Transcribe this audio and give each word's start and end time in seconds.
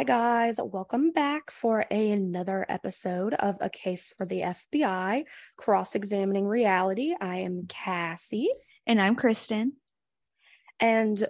Hi, 0.00 0.04
guys. 0.04 0.56
Welcome 0.58 1.10
back 1.12 1.50
for 1.50 1.84
a- 1.90 2.10
another 2.12 2.64
episode 2.70 3.34
of 3.34 3.58
A 3.60 3.68
Case 3.68 4.14
for 4.16 4.24
the 4.24 4.40
FBI 4.40 5.26
Cross 5.58 5.94
Examining 5.94 6.46
Reality. 6.46 7.14
I 7.20 7.40
am 7.40 7.66
Cassie, 7.68 8.48
And 8.86 8.98
I'm 8.98 9.14
Kristen. 9.14 9.74
and 10.80 11.22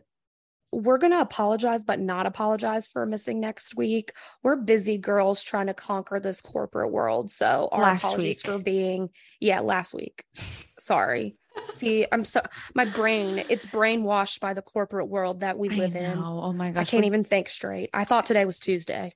we're 0.71 0.99
going 0.99 1.11
to 1.11 1.21
apologize, 1.21 1.83
but 1.83 1.99
not 1.99 2.27
apologize 2.27 2.87
for 2.87 3.05
missing 3.07 3.41
next 3.41 3.77
week. 3.77 4.13
We're 4.45 4.55
busy 4.55 4.99
girls 4.99 5.43
trying 5.43 5.67
to 5.67 5.75
conquer 5.75 6.21
this 6.21 6.41
corporate 6.41 6.93
world. 6.93 7.33
So, 7.33 7.69
our 7.73 7.83
Last 7.83 8.05
apologies 8.05 8.45
week. 8.45 8.53
for 8.53 8.63
being, 8.63 9.11
yeah, 9.41 9.59
last 9.59 9.93
week. 9.93 10.23
Sorry. 10.79 11.35
See, 11.71 12.07
I'm 12.11 12.25
so, 12.25 12.41
my 12.75 12.85
brain, 12.85 13.45
it's 13.49 13.67
brainwashed 13.67 14.41
by 14.41 14.55
the 14.55 14.63
corporate 14.63 15.09
world 15.09 15.41
that 15.41 15.59
we 15.59 15.69
live 15.69 15.95
in. 15.97 16.19
Oh 16.19 16.53
my 16.53 16.71
gosh. 16.71 16.81
I 16.81 16.85
can't 16.91 17.05
even 17.05 17.25
think 17.25 17.49
straight. 17.49 17.91
I 17.95 18.05
thought 18.05 18.27
today 18.27 18.45
was 18.45 18.59
Tuesday. 18.59 19.15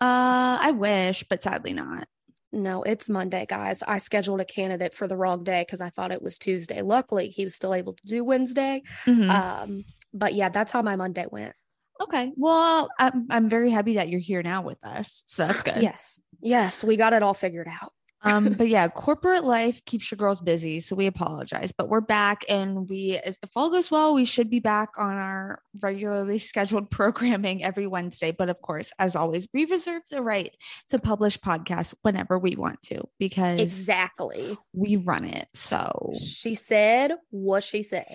Uh, 0.00 0.58
I 0.60 0.72
wish, 0.72 1.24
but 1.28 1.42
sadly 1.42 1.72
not. 1.72 2.06
No, 2.52 2.82
it's 2.82 3.08
Monday, 3.08 3.44
guys. 3.48 3.82
I 3.82 3.98
scheduled 3.98 4.40
a 4.40 4.44
candidate 4.44 4.94
for 4.94 5.08
the 5.08 5.16
wrong 5.16 5.42
day 5.44 5.62
because 5.66 5.80
I 5.80 5.90
thought 5.90 6.12
it 6.12 6.22
was 6.22 6.38
Tuesday. 6.38 6.80
Luckily, 6.82 7.28
he 7.28 7.44
was 7.44 7.54
still 7.54 7.74
able 7.74 7.94
to 7.94 8.06
do 8.06 8.22
Wednesday. 8.24 8.82
Mhm. 9.04 9.28
Um, 9.28 9.84
but 10.14 10.34
yeah, 10.34 10.48
that's 10.48 10.72
how 10.72 10.82
my 10.82 10.96
Monday 10.96 11.26
went. 11.30 11.54
okay. 12.00 12.30
Well, 12.36 12.88
I'm 12.98 13.26
I'm 13.30 13.48
very 13.48 13.70
happy 13.70 13.94
that 13.94 14.08
you're 14.10 14.20
here 14.20 14.42
now 14.42 14.62
with 14.62 14.78
us. 14.84 15.22
So 15.26 15.46
that's 15.46 15.62
good. 15.62 15.82
Yes. 15.82 16.20
Yes, 16.42 16.84
we 16.84 16.96
got 16.96 17.14
it 17.14 17.22
all 17.22 17.34
figured 17.34 17.68
out. 17.68 17.92
Um, 18.26 18.52
but 18.54 18.68
yeah, 18.68 18.88
corporate 18.88 19.44
life 19.44 19.84
keeps 19.84 20.10
your 20.10 20.16
girls 20.16 20.40
busy, 20.40 20.80
so 20.80 20.96
we 20.96 21.06
apologize. 21.06 21.72
But 21.76 21.88
we're 21.88 22.00
back, 22.00 22.44
and 22.48 22.88
we, 22.88 23.20
if 23.24 23.36
all 23.54 23.70
goes 23.70 23.90
well, 23.90 24.14
we 24.14 24.24
should 24.24 24.50
be 24.50 24.60
back 24.60 24.90
on 24.98 25.12
our 25.12 25.62
regularly 25.80 26.38
scheduled 26.40 26.90
programming 26.90 27.62
every 27.62 27.86
Wednesday. 27.86 28.32
But 28.32 28.48
of 28.48 28.60
course, 28.60 28.92
as 28.98 29.14
always, 29.14 29.46
we 29.54 29.64
reserve 29.64 30.02
the 30.10 30.22
right 30.22 30.52
to 30.88 30.98
publish 30.98 31.38
podcasts 31.38 31.94
whenever 32.02 32.38
we 32.38 32.56
want 32.56 32.82
to 32.82 33.04
because 33.18 33.60
Exactly. 33.60 34.58
we 34.72 34.96
run 34.96 35.24
it. 35.24 35.48
So 35.54 36.12
She 36.20 36.54
said 36.54 37.12
what 37.30 37.62
she 37.64 37.82
said. 37.82 38.12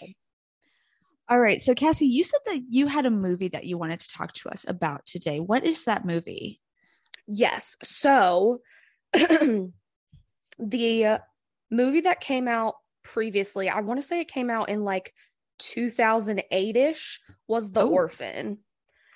All 1.30 1.39
right. 1.39 1.61
So, 1.61 1.73
Cassie, 1.73 2.07
you 2.07 2.25
said 2.25 2.41
that 2.47 2.61
you 2.69 2.88
had 2.88 3.05
a 3.05 3.09
movie 3.11 3.47
that 3.50 3.63
you 3.63 3.78
wanted 3.78 4.02
to 4.02 4.09
talk 4.09 4.33
to 4.33 4.50
us 4.50 4.66
about 4.67 5.05
today. 5.05 5.39
What 5.39 5.63
is 5.63 5.85
that 5.85 6.03
movie? 6.05 6.59
Yes. 7.25 7.78
So 7.81 8.61
the 10.61 11.19
movie 11.69 12.01
that 12.01 12.19
came 12.21 12.47
out 12.47 12.75
previously, 13.03 13.69
I 13.69 13.81
want 13.81 13.99
to 13.99 14.05
say 14.05 14.19
it 14.21 14.27
came 14.27 14.49
out 14.49 14.69
in 14.69 14.83
like 14.83 15.13
2008 15.59 16.75
ish, 16.77 17.19
was 17.47 17.71
The 17.71 17.81
Oh. 17.81 17.89
Orphan. 17.89 18.59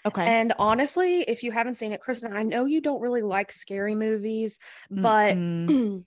Okay. 0.06 0.26
And 0.26 0.54
honestly, 0.60 1.22
if 1.22 1.42
you 1.44 1.52
haven't 1.52 1.76
seen 1.76 1.92
it, 1.92 2.00
Kristen, 2.02 2.32
I 2.36 2.44
know 2.44 2.66
you 2.66 2.80
don't 2.82 3.02
really 3.02 3.24
like 3.24 3.52
scary 3.52 3.96
movies, 3.96 4.60
but. 4.90 5.38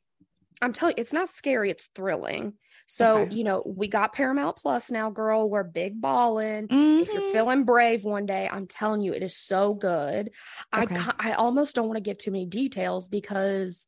I'm 0.60 0.72
telling 0.72 0.94
you, 0.96 1.00
it's 1.02 1.12
not 1.12 1.28
scary, 1.28 1.70
it's 1.70 1.88
thrilling. 1.94 2.54
So, 2.88 3.22
Okay. 3.22 3.36
you 3.36 3.44
know, 3.44 3.62
we 3.64 3.86
got 3.86 4.12
Paramount 4.12 4.56
Plus 4.56 4.90
now, 4.90 5.08
girl. 5.08 5.48
We're 5.48 5.62
big 5.62 6.00
ballin'. 6.00 6.66
If 6.68 7.12
you're 7.12 7.22
Mhm. 7.22 7.30
feeling 7.30 7.64
brave 7.64 8.02
one 8.02 8.26
day, 8.26 8.48
I'm 8.50 8.66
telling 8.66 9.00
you, 9.00 9.12
it 9.12 9.22
is 9.22 9.36
so 9.36 9.74
good. 9.74 10.32
I 10.72 10.82
Okay. 10.82 10.96
ki- 10.96 11.12
I 11.20 11.34
almost 11.34 11.76
don't 11.76 11.86
want 11.86 11.98
to 11.98 12.02
give 12.02 12.18
too 12.18 12.32
many 12.32 12.44
details 12.46 13.06
because 13.08 13.86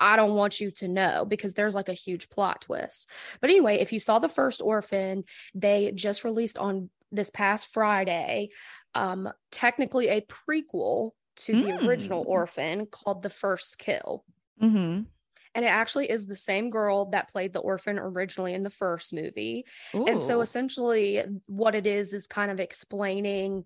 I 0.00 0.16
don't 0.16 0.34
want 0.34 0.60
you 0.60 0.70
to 0.72 0.88
know 0.88 1.24
because 1.24 1.54
there's 1.54 1.74
like 1.74 1.88
a 1.88 1.94
huge 1.94 2.28
plot 2.28 2.62
twist. 2.62 3.08
But 3.40 3.50
anyway, 3.50 3.76
if 3.76 3.92
you 3.92 3.98
saw 4.00 4.18
the 4.18 4.28
first 4.28 4.60
Orphan, 4.62 5.24
they 5.54 5.92
just 5.94 6.24
released 6.24 6.58
on 6.58 6.90
this 7.12 7.30
past 7.30 7.68
Friday, 7.72 8.48
um, 8.94 9.30
technically 9.52 10.08
a 10.08 10.20
prequel 10.22 11.12
to 11.36 11.60
the 11.62 11.86
original 11.86 12.24
Mm. 12.24 12.28
Orphan 12.28 12.86
called 12.86 13.22
The 13.22 13.30
First 13.30 13.78
Kill. 13.78 14.24
Mhm. 14.60 15.06
And 15.56 15.64
it 15.64 15.68
actually 15.68 16.10
is 16.10 16.26
the 16.26 16.34
same 16.34 16.70
girl 16.70 17.06
that 17.06 17.30
played 17.30 17.52
the 17.52 17.60
orphan 17.60 17.96
originally 17.98 18.54
in 18.54 18.64
the 18.64 18.70
first 18.70 19.12
movie. 19.12 19.64
And 19.92 20.20
so 20.22 20.40
essentially, 20.40 21.22
what 21.46 21.76
it 21.76 21.86
is 21.86 22.12
is 22.12 22.26
kind 22.26 22.50
of 22.50 22.58
explaining 22.58 23.64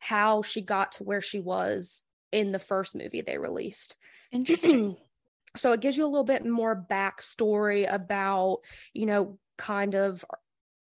how 0.00 0.42
she 0.42 0.60
got 0.60 0.92
to 0.92 1.04
where 1.04 1.20
she 1.20 1.38
was 1.38 2.02
in 2.32 2.50
the 2.50 2.58
first 2.58 2.96
movie 2.96 3.20
they 3.20 3.38
released. 3.38 3.96
interesting. 4.32 4.96
So 5.56 5.72
it 5.72 5.80
gives 5.80 5.96
you 5.96 6.04
a 6.04 6.08
little 6.08 6.24
bit 6.24 6.44
more 6.44 6.86
backstory 6.90 7.92
about, 7.92 8.58
you 8.92 9.06
know, 9.06 9.38
kind 9.56 9.94
of 9.94 10.24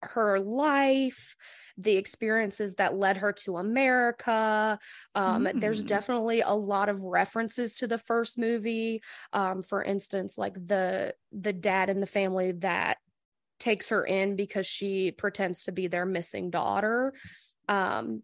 her 0.03 0.39
life, 0.39 1.35
the 1.79 1.97
experiences 1.97 2.75
that 2.75 2.95
led 2.95 3.17
her 3.17 3.33
to 3.33 3.57
America. 3.57 4.79
Um, 5.15 5.49
There's 5.55 5.83
Mm. 5.83 5.87
definitely 5.87 6.43
a 6.43 6.51
lot 6.53 6.89
of 6.91 7.03
references 7.03 7.77
to 7.77 7.87
the 7.87 7.97
first 7.99 8.37
movie. 8.39 9.03
Um, 9.33 9.63
for 9.63 9.83
instance, 9.83 10.37
like 10.37 10.55
the 10.55 11.15
the 11.33 11.53
dad 11.55 11.89
in 11.89 12.01
the 12.01 12.07
family 12.07 12.53
that 12.53 12.99
takes 13.59 13.89
her 13.89 14.05
in 14.05 14.37
because 14.37 14.67
she 14.67 15.13
pretends 15.13 15.65
to 15.65 15.73
be 15.73 15.87
their 15.87 16.07
missing 16.07 16.51
daughter. 16.51 17.15
Um, 17.69 18.23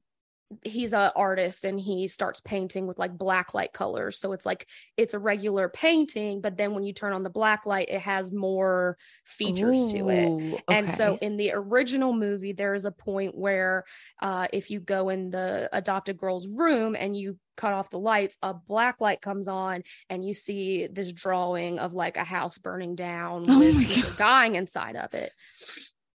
he's 0.65 0.93
a 0.93 1.13
artist 1.15 1.65
and 1.65 1.79
he 1.79 2.09
starts 2.09 2.41
painting 2.41 2.87
with 2.87 2.99
like 2.99 3.17
black 3.17 3.55
light 3.55 3.73
colors. 3.73 4.19
So 4.19 4.33
it's 4.33 4.45
like 4.45 4.67
it's 4.97 5.15
a 5.15 5.19
regular 5.19 5.69
painting 5.69 6.41
but 6.41 6.57
then 6.57 6.75
when 6.75 6.83
you 6.83 6.93
turn 6.93 7.13
on 7.13 7.23
the 7.23 7.31
black 7.31 7.67
light 7.67 7.89
it 7.89 8.01
has 8.01 8.33
more 8.33 8.97
features 9.25 9.93
to 9.93 10.09
it. 10.09 10.29
Ooh, 10.29 10.59
and 10.69 10.91
so 10.91 11.19
in 11.21 11.37
the 11.37 11.53
original 11.55 12.13
movie 12.13 12.53
there 12.53 12.75
is 12.75 12.85
a 12.85 12.91
point 12.91 13.37
where 13.37 13.85
uh 14.21 14.49
if 14.53 14.71
you 14.71 14.81
go 14.81 15.09
in 15.09 15.31
the 15.31 15.69
adopted 15.73 16.17
girl's 16.17 16.49
room 16.49 16.97
and 16.99 17.17
you 17.17 17.39
cut 17.57 17.73
off 17.73 17.91
the 17.91 17.99
lights 17.99 18.39
a 18.43 18.55
black 18.55 19.01
light 19.01 19.21
comes 19.21 19.47
on 19.47 19.83
and 20.09 20.25
you 20.25 20.33
see 20.35 20.89
this 20.91 21.13
drawing 21.13 21.79
of 21.79 21.93
like 21.93 22.17
a 22.17 22.25
house 22.25 22.59
burning 22.59 22.97
down 22.97 23.45
Oh 23.49 23.59
with 23.59 23.77
my 23.77 23.85
people 23.85 24.11
God. 24.11 24.19
dying 24.19 24.55
inside 24.57 24.97
of 24.97 25.13
it 25.15 25.31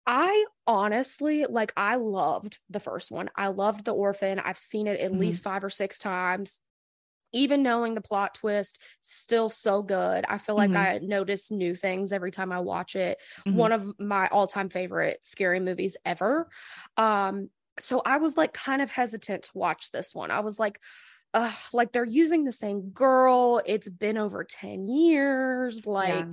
I 0.07 0.45
honestly 0.67 1.45
like 1.45 1.73
I 1.77 1.95
loved 1.95 2.59
the 2.69 2.79
first 2.79 3.11
one. 3.11 3.29
I 3.35 3.47
loved 3.47 3.85
The 3.85 3.93
Orphan. 3.93 4.39
I've 4.39 4.57
seen 4.57 4.87
it 4.87 4.99
at 4.99 5.13
Mhm. 5.13 5.13
least 5.13 5.43
5 5.43 5.63
or 5.63 5.69
6 5.69 5.99
times. 5.99 6.59
Even 7.33 7.63
knowing 7.63 7.95
the 7.95 8.01
plot 8.01 8.35
twist, 8.35 8.79
still 9.01 9.49
so 9.49 9.83
good. 9.83 10.25
I 10.29 10.37
feel 10.39 10.55
like 10.55 10.75
Mhm. 10.75 10.77
I 10.77 10.99
notice 10.99 11.51
new 11.51 11.75
things 11.75 12.13
every 12.13 12.31
time 12.31 12.51
I 12.51 12.59
watch 12.59 12.95
it. 12.95 13.19
Mhm. 13.45 13.71
One 13.71 13.73
of 13.73 13.99
my 13.99 14.27
all-time 14.29 14.69
favorite 14.69 15.19
scary 15.25 15.59
movies 15.61 15.97
ever. 16.05 16.49
Um 16.97 17.49
so 17.79 18.01
I 18.05 18.17
was 18.17 18.37
like 18.37 18.53
kind 18.53 18.81
of 18.81 18.91
hesitant 18.91 19.43
to 19.45 19.51
watch 19.57 19.91
this 19.91 20.15
one. 20.15 20.31
I 20.31 20.41
was 20.41 20.59
like 20.59 20.81
Ugh, 21.33 21.53
like 21.71 21.91
they're 21.93 22.03
using 22.03 22.43
the 22.43 22.51
same 22.51 22.89
girl. 22.89 23.61
It's 23.65 23.87
been 23.89 24.17
over 24.17 24.43
10 24.43 24.87
years. 24.87 25.85
Like 25.85 26.25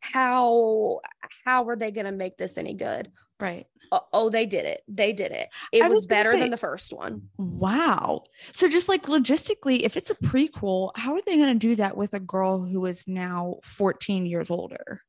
how 0.00 1.00
how 1.44 1.68
are 1.68 1.76
they 1.76 1.90
going 1.90 2.06
to 2.06 2.12
make 2.12 2.36
this 2.36 2.58
any 2.58 2.74
good? 2.74 3.10
right. 3.40 3.66
Oh, 3.92 4.02
oh, 4.12 4.30
they 4.30 4.46
did 4.46 4.66
it. 4.66 4.82
They 4.86 5.12
did 5.12 5.32
it. 5.32 5.48
It 5.72 5.82
was, 5.82 5.90
was 5.90 6.06
better 6.06 6.30
say- 6.32 6.40
than 6.40 6.50
the 6.50 6.56
first 6.56 6.92
one. 6.92 7.28
Wow. 7.38 8.22
So 8.52 8.68
just 8.68 8.88
like 8.88 9.06
logistically, 9.06 9.80
if 9.80 9.96
it's 9.96 10.10
a 10.10 10.14
prequel, 10.14 10.92
how 10.94 11.14
are 11.14 11.22
they 11.26 11.36
going 11.36 11.52
to 11.52 11.58
do 11.58 11.74
that 11.76 11.96
with 11.96 12.14
a 12.14 12.20
girl 12.20 12.64
who 12.64 12.86
is 12.86 13.08
now 13.08 13.56
14 13.64 14.26
years 14.26 14.48
older? 14.48 15.00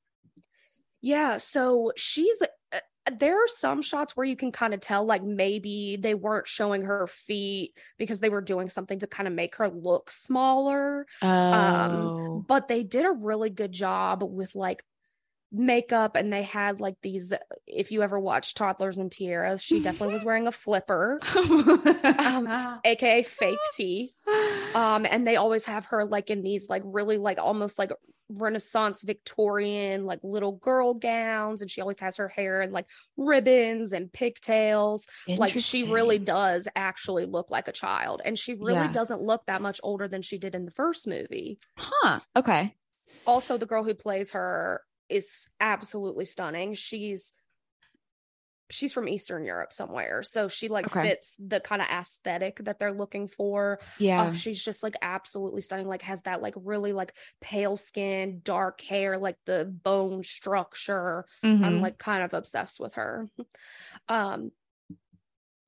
Yeah, 1.00 1.38
so 1.38 1.91
she's 1.96 2.41
uh, 2.41 2.80
there 3.19 3.44
are 3.44 3.47
some 3.47 3.81
shots 3.81 4.16
where 4.16 4.25
you 4.25 4.35
can 4.35 4.51
kind 4.51 4.73
of 4.73 4.81
tell 4.81 5.06
like 5.06 5.23
maybe 5.23 5.97
they 6.00 6.13
weren't 6.13 6.47
showing 6.47 6.84
her 6.84 7.07
feet 7.07 7.73
because 7.97 8.19
they 8.19 8.29
were 8.29 8.41
doing 8.41 8.69
something 8.69 9.00
to 9.00 9.07
kind 9.07 9.28
of 9.28 9.34
make 9.34 9.56
her 9.56 9.69
look 9.69 10.12
smaller. 10.12 11.07
Oh. 11.22 12.44
but 12.47 12.67
they 12.67 12.84
did 12.84 13.06
a 13.06 13.12
really 13.12 13.50
good 13.50 13.72
job 13.72 14.23
with 14.23 14.56
like 14.56 14.84
makeup 15.51 16.16
and 16.16 16.31
they 16.31 16.44
had 16.44 16.79
like 16.79 16.95
these 17.01 17.34
if 17.67 17.91
you 17.91 18.01
ever 18.01 18.17
watched 18.17 18.56
toddlers 18.56 18.97
and 18.97 19.12
tiaras 19.12 19.62
she 19.62 19.81
definitely 19.81 20.13
was 20.13 20.23
wearing 20.23 20.47
a 20.47 20.51
flipper 20.51 21.19
um, 21.36 22.80
aka 22.86 23.21
fake 23.21 23.59
teeth 23.75 24.13
um 24.75 25.06
and 25.06 25.27
they 25.27 25.36
always 25.36 25.65
have 25.65 25.86
her 25.86 26.06
like 26.06 26.30
in 26.30 26.42
these 26.42 26.69
like 26.69 26.83
really 26.86 27.18
like 27.18 27.38
almost 27.38 27.77
like 27.77 27.92
renaissance 28.36 29.04
victorian 29.04 30.06
like 30.06 30.19
little 30.24 30.54
girl 30.54 30.94
gowns 30.94 31.62
and 31.62 31.69
she 31.69 31.81
always 31.81 32.00
has 32.00 32.18
her 32.18 32.28
hair 32.28 32.62
in 32.62 32.72
like 32.72 32.88
ribbons 33.18 33.94
and 33.94 34.12
pigtails 34.12 35.07
like 35.28 35.51
she 35.51 35.83
really 35.83 36.19
does 36.19 36.68
actually 36.75 37.25
look 37.25 37.50
like 37.51 37.68
a 37.68 37.72
child 37.72 38.22
and 38.25 38.38
she 38.39 38.54
really 38.56 38.88
Yeah. 38.88 38.92
doesn't 38.92 39.22
look 39.22 39.45
that 39.48 39.62
much 39.62 39.80
older 39.83 40.07
than 40.07 40.22
she 40.22 40.38
did 40.38 40.56
in 40.56 40.66
the 40.66 40.72
first 40.72 41.07
movie 41.07 41.60
Huh. 41.78 42.19
Okay. 42.36 42.75
also 43.25 43.57
the 43.57 43.66
girl 43.66 43.83
who 43.83 43.94
plays 43.94 44.31
her 44.31 44.81
is 45.10 45.48
absolutely 45.60 46.25
stunning 46.25 46.74
she's 46.74 47.33
she's 48.71 48.94
from 48.94 49.07
eastern 49.07 49.44
europe 49.45 49.73
somewhere 49.73 50.23
so 50.23 50.47
she 50.47 50.68
like 50.68 50.88
Okay. 50.88 51.12
fits 51.12 51.35
the 51.39 51.59
kind 51.59 51.81
of 51.81 51.88
aesthetic 51.89 52.57
that 52.63 52.79
they're 52.79 52.94
looking 52.94 53.27
for 53.27 53.79
Yeah. 53.97 54.18
uh, 54.18 54.31
she's 54.31 54.63
just 54.63 54.83
like 54.83 54.95
absolutely 55.01 55.62
stunning 55.62 55.88
like 55.88 56.01
has 56.01 56.21
that 56.23 56.41
like 56.41 56.53
really 56.57 56.94
like 56.94 57.15
pale 57.41 57.77
skin 57.77 58.41
dark 58.44 58.81
hair 58.81 59.18
like 59.18 59.38
the 59.45 59.65
bone 59.83 60.23
structure 60.23 61.25
i'm 61.62 61.79
Mhm. 61.79 61.81
like 61.81 61.97
kind 61.97 62.23
of 62.23 62.33
obsessed 62.33 62.79
with 62.79 62.94
her 62.94 63.27
um 64.09 64.51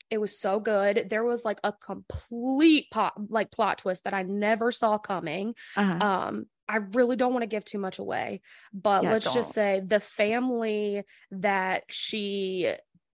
It 0.10 0.20
was 0.20 0.40
so 0.40 0.60
good. 0.60 1.08
There 1.10 1.24
was 1.24 1.44
like 1.44 1.60
a 1.64 1.74
complete 1.74 2.92
pot, 2.92 3.14
like 3.32 3.52
plot 3.52 3.80
twist 3.80 4.04
that 4.04 4.14
I 4.14 4.22
never 4.24 4.72
saw 4.72 4.98
coming. 5.00 5.56
Uh-huh. 5.76 6.02
Um, 6.02 6.46
I 6.68 6.78
really 6.78 7.16
don't 7.16 7.34
want 7.34 7.42
to 7.44 7.48
give 7.48 7.66
too 7.66 7.80
much 7.80 7.98
away, 8.00 8.42
but 8.74 9.06
Yeah, 9.06 9.10
let's 9.10 9.30
don't. 9.30 9.32
just 9.32 9.54
say 9.54 9.82
the 9.86 10.00
family 10.00 11.04
that 11.32 11.86
she 11.90 12.74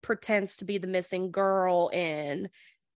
pretends 0.05 0.57
to 0.57 0.65
be 0.65 0.77
the 0.77 0.85
missing 0.85 1.31
girl 1.31 1.89
in, 1.89 2.47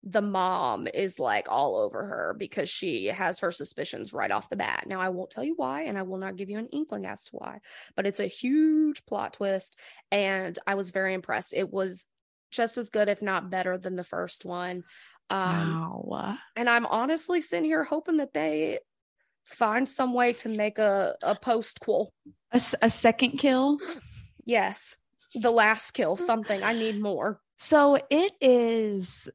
the 0.02 0.20
mom 0.20 0.88
is 0.92 1.20
like 1.20 1.46
all 1.48 1.76
over 1.76 2.04
her 2.04 2.34
because 2.36 2.68
she 2.68 3.06
has 3.06 3.38
her 3.38 3.52
suspicions 3.52 4.12
right 4.12 4.32
off 4.32 4.50
the 4.50 4.56
bat. 4.56 4.84
Now, 4.88 5.00
I 5.00 5.08
won't 5.10 5.30
tell 5.30 5.44
you 5.44 5.54
why, 5.56 5.82
and 5.82 5.96
I 5.96 6.02
will 6.02 6.18
not 6.18 6.34
give 6.34 6.50
you 6.50 6.58
an 6.58 6.68
inkling 6.72 7.06
as 7.06 7.22
to 7.24 7.36
why, 7.36 7.60
but 7.94 8.06
it's 8.06 8.18
a 8.18 8.26
huge 8.26 9.06
plot 9.06 9.34
twist, 9.34 9.78
and 10.10 10.58
I 10.66 10.74
was 10.74 10.90
very 10.90 11.14
impressed. 11.14 11.54
It 11.54 11.72
was 11.72 12.08
just 12.50 12.76
as 12.76 12.90
good, 12.90 13.08
if 13.08 13.22
not 13.22 13.50
better, 13.50 13.78
than 13.78 13.94
the 13.94 14.04
first 14.04 14.44
one. 14.44 14.82
Um, 15.30 16.02
wow. 16.04 16.38
and 16.56 16.68
I'm 16.68 16.86
honestly 16.86 17.40
sitting 17.40 17.64
here 17.64 17.84
hoping 17.84 18.16
that 18.16 18.32
they 18.32 18.80
find 19.44 19.88
some 19.88 20.12
way 20.12 20.32
to 20.34 20.48
make 20.48 20.78
a, 20.78 21.14
a 21.22 21.36
postquel. 21.36 22.08
a 22.82 22.90
second 22.90 23.38
kill. 23.38 23.78
Yes. 24.44 24.96
The 25.36 25.50
last 25.50 25.92
kill, 25.92 26.16
something. 26.16 26.62
I 26.62 26.72
need 26.72 27.00
more. 27.00 27.40
So 27.58 27.98
it 28.10 28.32
is. 28.40 29.28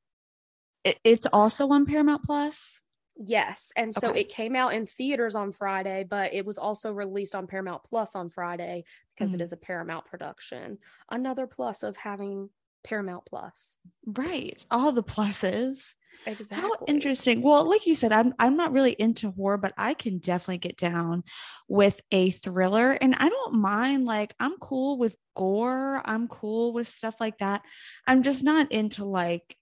It, 0.83 0.99
it's 1.03 1.27
also 1.31 1.69
on 1.69 1.85
Paramount 1.85 2.23
Plus. 2.23 2.81
Yes. 3.15 3.71
And 3.75 3.93
so 3.93 4.09
Okay. 4.09 4.21
it 4.21 4.29
came 4.29 4.55
out 4.55 4.73
in 4.73 4.85
theaters 4.87 5.35
on 5.35 5.51
Friday, 5.51 6.03
but 6.09 6.33
it 6.33 6.45
was 6.45 6.57
also 6.57 6.91
released 6.91 7.35
on 7.35 7.45
Paramount 7.45 7.83
Plus 7.83 8.15
on 8.15 8.29
Friday 8.29 8.83
because 9.13 9.33
it 9.33 9.39
Mhm. 9.39 9.43
is 9.43 9.51
a 9.53 9.57
Paramount 9.57 10.05
production. 10.05 10.79
Another 11.09 11.45
plus 11.45 11.83
of 11.83 11.97
having 11.97 12.49
Paramount 12.83 13.25
Plus. 13.25 13.77
Right. 14.07 14.65
All 14.71 14.91
the 14.91 15.03
pluses. 15.03 15.93
Exactly. 16.25 16.69
How 16.69 16.85
interesting. 16.87 17.41
Well, 17.41 17.67
like 17.67 17.87
you 17.87 17.95
said, 17.95 18.11
I'm 18.11 18.33
I'm 18.37 18.55
not 18.55 18.71
really 18.71 18.91
into 18.93 19.31
horror, 19.31 19.57
but 19.57 19.73
I 19.77 19.93
can 19.93 20.19
definitely 20.19 20.59
get 20.59 20.77
down 20.77 21.23
with 21.67 21.99
a 22.11 22.29
thriller. 22.29 22.91
And 22.91 23.15
I 23.17 23.27
don't 23.29 23.55
mind, 23.55 24.05
like, 24.05 24.33
I'm 24.39 24.57
cool 24.57 24.97
with 24.97 25.15
gore. 25.35 26.01
I'm 26.05 26.27
cool 26.27 26.73
with 26.73 26.87
stuff 26.87 27.15
like 27.19 27.39
that. 27.39 27.63
I'm 28.05 28.21
just 28.23 28.43
not 28.43 28.71
into 28.71 29.05
like 29.05 29.55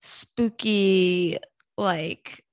spooky, 0.00 1.38
like 1.76 2.44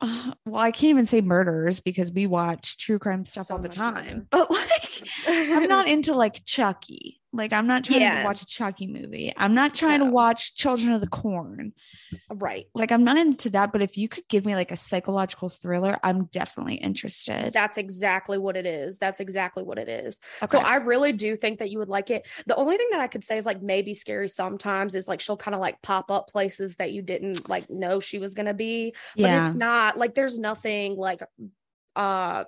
well, 0.02 0.56
I 0.56 0.70
can't 0.70 0.90
even 0.90 1.06
say 1.06 1.20
murders 1.20 1.80
because 1.80 2.12
we 2.12 2.26
watch 2.26 2.76
true 2.78 2.98
crime 2.98 3.24
stuff 3.24 3.46
So 3.46 3.54
all 3.54 3.60
the 3.60 3.68
time. 3.68 3.94
murder. 3.94 4.26
But 4.30 4.50
like 4.50 5.08
I'm 5.26 5.68
not 5.68 5.88
into 5.88 6.14
like 6.14 6.44
Chucky. 6.44 7.20
Like 7.34 7.52
I'm 7.52 7.66
not 7.66 7.84
trying 7.84 8.00
Yeah. 8.00 8.20
to 8.20 8.24
watch 8.24 8.42
a 8.42 8.46
Chucky 8.46 8.86
movie. 8.86 9.32
I'm 9.36 9.54
not 9.54 9.74
trying 9.74 9.98
to 9.98 10.06
watch 10.06 10.54
Children 10.54 10.92
of 10.92 11.00
the 11.00 11.08
Corn 11.08 11.72
right. 12.30 12.66
like 12.74 12.92
I'm 12.92 13.04
not 13.04 13.18
into 13.18 13.50
that, 13.50 13.72
but 13.72 13.82
if 13.82 13.96
you 13.96 14.08
could 14.08 14.26
give 14.28 14.44
me 14.44 14.54
like 14.54 14.70
a 14.70 14.76
psychological 14.76 15.48
thriller, 15.48 15.98
I'm 16.02 16.26
definitely 16.26 16.76
interested. 16.76 17.52
That's 17.52 17.76
exactly 17.76 18.38
what 18.38 18.56
it 18.56 18.66
is. 18.66 18.98
That's 18.98 19.20
exactly 19.20 19.62
what 19.62 19.78
it 19.78 19.88
is. 19.88 20.20
Okay. 20.42 20.58
So 20.58 20.62
I 20.62 20.76
really 20.76 21.12
do 21.12 21.36
think 21.36 21.58
that 21.58 21.70
you 21.70 21.78
would 21.78 21.88
like 21.88 22.10
it. 22.10 22.26
The 22.46 22.56
only 22.56 22.76
thing 22.76 22.88
that 22.92 23.00
I 23.00 23.08
could 23.08 23.24
say 23.24 23.38
is 23.38 23.46
like 23.46 23.62
maybe 23.62 23.94
scary 23.94 24.28
sometimes 24.28 24.94
is 24.94 25.08
like 25.08 25.20
she'll 25.20 25.36
kind 25.36 25.54
of 25.54 25.60
like 25.60 25.80
pop 25.82 26.10
up 26.10 26.28
places 26.28 26.76
that 26.76 26.92
you 26.92 27.02
didn't 27.02 27.48
like 27.48 27.68
know 27.68 28.00
she 28.00 28.18
was 28.18 28.34
gonna 28.34 28.54
be. 28.54 28.94
But 29.16 29.22
yeah. 29.22 29.46
it's 29.46 29.54
not 29.54 29.98
like 29.98 30.14
there's 30.14 30.38
nothing 30.38 30.96
like 30.96 31.20
uh 31.96 32.44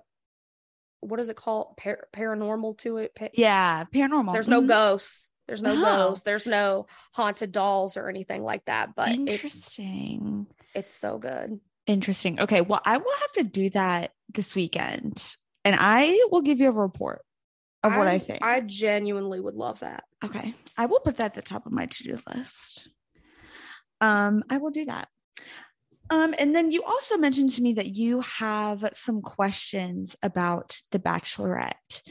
what 1.00 1.20
is 1.20 1.28
it 1.28 1.37
called? 1.37 1.76
Par- 1.76 2.08
paranormal 2.12 2.78
to 2.78 2.96
it. 2.98 3.14
Pa- 3.14 3.28
yeah. 3.34 3.84
Paranormal. 3.93 4.32
There's 4.32 4.48
no 4.48 4.62
Mhm. 4.62 4.69
ghosts. 4.69 5.31
There's 5.48 5.62
no 5.62 5.72
Oh. 5.72 5.81
ghosts. 6.08 6.25
There's 6.25 6.46
no 6.46 6.87
haunted 7.12 7.52
dolls 7.52 7.96
or 7.96 8.08
anything 8.08 8.43
like 8.43 8.64
that. 8.64 8.94
But 8.96 9.10
it's 9.10 9.19
Interesting. 9.19 10.46
it's 10.75 10.93
so 10.94 11.19
good. 11.19 11.60
Interesting. 11.87 12.40
Okay. 12.40 12.62
Well, 12.62 12.81
I 12.84 12.96
will 12.96 13.16
have 13.20 13.32
to 13.32 13.44
do 13.44 13.70
that 13.70 14.12
this 14.34 14.54
weekend 14.56 15.37
and 15.64 15.76
I 15.78 16.20
will 16.32 16.40
give 16.43 16.58
you 16.58 16.69
a 16.69 16.75
report 16.75 17.22
of 17.84 17.94
what 17.94 18.08
I, 18.08 18.19
think. 18.19 18.42
I 18.42 18.60
genuinely 18.60 19.38
would 19.38 19.54
love 19.54 19.78
that. 19.81 20.02
okay. 20.25 20.54
I 20.76 20.87
will 20.87 20.99
put 21.00 21.19
that 21.19 21.26
at 21.26 21.34
the 21.34 21.42
top 21.42 21.66
of 21.66 21.72
my 21.72 21.87
to 21.87 22.02
do 22.02 22.19
list. 22.34 22.88
Um, 24.00 24.42
I 24.50 24.58
will 24.58 24.72
do 24.72 24.84
that. 24.87 25.08
Um, 26.10 26.34
and 26.38 26.54
then 26.54 26.70
you 26.70 26.82
also 26.82 27.16
mentioned 27.16 27.50
to 27.54 27.62
me 27.62 27.74
that 27.74 27.96
you 27.96 28.20
have 28.20 28.88
some 28.92 29.22
questions 29.22 30.16
about 30.22 30.80
The 30.92 30.98
Bachelorette. 30.98 32.02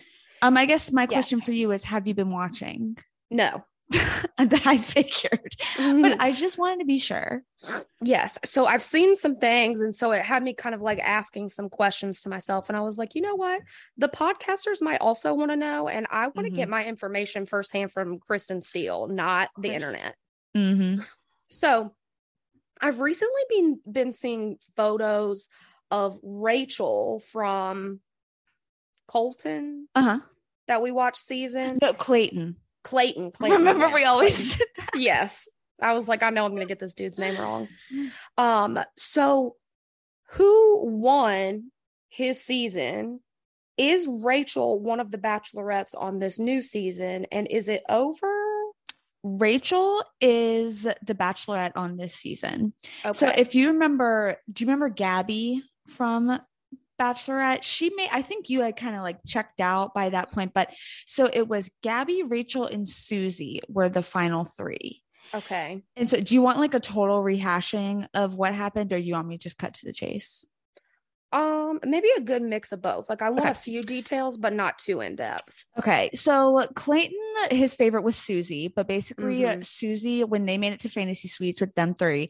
Um, 0.41 0.57
I 0.57 0.65
guess 0.65 0.91
my 0.91 1.05
question 1.05 1.39
Yes. 1.39 1.45
for 1.45 1.51
you 1.51 1.71
is 1.71 1.83
Have 1.85 2.07
you 2.07 2.13
been 2.13 2.31
watching? 2.31 2.97
No. 3.31 3.63
that 3.91 4.63
I 4.65 4.79
figured, 4.79 5.55
but 5.77 6.19
I 6.19 6.31
just 6.31 6.57
wanted 6.57 6.79
to 6.79 6.85
be 6.85 6.97
sure. 6.97 7.43
Yes. 8.01 8.39
So 8.43 8.65
I've 8.65 8.81
seen 8.81 9.15
some 9.15 9.35
things. 9.35 9.79
And 9.79 9.95
so 9.95 10.11
it 10.11 10.23
had 10.23 10.41
me 10.41 10.55
kind 10.55 10.73
of 10.73 10.81
like 10.81 10.97
asking 10.97 11.49
some 11.49 11.69
questions 11.69 12.21
to 12.21 12.29
myself. 12.29 12.67
And 12.67 12.75
I 12.75 12.81
was 12.81 12.97
like, 12.97 13.13
you 13.13 13.21
know 13.21 13.35
what? 13.35 13.61
The 13.97 14.09
podcasters 14.09 14.81
might 14.81 15.01
also 15.01 15.35
want 15.35 15.51
to 15.51 15.55
know. 15.55 15.87
And 15.87 16.07
I 16.09 16.29
want 16.29 16.47
to 16.47 16.49
get 16.49 16.67
my 16.67 16.83
information 16.83 17.45
firsthand 17.45 17.91
from 17.91 18.17
Kristen 18.17 18.63
Steele, 18.63 19.07
not 19.07 19.51
the 19.55 19.69
internet. 19.69 20.15
Mm-hmm. 20.57 21.01
So 21.49 21.93
I've 22.85 22.99
recently 22.99 23.41
been 23.49 23.79
been 23.91 24.13
seeing 24.13 24.57
photos 24.75 25.49
of 25.91 26.19
Rachel 26.23 27.19
from 27.31 27.99
Colton 29.07 29.87
Uh 29.95 30.01
huh. 30.01 30.19
that 30.67 30.81
we 30.81 30.91
watched 30.91 31.17
season. 31.17 31.79
No, 31.81 31.93
Clayton. 31.93 32.57
Clayton. 32.83 33.31
Clayton 33.31 33.57
Remember, 33.59 33.89
we 33.93 34.03
always 34.05 34.35
Clayton. 34.35 34.57
said 34.59 34.67
that. 34.93 34.99
yes 35.01 35.47
i 35.81 35.91
was 35.93 36.07
like 36.07 36.21
i 36.23 36.29
know 36.29 36.45
i'm 36.45 36.53
gonna 36.53 36.65
get 36.65 36.79
this 36.79 36.93
dude's 36.93 37.17
name 37.19 37.35
wrong 37.37 37.67
um 38.37 38.79
so 38.97 39.55
who 40.33 40.85
won 40.85 41.71
his 42.09 42.41
season 42.43 43.19
is 43.77 44.07
rachel 44.07 44.79
one 44.79 44.99
of 45.01 45.11
the 45.11 45.17
bachelorettes 45.17 45.93
on 45.97 46.19
this 46.19 46.37
new 46.39 46.61
season 46.61 47.25
and 47.31 47.47
is 47.49 47.67
it 47.67 47.83
over 47.89 48.31
Rachel 49.27 50.03
is 50.21 50.83
the 50.83 51.15
bachelorette 51.15 51.71
on 51.75 51.97
this 51.97 52.13
season. 52.13 52.73
okay 53.03 53.17
So 53.17 53.33
if 53.35 53.55
you 53.55 53.69
remember, 53.69 54.37
do 54.51 54.63
you 54.63 54.67
remember 54.67 54.89
Gabby 54.89 55.63
from 55.87 56.39
Bachelorette? 57.01 57.63
She 57.63 57.89
made, 57.95 58.09
I 58.11 58.21
think 58.21 58.51
you 58.51 58.61
had 58.61 58.77
kind 58.77 58.95
of 58.95 59.01
like 59.01 59.17
checked 59.25 59.61
out 59.61 59.95
by 59.95 60.09
that 60.09 60.31
point, 60.31 60.53
but 60.53 60.69
so 61.07 61.27
it 61.33 61.47
was 61.47 61.71
Gabby, 61.81 62.21
Rachel, 62.21 62.67
and 62.67 62.87
Susie 62.87 63.61
were 63.67 63.89
the 63.89 64.03
final 64.03 64.43
three. 64.43 65.01
okay 65.33 65.81
And 65.95 66.07
so, 66.07 66.21
do 66.21 66.35
you 66.35 66.43
want 66.43 66.59
like 66.59 66.75
a 66.75 66.79
total 66.79 67.23
rehashing 67.23 68.07
of 68.13 68.35
what 68.35 68.53
happened, 68.53 68.93
or 68.93 68.99
do 68.99 69.03
you 69.03 69.15
want 69.15 69.27
me 69.27 69.37
to 69.37 69.43
just 69.43 69.57
cut 69.57 69.73
to 69.73 69.85
the 69.87 69.93
chase? 69.93 70.45
Um 71.35 71.79
maybe 71.85 72.07
a 72.17 72.21
good 72.21 72.41
mix 72.41 72.71
of 72.71 72.81
both 72.81 73.09
like 73.09 73.21
i 73.21 73.29
want 73.29 73.41
Okay. 73.41 73.49
a 73.51 73.53
few 73.53 73.83
details 73.83 74.37
but 74.37 74.53
not 74.53 74.77
too 74.79 75.01
in 75.01 75.15
depth 75.15 75.65
Okay, 75.77 76.09
so 76.15 76.65
Clayton, 76.75 77.19
his 77.51 77.75
favorite 77.75 78.03
was 78.03 78.15
Susie, 78.15 78.69
but 78.69 78.87
basically, 78.87 79.41
Mhm. 79.41 79.63
Susie, 79.65 80.23
when 80.23 80.45
they 80.45 80.57
made 80.57 80.71
it 80.73 80.79
to 80.81 80.89
Fantasy 80.89 81.27
Suites 81.27 81.59
with 81.59 81.75
them 81.75 81.93
three, 81.93 82.29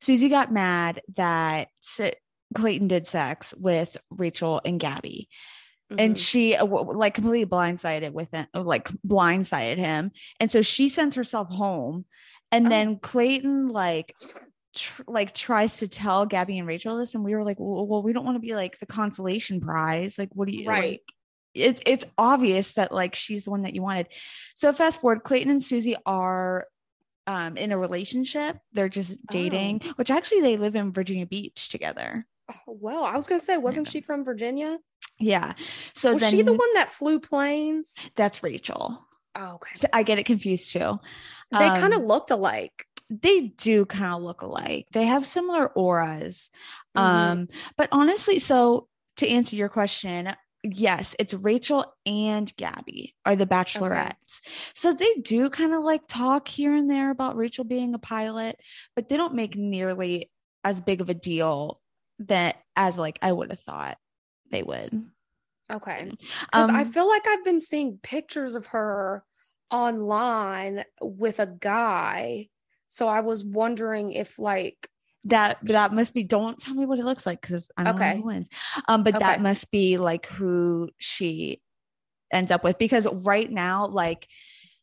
Susie 0.00 0.30
got 0.30 0.50
mad 0.50 1.02
that 1.16 1.68
Clayton 2.54 2.88
did 2.88 3.06
sex 3.06 3.52
with 3.58 3.96
Rachel 4.10 4.60
and 4.64 4.80
Gabby. 4.80 5.28
and 5.98 6.16
Mhm. 6.16 6.18
she 6.26 6.56
uh, 6.56 6.64
like 6.66 7.14
completely 7.14 7.46
blindsided 7.48 8.10
with 8.12 8.34
it 8.34 8.48
like 8.54 8.88
blindsided 9.06 9.76
him 9.78 10.10
and 10.40 10.50
so 10.50 10.60
she 10.60 10.88
sends 10.88 11.14
herself 11.14 11.48
home 11.48 12.04
and 12.50 12.66
Oh. 12.66 12.70
then 12.70 12.98
clayton 12.98 13.68
like 13.68 14.12
tr- 14.76 15.02
like 15.08 15.34
tries 15.34 15.78
to 15.78 15.88
tell 15.88 16.24
gabby 16.26 16.58
and 16.58 16.68
rachel 16.68 16.96
this 16.98 17.14
and 17.14 17.24
we 17.24 17.34
were 17.34 17.42
like 17.44 17.58
well, 17.58 17.86
well 17.86 18.02
we 18.02 18.12
don't 18.12 18.24
want 18.24 18.36
to 18.36 18.40
be 18.40 18.54
like 18.54 18.78
the 18.78 18.86
consolation 18.86 19.60
prize. 19.60 20.16
Like 20.18 20.30
what 20.34 20.46
do 20.48 20.54
you 20.56 20.68
Right. 20.68 20.82
like 20.92 21.02
it's 21.54 21.80
it's 21.86 22.04
obvious 22.18 22.74
that 22.74 22.92
like 22.92 23.14
she's 23.14 23.44
the 23.44 23.50
one 23.50 23.62
that 23.62 23.74
you 23.74 23.82
wanted. 23.82 24.06
So 24.54 24.72
fast 24.72 25.00
forward 25.00 25.22
clayton 25.24 25.50
and 25.50 25.62
susie 25.62 25.96
are 26.06 26.66
um 27.26 27.56
in 27.56 27.72
a 27.72 27.78
relationship. 27.78 28.58
They're 28.72 28.88
just 28.88 29.18
dating 29.26 29.80
which 29.96 30.10
actually 30.10 30.42
they 30.42 30.56
live 30.56 30.76
in 30.76 30.92
virginia 30.92 31.26
beach 31.26 31.68
together. 31.70 32.26
Oh, 32.50 32.76
well 32.80 33.02
i 33.04 33.16
was 33.16 33.26
gonna 33.26 33.40
say 33.40 33.56
wasn't 33.56 33.88
she 33.88 34.00
from 34.00 34.24
virginia? 34.24 34.78
Yeah. 35.18 35.54
So 35.94 36.12
was 36.12 36.20
then 36.22 36.30
she 36.30 36.42
the 36.42 36.52
one 36.52 36.74
that 36.74 36.90
flew 36.90 37.18
planes? 37.20 37.94
That's 38.16 38.42
rachel. 38.42 39.02
Oh, 39.34 39.54
okay. 39.56 39.88
I 39.92 40.02
get 40.02 40.18
it 40.18 40.24
confused 40.26 40.72
too. 40.72 40.98
they 41.52 41.58
kind 41.58 41.92
of 41.94 42.00
Um, 42.00 42.06
looked 42.06 42.30
alike 42.30 42.86
they 43.08 43.48
do 43.56 43.86
kind 43.86 44.14
of 44.14 44.22
look 44.22 44.42
alike. 44.42 44.86
They 44.92 45.04
have 45.06 45.24
similar 45.26 45.68
auras. 45.68 46.50
Mhm. 46.96 47.00
Um, 47.00 47.48
but 47.76 47.88
honestly, 47.92 48.38
so 48.38 48.88
to 49.16 49.28
answer 49.28 49.56
your 49.56 49.68
question, 49.68 50.34
yes, 50.62 51.14
it's 51.18 51.32
Rachel 51.32 51.94
and 52.04 52.54
Gabby 52.56 53.14
are 53.24 53.36
the 53.36 53.46
bachelorettes. 53.46 54.40
So 54.74 54.92
they 54.92 55.14
do 55.22 55.48
kind 55.50 55.72
of 55.72 55.82
like 55.84 56.06
talk 56.08 56.48
here 56.48 56.74
and 56.74 56.90
there 56.90 57.10
about 57.10 57.36
Rachel 57.36 57.64
being 57.64 57.94
a 57.94 57.98
pilot, 57.98 58.58
but 58.96 59.08
they 59.08 59.16
don't 59.16 59.34
make 59.34 59.56
nearly 59.56 60.30
as 60.64 60.80
big 60.80 61.00
of 61.00 61.08
a 61.08 61.14
deal 61.14 61.80
that 62.18 62.56
as 62.74 62.98
like 62.98 63.18
I 63.22 63.30
would 63.30 63.50
have 63.50 63.60
thought 63.60 63.98
they 64.50 64.62
would. 64.62 65.04
Okay. 65.70 66.10
Because 66.10 66.70
I 66.70 66.82
Um, 66.82 66.92
feel 66.92 67.08
like 67.08 67.26
I've 67.26 67.44
been 67.44 67.60
seeing 67.60 67.98
pictures 68.02 68.54
of 68.54 68.66
her 68.68 69.24
online 69.70 70.84
with 71.00 71.40
a 71.40 71.46
guy 71.46 72.48
So 72.88 73.08
I 73.08 73.20
was 73.20 73.44
wondering 73.44 74.12
if 74.12 74.38
like 74.38 74.88
that 75.24 75.58
that 75.64 75.92
must 75.92 76.14
be 76.14 76.22
don't 76.22 76.58
tell 76.58 76.74
me 76.74 76.86
what 76.86 76.98
it 76.98 77.04
looks 77.04 77.26
like 77.26 77.40
because 77.40 77.68
I 77.76 77.84
don't 77.84 77.94
Okay. 77.94 78.10
know 78.12 78.16
who 78.18 78.26
wins. 78.26 78.48
Um, 78.88 79.02
but 79.02 79.16
Okay. 79.16 79.26
that 79.26 79.40
must 79.42 79.70
be 79.70 79.98
like 79.98 80.26
who 80.26 80.90
she 80.98 81.60
ends 82.32 82.50
up 82.50 82.64
with 82.64 82.78
because 82.78 83.06
right 83.10 83.50
now, 83.50 83.86
like 83.86 84.28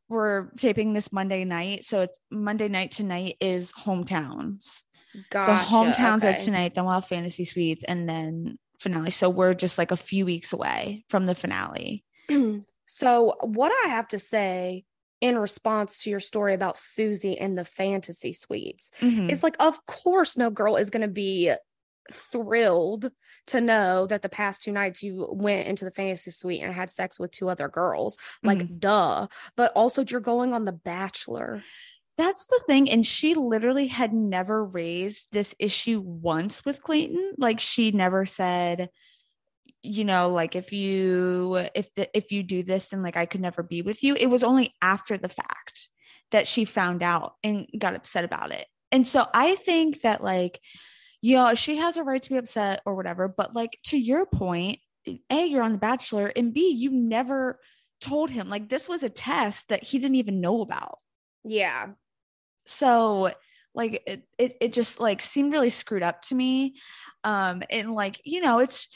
we're 0.10 0.50
taping 0.58 0.94
this 0.94 1.12
Monday 1.12 1.44
night. 1.46 1.86
So 1.86 2.02
it's 2.02 2.20
Monday 2.30 2.68
night 2.68 2.92
tonight 2.92 3.38
is 3.40 3.72
hometowns. 3.72 4.84
gotcha. 5.30 5.66
So 5.66 5.76
hometowns 5.76 6.24
okay. 6.24 6.34
are 6.34 6.38
tonight, 6.38 6.76
then 6.76 6.86
we'll 6.86 6.94
have 6.94 7.08
fantasy 7.08 7.46
suites 7.46 7.84
and 7.84 8.08
then 8.08 8.58
finale. 8.80 9.12
So 9.12 9.30
we're 9.30 9.54
just 9.54 9.78
like 9.78 9.92
a 9.92 9.98
few 9.98 10.26
weeks 10.26 10.54
away 10.54 11.06
from 11.10 11.26
the 11.26 11.36
finale. 11.36 12.04
so 12.86 13.36
what 13.42 13.72
I 13.86 13.90
have 13.90 14.08
to 14.10 14.20
say 14.20 14.86
in 15.24 15.38
response 15.38 16.00
to 16.00 16.10
your 16.10 16.20
story 16.20 16.54
about 16.54 16.78
Susie 16.78 17.40
and 17.40 17.58
the 17.58 17.64
fantasy 17.64 18.34
suites 18.34 18.92
Mhm. 19.00 19.32
is 19.32 19.42
like, 19.42 19.56
of 19.60 19.86
course, 19.86 20.36
no 20.36 20.50
girl 20.50 20.76
is 20.76 20.90
going 20.90 21.02
to 21.02 21.08
be 21.08 21.54
thrilled 22.12 23.10
to 23.48 23.62
know 23.62 24.06
that 24.06 24.22
the 24.22 24.28
past 24.28 24.62
two 24.62 24.74
nights 24.74 25.02
you 25.02 25.26
went 25.32 25.66
into 25.66 25.86
the 25.86 25.92
fantasy 25.92 26.30
suite 26.30 26.62
and 26.62 26.74
had 26.74 26.92
sex 26.92 27.18
with 27.18 27.32
two 27.32 27.48
other 27.48 27.70
girls. 27.70 28.18
Like, 28.44 28.58
Mm-hmm. 28.58 28.80
duh. 28.80 29.28
But 29.56 29.72
also, 29.76 30.04
you're 30.04 30.20
going 30.20 30.52
on 30.52 30.66
The 30.66 30.74
Bachelor. 30.74 31.64
That's 32.18 32.46
the 32.48 32.62
thing. 32.68 32.90
And 32.92 33.06
she 33.06 33.34
literally 33.34 33.88
had 33.88 34.14
never 34.14 34.66
raised 34.66 35.30
this 35.32 35.56
issue 35.58 36.02
once 36.06 36.66
with 36.66 36.84
Clayton. 36.84 37.36
Like 37.38 37.62
she 37.62 37.92
never 37.92 38.26
said, 38.26 38.90
you 39.84 40.06
know, 40.06 40.30
like 40.30 40.56
if 40.56 40.72
you 40.72 41.68
if 41.76 41.94
the, 41.96 42.10
if 42.18 42.32
you 42.32 42.44
do 42.44 42.64
this, 42.64 42.94
and 42.94 43.04
like 43.04 43.18
I 43.18 43.26
could 43.26 43.42
never 43.42 43.64
be 43.64 43.82
with 43.82 44.04
you. 44.04 44.16
It 44.16 44.28
was 44.28 44.44
only 44.44 44.74
after 44.82 45.18
the 45.18 45.30
fact 45.30 45.90
that 46.32 46.48
she 46.48 46.66
found 46.66 47.04
out 47.04 47.36
and 47.44 47.68
got 47.78 47.96
upset 47.96 48.26
about 48.26 48.52
it. 48.52 48.66
And 48.92 49.08
so 49.08 49.26
I 49.34 49.56
think 49.56 50.02
that 50.02 50.24
like, 50.24 50.60
you 51.22 51.36
know, 51.36 51.54
she 51.56 51.78
has 51.78 51.98
a 51.98 52.04
right 52.04 52.22
to 52.22 52.30
be 52.30 52.38
upset 52.38 52.82
or 52.86 52.96
whatever. 52.96 53.28
But 53.28 53.56
like 53.56 53.78
to 53.86 53.98
your 53.98 54.26
point, 54.26 54.80
A, 55.30 55.46
you're 55.46 55.64
on 55.64 55.74
The 55.74 55.78
Bachelor, 55.78 56.32
and 56.36 56.54
B, 56.54 56.70
you 56.72 56.90
never 56.92 57.60
told 58.02 58.30
him 58.30 58.50
like 58.50 58.70
this 58.70 58.90
was 58.90 59.04
a 59.04 59.10
test 59.10 59.70
that 59.70 59.84
he 59.84 59.98
didn't 59.98 60.16
even 60.16 60.42
know 60.42 60.62
about 60.62 61.00
Yeah. 61.46 61.92
so 62.66 63.32
like 63.74 64.04
it, 64.06 64.24
it 64.38 64.58
it 64.62 64.74
just 64.74 65.00
like 65.00 65.22
seemed 65.22 65.54
really 65.54 65.70
screwed 65.70 66.04
up 66.04 66.22
to 66.24 66.36
me 66.36 66.76
um 67.24 67.64
and 67.70 67.94
like 67.94 68.22
you 68.26 68.42
know 68.42 68.60
it's 68.60 68.88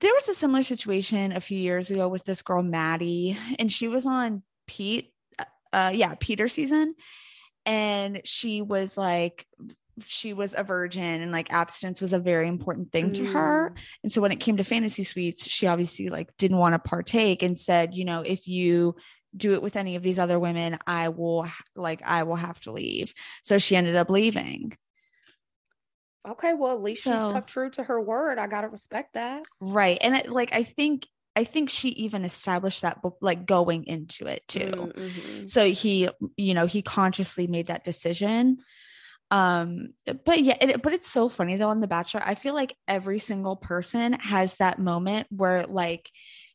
there 0.00 0.12
was 0.14 0.28
a 0.28 0.34
similar 0.34 0.62
situation 0.62 1.32
a 1.32 1.40
few 1.40 1.58
years 1.58 1.90
ago 1.90 2.08
with 2.08 2.24
this 2.24 2.42
girl 2.42 2.62
maddie 2.62 3.36
and 3.58 3.70
she 3.72 3.88
was 3.88 4.06
on 4.06 4.42
pete 4.66 5.12
uh 5.72 5.90
yeah 5.92 6.14
peter 6.20 6.46
season 6.48 6.94
and 7.66 8.20
she 8.24 8.62
was 8.62 8.96
like 8.96 9.46
she 10.04 10.32
was 10.32 10.54
a 10.56 10.62
virgin 10.62 11.22
and 11.22 11.30
like 11.32 11.52
abstinence 11.52 12.00
was 12.00 12.12
a 12.12 12.18
very 12.18 12.48
important 12.48 12.90
thing 12.92 13.12
to 13.12 13.24
her 13.26 13.70
Mm. 13.70 13.78
and 14.02 14.12
so 14.12 14.20
when 14.20 14.32
it 14.32 14.40
came 14.40 14.56
to 14.56 14.64
fantasy 14.64 15.04
suites, 15.04 15.48
she 15.48 15.66
obviously 15.68 16.08
like 16.08 16.36
didn't 16.36 16.58
want 16.58 16.74
to 16.74 16.78
partake 16.80 17.42
and 17.42 17.58
said, 17.58 17.94
you 17.94 18.04
know, 18.04 18.20
if 18.20 18.48
you 18.48 18.96
do 19.36 19.54
it 19.54 19.62
with 19.62 19.76
any 19.76 19.94
of 19.96 20.02
these 20.02 20.18
other 20.18 20.38
women, 20.38 20.78
I 20.86 21.08
will 21.08 21.48
like 21.76 22.02
I 22.04 22.24
will 22.24 22.36
have 22.36 22.58
to 22.60 22.72
leave. 22.72 23.14
So 23.42 23.58
she 23.58 23.76
ended 23.76 23.96
up 23.96 24.10
leaving. 24.10 24.76
Okay. 26.28 26.54
Well, 26.54 26.72
at 26.72 26.82
least 26.82 27.02
she's 27.04 27.12
So- 27.12 27.30
stuck 27.30 27.46
true 27.46 27.70
to 27.70 27.84
her 27.84 28.00
word. 28.00 28.38
I 28.38 28.46
got 28.46 28.62
to 28.62 28.68
respect 28.68 29.14
that. 29.14 29.42
Right. 29.60 29.98
And 30.00 30.16
it, 30.16 30.28
like 30.30 30.52
I 30.54 30.62
think 30.62 31.06
I 31.36 31.42
think 31.44 31.68
she 31.68 31.88
even 31.88 32.24
established 32.24 32.82
that 32.82 32.98
like 33.20 33.44
going 33.44 33.84
into 33.86 34.26
it 34.26 34.46
too. 34.46 34.70
Mhm. 34.70 35.50
So 35.50 35.68
he, 35.68 36.08
you 36.36 36.54
know, 36.54 36.66
he 36.66 36.80
consciously 36.80 37.48
made 37.48 37.66
that 37.66 37.82
decision. 37.82 38.58
Um, 39.32 39.94
but 40.24 40.42
yeah, 40.42 40.56
it, 40.60 40.80
but 40.82 40.92
it's 40.92 41.10
so 41.10 41.28
funny 41.28 41.56
though 41.56 41.70
on 41.70 41.80
The 41.80 41.88
Bachelor. 41.88 42.22
I 42.24 42.36
feel 42.36 42.54
like 42.54 42.76
every 42.86 43.18
single 43.18 43.56
person 43.56 44.12
has 44.12 44.56
that 44.58 44.78
moment 44.78 45.26
where 45.30 45.64
like 45.66 46.08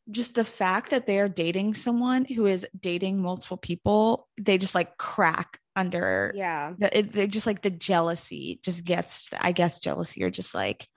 just 0.09 0.35
the 0.35 0.45
fact 0.45 0.91
that 0.91 1.05
they 1.05 1.19
are 1.19 1.27
dating 1.29 1.73
someone 1.73 2.23
who 2.25 2.45
is 2.45 2.65
dating 2.79 3.21
multiple 3.21 3.57
people, 3.57 4.27
they 4.39 4.57
just 4.57 4.75
like 4.75 4.97
crack 4.97 5.59
under 5.79 6.33
Yeah. 6.35 6.73
it, 6.79 7.13
they 7.13 7.27
just 7.27 7.47
like 7.47 7.61
the 7.61 7.69
jealousy 7.69 8.59
just 8.63 8.83
gets 8.83 9.29
i 9.39 9.51
guess 9.51 9.79
jealousy 9.79 10.23
or 10.23 10.29
just 10.29 10.53
like 10.53 10.87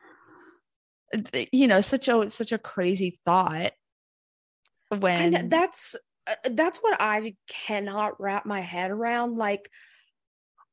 you 1.52 1.68
know 1.68 1.80
such 1.80 2.08
a 2.08 2.30
such 2.30 2.52
a 2.52 2.58
crazy 2.58 3.18
thought 3.24 3.72
when 4.98 5.32
And 5.32 5.50
that's 5.50 5.96
uh, 6.26 6.34
that's 6.52 6.78
what 6.78 6.96
I 7.00 7.34
cannot 7.48 8.20
wrap 8.20 8.46
my 8.46 8.60
head 8.60 8.90
around. 8.90 9.36
Like, 9.36 9.68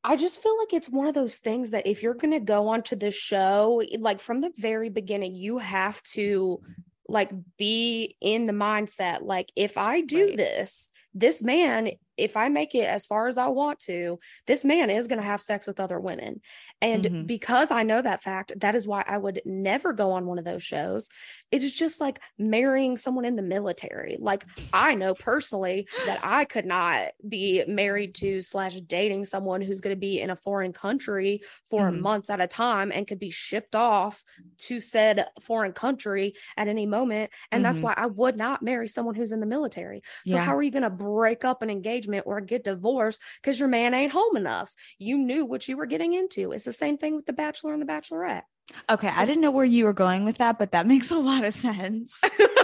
I 0.04 0.16
just 0.16 0.42
feel 0.42 0.58
like 0.60 0.74
it's 0.74 0.88
one 0.90 1.08
of 1.08 1.14
those 1.14 1.38
things 1.38 1.72
that 1.72 1.88
if 1.88 2.04
you're 2.04 2.14
gonna 2.14 2.40
go 2.40 2.68
onto 2.70 2.96
this 2.96 3.16
show, 3.16 3.82
like 4.00 4.20
from 4.20 4.42
the 4.42 4.52
very 4.58 4.90
beginning, 4.90 5.36
you 5.36 5.58
have 5.58 6.02
to 6.14 6.62
like 7.08 7.32
be 7.58 8.16
in 8.22 8.46
the 8.46 8.54
mindset 8.54 9.24
like 9.24 9.52
if 9.56 9.78
I 9.78 10.02
do 10.02 10.28
Right. 10.28 10.38
this, 10.38 10.90
this 11.14 11.42
man, 11.42 11.92
if 12.20 12.38
I 12.38 12.50
make 12.50 12.76
it 12.76 12.86
as 12.88 13.06
far 13.06 13.28
as 13.28 13.38
I 13.38 13.48
want 13.48 13.80
to, 13.82 14.20
this 14.48 14.66
man 14.66 14.90
is 14.90 15.08
going 15.08 15.20
to 15.20 15.26
have 15.26 15.42
sex 15.42 15.68
with 15.68 15.80
other 15.80 16.00
women. 16.00 16.42
And 16.82 17.10
Mhm. 17.10 17.26
because 17.26 17.72
I 17.72 17.84
know 17.84 18.02
that 18.02 18.24
fact, 18.24 18.54
that 18.60 18.76
is 18.76 18.88
why 18.88 19.04
I 19.08 19.18
would 19.18 19.42
never 19.46 19.94
go 19.94 20.12
on 20.12 20.26
one 20.28 20.40
of 20.40 20.46
those 20.46 20.64
shows. 20.64 21.10
It's 21.52 21.72
just 21.72 22.00
like 22.00 22.22
marrying 22.38 22.98
someone 22.98 23.26
in 23.26 23.36
the 23.36 23.42
military. 23.42 24.18
Like 24.20 24.46
I 24.74 24.96
know 24.96 25.16
personally 25.16 25.88
that 26.04 26.20
I 26.24 26.46
could 26.46 26.66
not 26.66 27.12
be 27.28 27.64
married 27.68 28.16
to 28.16 28.42
slash 28.42 28.76
dating 28.82 29.26
someone 29.26 29.62
who's 29.62 29.82
going 29.82 29.96
to 29.96 30.00
be 30.00 30.20
in 30.20 30.30
a 30.30 30.36
foreign 30.36 30.74
country 30.74 31.42
for 31.70 31.92
Mhm. 31.92 31.92
months 31.92 32.30
at 32.30 32.42
a 32.42 32.48
time 32.48 32.92
and 32.92 33.08
could 33.08 33.20
be 33.20 33.32
shipped 33.32 33.76
off 33.76 34.24
to 34.60 34.82
said 34.82 35.26
foreign 35.42 35.72
country 35.72 36.34
at 36.58 36.68
any 36.68 36.86
moment. 36.86 37.32
And 37.50 37.64
that's 37.64 37.82
Mhm. 37.82 37.82
why 37.82 37.94
I 37.96 38.08
would 38.08 38.36
not 38.36 38.62
marry 38.62 38.90
someone 38.90 39.16
who's 39.16 39.32
in 39.32 39.40
the 39.40 39.46
military. 39.46 40.02
So 40.26 40.36
Yeah. 40.36 40.38
how 40.38 40.54
are 40.56 40.62
you 40.62 40.70
going 40.72 40.84
to 40.84 40.90
break 40.90 41.46
up 41.46 41.62
an 41.62 41.70
engagement 41.70 42.09
or 42.26 42.42
get 42.42 42.64
divorced 42.64 43.22
because 43.42 43.60
your 43.60 43.70
man 43.70 43.94
ain't 43.94 44.12
home 44.12 44.36
enough? 44.36 44.72
You 44.98 45.18
knew 45.18 45.46
what 45.46 45.68
you 45.68 45.78
were 45.78 45.86
getting 45.86 46.14
into. 46.14 46.52
It's 46.52 46.66
the 46.66 46.74
same 46.74 46.98
thing 46.98 47.16
with 47.16 47.26
the 47.26 47.34
Bachelor 47.34 47.74
and 47.74 47.82
the 47.82 47.86
Bachelorette. 47.86 48.44
okay 48.90 49.08
i 49.16 49.26
didn't 49.26 49.42
know 49.42 49.50
where 49.50 49.66
you 49.66 49.86
were 49.86 49.94
going 49.94 50.26
with 50.26 50.38
that 50.38 50.60
but 50.60 50.72
that 50.72 50.86
makes 50.94 51.10
a 51.12 51.18
lot 51.18 51.44
of 51.44 51.54
sense 51.54 52.20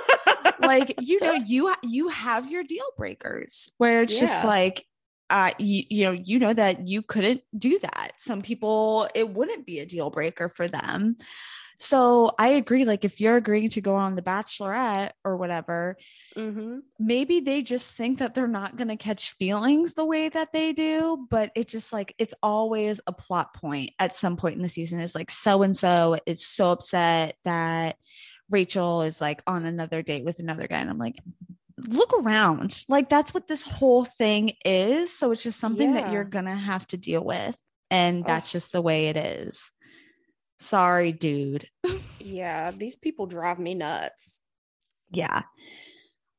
like 0.59 0.93
you 0.99 1.19
know 1.19 1.33
you 1.33 1.73
you 1.81 2.07
have 2.09 2.49
your 2.49 2.63
deal 2.63 2.85
breakers 2.97 3.71
where 3.77 4.03
it's 4.03 4.19
just 4.19 4.45
like 4.45 4.85
uh 5.29 5.51
you, 5.57 5.83
you 5.89 6.03
know 6.05 6.11
you 6.11 6.39
know 6.39 6.53
that 6.53 6.87
you 6.87 7.01
couldn't 7.01 7.41
do 7.57 7.79
that 7.79 8.11
some 8.17 8.41
people 8.41 9.07
it 9.15 9.29
wouldn't 9.29 9.65
be 9.65 9.79
a 9.79 9.85
deal 9.85 10.09
breaker 10.09 10.49
for 10.49 10.67
them 10.67 11.17
so 11.77 12.31
i 12.37 12.49
agree 12.49 12.85
like 12.85 13.05
if 13.05 13.19
you're 13.19 13.37
agreeing 13.37 13.69
to 13.69 13.81
go 13.81 13.95
on 13.95 14.15
the 14.15 14.21
bachelorette 14.21 15.11
or 15.23 15.37
whatever 15.37 15.97
hmm 16.35 16.79
maybe 16.97 17.41
they 17.41 17.61
just 17.61 17.91
think 17.91 18.19
that 18.19 18.33
they're 18.33 18.47
not 18.47 18.77
going 18.77 18.87
to 18.87 18.95
catch 18.95 19.31
feelings 19.31 19.95
the 19.95 20.05
way 20.05 20.29
that 20.29 20.53
they 20.53 20.71
do 20.71 21.27
but 21.29 21.51
it's 21.53 21.71
just 21.71 21.91
like 21.91 22.15
it's 22.17 22.33
always 22.41 23.01
a 23.05 23.11
plot 23.11 23.53
point 23.53 23.91
at 23.99 24.15
some 24.15 24.37
point 24.37 24.55
in 24.55 24.61
the 24.61 24.69
season. 24.69 25.01
Is 25.01 25.13
like 25.13 25.29
so 25.29 25.61
and 25.63 25.75
so 25.75 26.17
is 26.25 26.47
so 26.47 26.71
upset 26.71 27.35
that 27.43 27.97
rachel 28.49 29.01
is 29.01 29.19
like 29.19 29.43
on 29.45 29.65
another 29.65 30.01
date 30.01 30.23
with 30.23 30.39
another 30.39 30.67
guy 30.67 30.77
and 30.77 30.89
i'm 30.89 30.97
like 30.97 31.19
look 31.77 32.13
around. 32.23 32.83
Like 32.87 33.09
that's 33.09 33.33
what 33.33 33.47
this 33.47 33.63
whole 33.63 34.05
thing 34.05 34.53
is 34.63 35.17
so 35.17 35.31
it's 35.31 35.43
just 35.43 35.59
something 35.59 35.93
that 35.93 36.11
you're 36.11 36.23
going 36.23 36.45
to 36.45 36.55
have 36.55 36.87
to 36.87 36.97
deal 36.97 37.23
with 37.23 37.57
and 37.91 38.25
that's 38.25 38.49
Ugh. 38.49 38.61
just 38.61 38.71
the 38.71 38.81
way 38.81 39.07
it 39.07 39.17
is 39.17 39.71
sorry 40.65 41.11
dude 41.11 41.65
Yeah, 42.19 42.71
these 42.71 42.95
people 42.95 43.27
drive 43.27 43.59
me 43.59 43.75
nuts. 43.75 44.39
yeah 45.11 45.43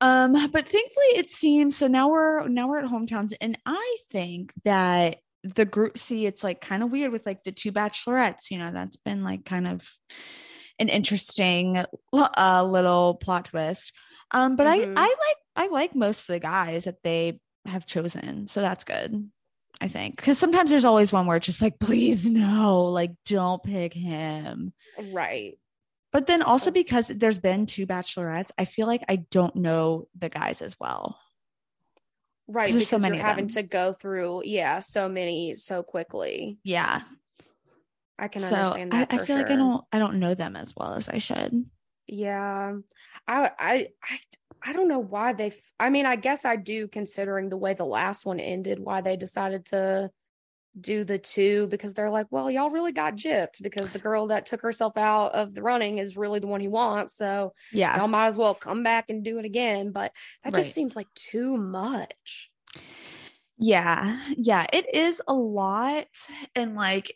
um 0.01 0.33
but 0.33 0.69
thankfully 0.69 1.07
it 1.15 1.31
seems 1.31 1.77
so 1.77 1.87
now 1.87 2.09
we're 2.11 2.47
now 2.49 2.69
we're 2.69 2.81
at 2.81 2.91
hometowns 2.91 3.33
and 3.41 3.57
i 3.65 3.97
think 4.11 4.53
that 4.65 5.17
the 5.43 5.65
group 5.65 5.97
see 5.97 6.27
it's 6.27 6.45
like 6.45 6.61
kind 6.61 6.83
of 6.83 6.91
weird 6.91 7.13
with 7.13 7.25
like 7.25 7.43
the 7.45 7.53
two 7.53 7.73
bachelorettes 7.73 8.51
you 8.51 8.59
know 8.59 8.73
that's 8.73 8.97
been 8.99 9.23
like 9.25 9.45
kind 9.47 9.67
of 9.67 9.89
an 10.79 10.89
interesting 10.91 11.83
uh, 12.13 12.63
little 12.65 13.15
plot 13.15 13.47
twist 13.47 13.93
um 14.33 14.55
but 14.57 14.67
Mhm. 14.67 14.93
i 14.97 15.03
i 15.03 15.09
like 15.09 15.37
i 15.57 15.73
like 15.73 15.95
most 15.95 16.29
of 16.29 16.35
the 16.35 16.41
guys 16.41 16.85
that 16.85 17.03
they 17.03 17.41
have 17.65 17.87
chosen 17.87 18.49
so 18.49 18.61
that's 18.61 18.85
good 18.85 19.31
i 19.81 19.89
think 19.89 20.17
because 20.17 20.39
sometimes 20.39 20.71
there's 20.71 20.85
always 20.85 21.13
one 21.13 21.27
where 21.27 21.37
it's 21.37 21.47
just 21.47 21.61
like 21.63 21.79
please 21.79 22.27
no 22.29 22.85
like 22.85 23.13
don't 23.27 23.63
pick 23.63 23.93
him 23.93 24.73
Right. 25.13 25.59
but 26.13 26.27
then 26.27 26.43
also 26.43 26.71
Oh. 26.71 26.73
because 26.73 27.09
there's 27.09 27.39
been 27.39 27.67
two 27.67 27.87
bachelorettes, 27.87 28.51
I 28.57 28.65
feel 28.65 28.87
like 28.87 29.05
I 29.09 29.17
don't 29.17 29.57
know 29.57 30.09
the 30.19 30.29
guys 30.31 30.63
as 30.63 30.75
well. 30.81 31.19
Right. 32.49 32.73
Because 32.73 32.89
so 32.89 32.99
many 32.99 33.17
you're 33.19 33.27
having 33.27 33.49
to 33.49 33.63
go 33.63 33.93
through, 33.93 34.43
yeah, 34.45 34.79
so 34.79 35.09
many 35.09 35.55
so 35.55 35.83
quickly. 35.83 36.59
Yeah. 36.63 37.03
I 38.19 38.29
can 38.29 38.41
So 38.41 38.47
understand 38.55 38.93
that. 38.93 39.09
I 39.13 39.19
for 39.19 39.25
feel 39.27 39.37
like 39.37 39.51
I 39.51 39.57
don't 39.57 39.85
I 39.93 39.99
don't 39.99 40.21
know 40.21 40.35
them 40.35 40.57
as 40.57 40.73
well 40.77 40.95
as 40.95 41.09
I 41.09 41.19
should. 41.19 41.67
Yeah. 42.07 42.77
I 43.29 43.51
I 43.59 43.89
I 44.03 44.19
I 44.63 44.73
don't 44.73 44.89
know 44.89 44.99
why 44.99 45.33
they 45.33 45.53
I 45.79 45.91
mean, 45.91 46.07
I 46.07 46.17
guess 46.17 46.45
I 46.45 46.57
do 46.57 46.89
considering 46.89 47.49
the 47.49 47.57
way 47.57 47.75
the 47.75 47.85
last 47.85 48.27
one 48.27 48.41
ended, 48.41 48.79
why 48.79 49.01
they 49.01 49.17
decided 49.17 49.67
to 49.67 50.11
do 50.79 51.05
the 51.05 51.19
two 51.19 51.67
because 51.69 51.95
they're 51.95 52.11
like, 52.11 52.27
well, 52.31 52.51
y'all 52.51 52.71
really 52.71 52.93
got 52.93 53.17
gypped 53.17 53.63
because 53.63 53.91
the 53.91 53.99
girl 53.99 54.27
that 54.27 54.45
took 54.45 54.61
herself 54.61 54.97
out 54.97 55.33
of 55.33 55.55
the 55.55 55.63
running 55.63 55.99
is 55.99 56.17
really 56.17 56.39
the 56.39 56.47
one 56.47 56.61
he 56.61 56.69
wants. 56.69 57.17
So 57.17 57.55
Yeah. 57.73 57.97
y'all 57.97 58.09
might 58.09 58.27
as 58.27 58.37
well 58.37 58.55
come 58.55 58.83
back 58.83 59.07
and 59.09 59.25
do 59.25 59.39
it 59.39 59.45
again. 59.45 59.91
But 59.91 60.13
that 60.45 60.53
Right. 60.53 60.63
just 60.63 60.75
seems 60.75 60.95
like 60.95 61.09
too 61.15 61.57
much. 61.57 62.51
Yeah. 63.59 64.21
Yeah. 64.37 64.67
It 64.73 64.95
is 64.95 65.23
a 65.27 65.33
lot. 65.33 66.09
And 66.55 66.75
like, 66.75 67.15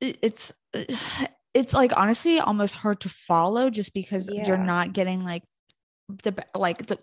it's, 0.00 0.52
it's 1.54 1.74
like 1.74 1.92
honestly 1.98 2.38
almost 2.38 2.76
hard 2.76 3.00
to 3.00 3.10
follow 3.10 3.68
just 3.68 3.92
because 3.92 4.28
Yeah. 4.28 4.46
you're 4.46 4.56
not 4.56 4.94
getting 4.94 5.22
like 5.22 5.42
the, 6.08 6.34
like 6.54 6.86
the, 6.86 6.98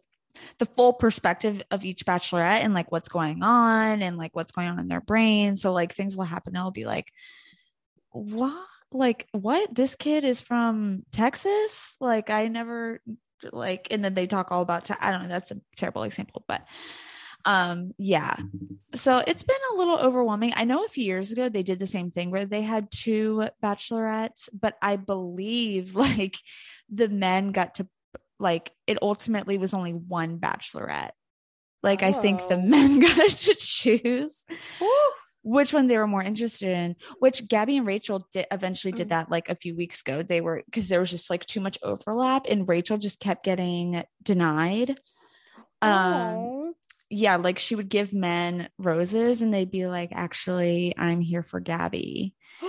the 0.58 0.66
full 0.66 0.94
perspective 0.94 1.62
of 1.72 1.84
each 1.84 2.06
bachelorette 2.06 2.64
and 2.64 2.74
like 2.74 2.92
what's 2.92 3.10
going 3.10 3.44
on 3.44 4.02
and 4.02 4.18
like 4.18 4.36
what's 4.36 4.52
going 4.52 4.68
on 4.68 4.80
in 4.80 4.88
their 4.88 5.02
brain. 5.02 5.56
So 5.56 5.74
like 5.74 5.94
things 5.94 6.16
will 6.16 6.26
happen. 6.26 6.56
It'll 6.56 6.72
be 6.72 6.86
like, 6.86 7.12
what? 8.12 8.66
Like 8.92 9.28
what? 9.32 9.74
This 9.74 9.96
kid 9.96 10.24
is 10.24 10.42
from 10.42 11.04
Texas? 11.12 11.96
Like 12.00 12.30
I 12.30 12.48
never 12.48 13.02
like, 13.52 13.88
and 13.92 14.04
then 14.04 14.14
they 14.14 14.28
talk 14.28 14.52
all 14.52 14.62
about, 14.62 14.86
Te- 14.86 14.96
I 15.00 15.12
don't 15.12 15.24
know. 15.24 15.30
That's 15.30 15.52
a 15.52 15.62
terrible 15.76 16.04
example, 16.04 16.44
but 16.48 16.64
um 17.46 17.94
yeah 17.98 18.36
so 18.94 19.24
it's 19.26 19.44
been 19.44 19.56
a 19.72 19.78
little 19.78 19.98
overwhelming 19.98 20.52
i 20.56 20.66
know 20.66 20.84
a 20.84 20.90
few 20.90 21.06
years 21.06 21.32
ago 21.32 21.48
they 21.48 21.64
did 21.64 21.80
the 21.80 21.88
same 21.88 22.12
thing 22.12 22.32
where 22.32 22.46
they 22.46 22.62
had 22.62 22.92
two 22.92 23.48
bachelorettes 23.64 24.50
but 24.52 24.78
i 24.82 24.96
believe 24.98 25.96
like 25.96 26.38
the 26.90 27.08
men 27.08 27.52
got 27.52 27.76
to 27.76 27.88
like 28.40 28.72
it 28.88 28.98
ultimately 29.02 29.58
was 29.58 29.74
only 29.74 29.92
one 29.94 30.40
bachelorette 30.40 31.12
like 31.84 32.04
i 32.04 32.12
think 32.12 32.40
the 32.48 32.56
Oh. 32.56 32.62
men 32.62 33.00
got 33.18 33.30
to 33.30 33.56
choose 33.56 34.44
which 35.44 35.74
one 35.74 35.88
they 35.88 35.98
were 35.98 36.08
more 36.08 36.24
interested 36.24 36.70
in 36.70 36.96
which 37.20 37.48
gabby 37.48 37.78
and 37.78 37.88
rachel 37.88 38.28
did 38.32 38.46
eventually 38.52 38.92
did 38.92 39.08
Mm. 39.08 39.12
that 39.12 39.32
like 39.32 39.50
a 39.50 39.56
few 39.56 39.76
weeks 39.76 40.02
ago 40.02 40.22
they 40.22 40.42
were 40.42 40.64
because 40.66 40.88
there 40.88 41.00
was 41.00 41.10
just 41.10 41.30
like 41.30 41.46
too 41.46 41.62
much 41.62 41.78
overlap 41.84 42.46
and 42.50 42.68
rachel 42.68 42.98
just 42.98 43.20
kept 43.20 43.44
getting 43.44 44.04
denied 44.24 45.00
um 45.82 46.74
yeah, 47.12 47.38
like 47.38 47.58
she 47.58 47.74
would 47.74 47.90
give 47.90 48.14
men 48.14 48.70
roses 48.78 49.42
and 49.42 49.52
they'd 49.52 49.72
be 49.72 49.88
like, 49.88 50.10
actually, 50.14 50.94
I'm 50.96 51.22
here 51.22 51.42
for 51.42 51.60
Gabby. 51.60 52.36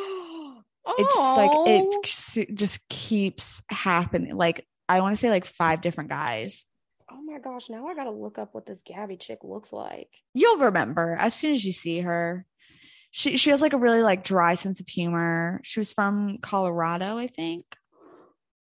It 0.98 1.04
just 1.04 1.36
like 1.36 1.50
it 1.66 2.54
just 2.54 2.88
keeps 2.88 3.62
happening. 3.68 4.34
Like 4.34 4.66
I 4.90 5.00
want 5.00 5.14
to 5.14 5.20
say 5.20 5.30
like 5.30 5.44
five 5.44 5.80
different 5.80 6.10
guys. 6.10 6.64
Oh 7.10 7.22
my 7.22 7.38
gosh, 7.38 7.70
now 7.70 7.86
I 7.86 7.94
gotta 7.94 8.10
look 8.10 8.38
up 8.38 8.54
what 8.54 8.66
this 8.66 8.82
Gabby 8.82 9.16
chick 9.16 9.38
looks 9.42 9.72
like. 9.72 10.08
You'll 10.34 10.58
remember 10.58 11.16
as 11.18 11.34
soon 11.34 11.52
as 11.52 11.64
you 11.64 11.72
see 11.72 12.00
her. 12.00 12.44
She 13.12 13.36
she 13.36 13.50
has 13.50 13.60
like 13.60 13.72
a 13.72 13.78
really 13.78 14.02
like 14.02 14.22
dry 14.24 14.54
sense 14.54 14.80
of 14.80 14.88
humor. 14.88 15.60
She 15.62 15.80
was 15.80 15.92
from 15.92 16.38
Colorado, 16.38 17.18
I 17.18 17.26
think. 17.26 17.64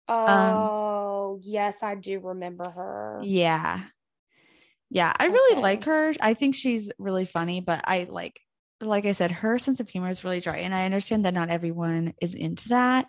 Oh, 0.09 1.40
yes, 1.42 1.83
I 1.83 1.95
do 1.97 2.21
remember 2.21 2.71
her. 2.71 3.23
Yeah. 3.25 3.85
Yeah, 4.90 5.12
I 5.18 5.26
really 5.26 5.52
Okay. 5.54 5.62
like 5.62 5.85
her. 5.85 6.12
I 6.21 6.35
think 6.35 6.54
she's 6.54 6.90
really 6.99 7.25
funny, 7.25 7.61
but 7.61 7.80
I 7.85 8.06
like 8.09 8.40
like 8.80 9.06
I 9.06 9.12
said, 9.12 9.30
her 9.33 9.59
sense 9.59 9.80
of 9.80 9.88
humor 9.88 10.11
is 10.11 10.23
really 10.23 10.40
dry 10.40 10.59
and 10.59 10.75
I 10.75 10.85
understand 10.85 11.25
that 11.25 11.35
not 11.35 11.50
everyone 11.50 12.14
is 12.21 12.35
into 12.35 12.68
that. 12.68 13.06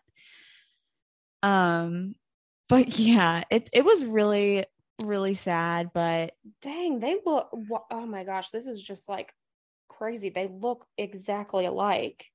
Um 1.44 2.16
but 2.70 2.98
yeah, 3.00 3.44
it 3.50 3.70
it 3.74 3.86
was 3.86 4.06
really 4.06 4.66
really 5.02 5.34
sad, 5.36 5.92
but 5.94 6.36
Dang, 6.62 7.00
they 7.00 7.18
look. 7.26 7.50
Oh 7.92 8.06
my 8.06 8.24
gosh, 8.24 8.50
this 8.50 8.68
is 8.68 8.82
just 8.84 9.08
like 9.08 9.34
crazy. 9.90 10.30
They 10.30 10.48
look 10.48 10.86
exactly 10.98 11.66
alike. 11.66 12.26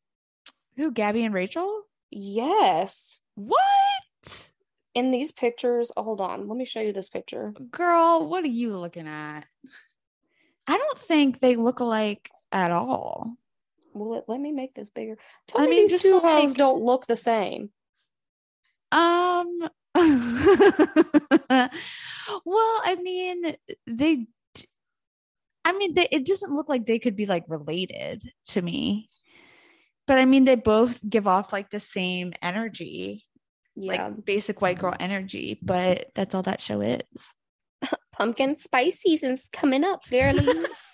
who 0.76 0.90
Gabby 0.92 1.24
and 1.24 1.34
Rachel? 1.34 1.82
Yes. 2.10 3.20
What? 3.34 4.50
In 4.94 5.11
these 5.11 5.33
pictures, 5.33 5.90
hold 5.96 6.20
on. 6.20 6.48
Let 6.48 6.57
me 6.59 6.64
show 6.66 6.80
you 6.80 6.92
this 6.92 7.09
picture. 7.09 7.54
Girl, 7.70 8.26
what 8.28 8.44
are 8.44 8.48
you 8.48 8.76
looking 8.76 9.09
at? 9.09 9.46
I 10.66 10.76
don't 10.76 10.98
think 10.98 11.38
they 11.40 11.57
look 11.57 11.80
alike 11.80 12.30
at 12.52 12.70
all. 12.70 13.35
Well, 13.94 14.11
let, 14.11 14.28
let 14.28 14.40
me 14.40 14.52
make 14.52 14.74
this 14.74 14.90
bigger. 14.90 15.16
Tell 15.46 15.62
I 15.62 15.64
me 15.64 15.70
mean, 15.70 15.83
these 15.85 15.92
just 15.92 16.02
two 16.04 16.18
hoes 16.20 16.50
like- 16.50 16.57
don't 16.59 16.83
look 16.83 17.07
the 17.07 17.16
same. 17.16 17.70
Um 18.90 19.68
well, 22.44 22.80
I 22.84 22.96
mean, 23.00 23.56
they 23.86 24.26
I 25.64 25.72
mean, 25.72 25.94
they, 25.94 26.08
it 26.10 26.26
doesn't 26.26 26.52
look 26.52 26.68
like 26.68 26.86
they 26.86 26.98
could 26.98 27.14
be 27.16 27.26
like 27.26 27.44
related 27.48 28.22
to 28.48 28.62
me. 28.62 29.08
But 30.06 30.18
I 30.18 30.24
mean, 30.24 30.44
they 30.44 30.56
both 30.56 31.00
give 31.08 31.28
off 31.28 31.52
like 31.52 31.70
the 31.70 31.78
same 31.80 32.32
energy, 32.42 33.24
Yeah. 33.76 34.06
like 34.08 34.24
basic 34.24 34.60
white 34.60 34.78
girl 34.80 34.94
energy, 34.98 35.58
but 35.62 36.08
that's 36.14 36.34
all 36.34 36.42
that 36.42 36.60
show 36.60 36.80
is. 36.80 37.00
Pumpkin 38.12 38.56
spice 38.56 38.98
season's 39.00 39.48
coming 39.52 39.84
up, 39.84 40.00
girlies. 40.10 40.90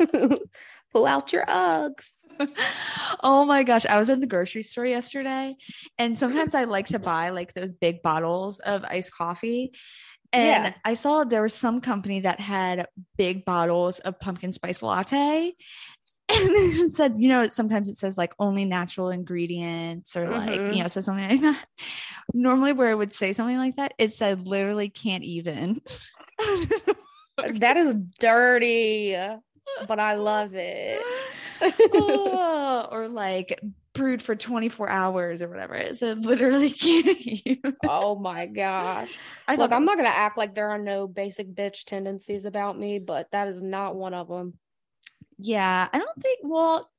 Pull 0.92 1.06
out 1.06 1.32
your 1.32 1.44
Uggs. 1.46 2.10
oh 3.22 3.44
my 3.44 3.62
gosh, 3.62 3.86
I 3.86 3.98
was 3.98 4.08
in 4.08 4.20
the 4.20 4.26
grocery 4.26 4.62
store 4.62 4.86
yesterday 4.86 5.54
and 5.98 6.18
sometimes 6.18 6.54
I 6.54 6.64
like 6.64 6.86
to 6.88 6.98
buy 6.98 7.30
like 7.30 7.52
those 7.52 7.72
big 7.72 8.02
bottles 8.02 8.58
of 8.60 8.84
iced 8.84 9.12
coffee. 9.12 9.72
And 10.32 10.64
Yeah. 10.66 10.74
I 10.84 10.94
saw 10.94 11.24
there 11.24 11.42
was 11.42 11.54
some 11.54 11.80
company 11.80 12.20
that 12.20 12.40
had 12.40 12.86
big 13.18 13.44
bottles 13.44 13.98
of 14.00 14.18
pumpkin 14.18 14.52
spice 14.52 14.82
latte. 14.82 15.54
And 16.28 16.38
it 16.50 16.92
said, 16.92 17.16
you 17.18 17.28
know, 17.28 17.48
sometimes 17.48 17.90
it 17.90 17.96
says 17.96 18.16
like 18.16 18.32
only 18.38 18.64
natural 18.64 19.10
ingredients 19.10 20.16
or 20.16 20.24
like, 20.26 20.60
Mhm. 20.62 20.76
you 20.76 20.82
know, 20.82 20.88
says 20.88 21.04
something 21.04 21.28
like 21.28 21.40
that. 21.42 21.66
Normally, 22.32 22.72
where 22.72 22.90
it 22.90 22.96
would 22.96 23.12
say 23.12 23.34
something 23.34 23.58
like 23.58 23.76
that, 23.76 23.92
it 23.98 24.14
said 24.14 24.46
literally 24.46 24.88
can't 24.88 25.24
even. 25.24 25.78
That 27.36 27.76
is 27.76 27.94
dirty, 28.18 29.16
but 29.86 29.98
I 29.98 30.14
love 30.14 30.54
it. 30.54 31.00
Oh, 31.94 32.88
or 32.90 33.08
like 33.08 33.60
brewed 33.94 34.22
for 34.22 34.34
24 34.34 34.88
hours 34.88 35.42
or 35.42 35.48
whatever. 35.48 35.74
It's 35.74 36.00
said 36.00 36.24
literally 36.24 36.70
can't 36.72 37.58
oh 37.84 38.16
my 38.16 38.46
gosh. 38.46 39.18
I 39.46 39.56
Look, 39.56 39.72
I'm 39.72 39.84
not 39.84 39.96
going 39.96 40.08
to 40.08 40.16
act 40.16 40.38
like 40.38 40.54
there 40.54 40.70
are 40.70 40.78
no 40.78 41.06
basic 41.06 41.54
bitch 41.54 41.84
tendencies 41.84 42.44
about 42.44 42.78
me, 42.78 42.98
but 42.98 43.30
that 43.32 43.48
is 43.48 43.62
not 43.62 43.94
one 43.94 44.14
of 44.14 44.28
them. 44.28 44.54
Yeah, 45.38 45.88
I 45.92 45.98
don't 45.98 46.22
think, 46.22 46.40
well, 46.42 46.90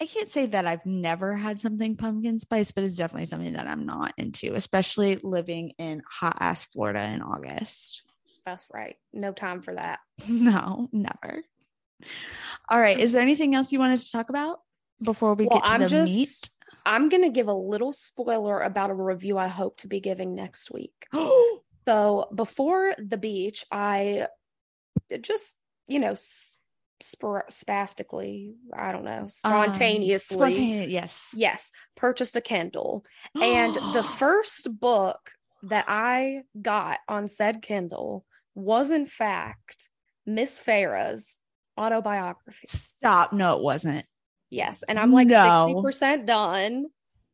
I 0.00 0.06
can't 0.06 0.30
say 0.30 0.46
that 0.46 0.66
I've 0.66 0.84
never 0.84 1.36
had 1.36 1.58
something 1.58 1.96
pumpkin 1.96 2.38
spice, 2.38 2.70
but 2.70 2.84
it's 2.84 2.96
definitely 2.96 3.26
something 3.26 3.54
that 3.54 3.66
I'm 3.66 3.86
not 3.86 4.14
into, 4.16 4.54
especially 4.54 5.16
living 5.22 5.72
in 5.78 6.02
hot 6.08 6.36
ass 6.40 6.64
Florida 6.66 7.02
in 7.02 7.22
August. 7.22 8.02
That's 8.44 8.66
right. 8.72 8.96
No 9.12 9.32
time 9.32 9.62
for 9.62 9.74
that. 9.74 10.00
No, 10.28 10.88
never. 10.92 11.42
All 12.68 12.80
right. 12.80 12.98
Is 12.98 13.12
there 13.12 13.22
anything 13.22 13.54
else 13.54 13.72
you 13.72 13.78
wanted 13.78 14.00
to 14.00 14.10
talk 14.10 14.28
about 14.28 14.58
before 15.02 15.34
we 15.34 15.46
Well, 15.46 15.58
get 15.58 15.66
to 15.66 15.72
I'm 15.72 15.80
the 15.82 15.88
just, 15.88 16.12
meat? 16.12 16.50
I'm 16.84 17.08
going 17.08 17.22
to 17.22 17.30
give 17.30 17.48
a 17.48 17.52
little 17.54 17.92
spoiler 17.92 18.60
about 18.60 18.90
a 18.90 18.94
review 18.94 19.38
I 19.38 19.48
hope 19.48 19.78
to 19.78 19.88
be 19.88 20.00
giving 20.00 20.34
next 20.34 20.70
week. 20.72 21.06
So 21.88 22.26
before 22.34 22.96
the 22.98 23.16
beach, 23.16 23.64
I 23.70 24.26
just, 25.20 25.54
you 25.86 26.00
know, 26.00 26.16
spor- 27.00 27.44
spastically, 27.48 28.56
I 28.72 28.90
don't 28.90 29.04
know, 29.04 29.20
Um, 29.20 29.28
spontaneously, 29.28 30.36
spontaneous, 30.36 30.88
yes. 30.90 31.20
yes, 31.32 31.70
purchased 31.94 32.34
a 32.34 32.40
Kindle. 32.40 33.04
And 33.40 33.72
the 33.94 34.02
first 34.02 34.80
book 34.80 35.30
that 35.62 35.84
I 35.86 36.42
got 36.60 36.98
on 37.08 37.28
said 37.28 37.62
Kindle 37.62 38.26
was, 38.56 38.90
in 38.90 39.06
fact, 39.06 39.88
Miss 40.26 40.58
Farrah's 40.58 41.38
autobiography. 41.78 42.68
Stop. 42.68 43.32
No, 43.32 43.56
it 43.56 43.62
wasn't. 43.62 44.04
Yes. 44.50 44.82
And 44.88 44.98
I'm 44.98 45.12
like 45.12 45.28
No. 45.28 45.82
60% 45.84 46.26
done. 46.26 46.86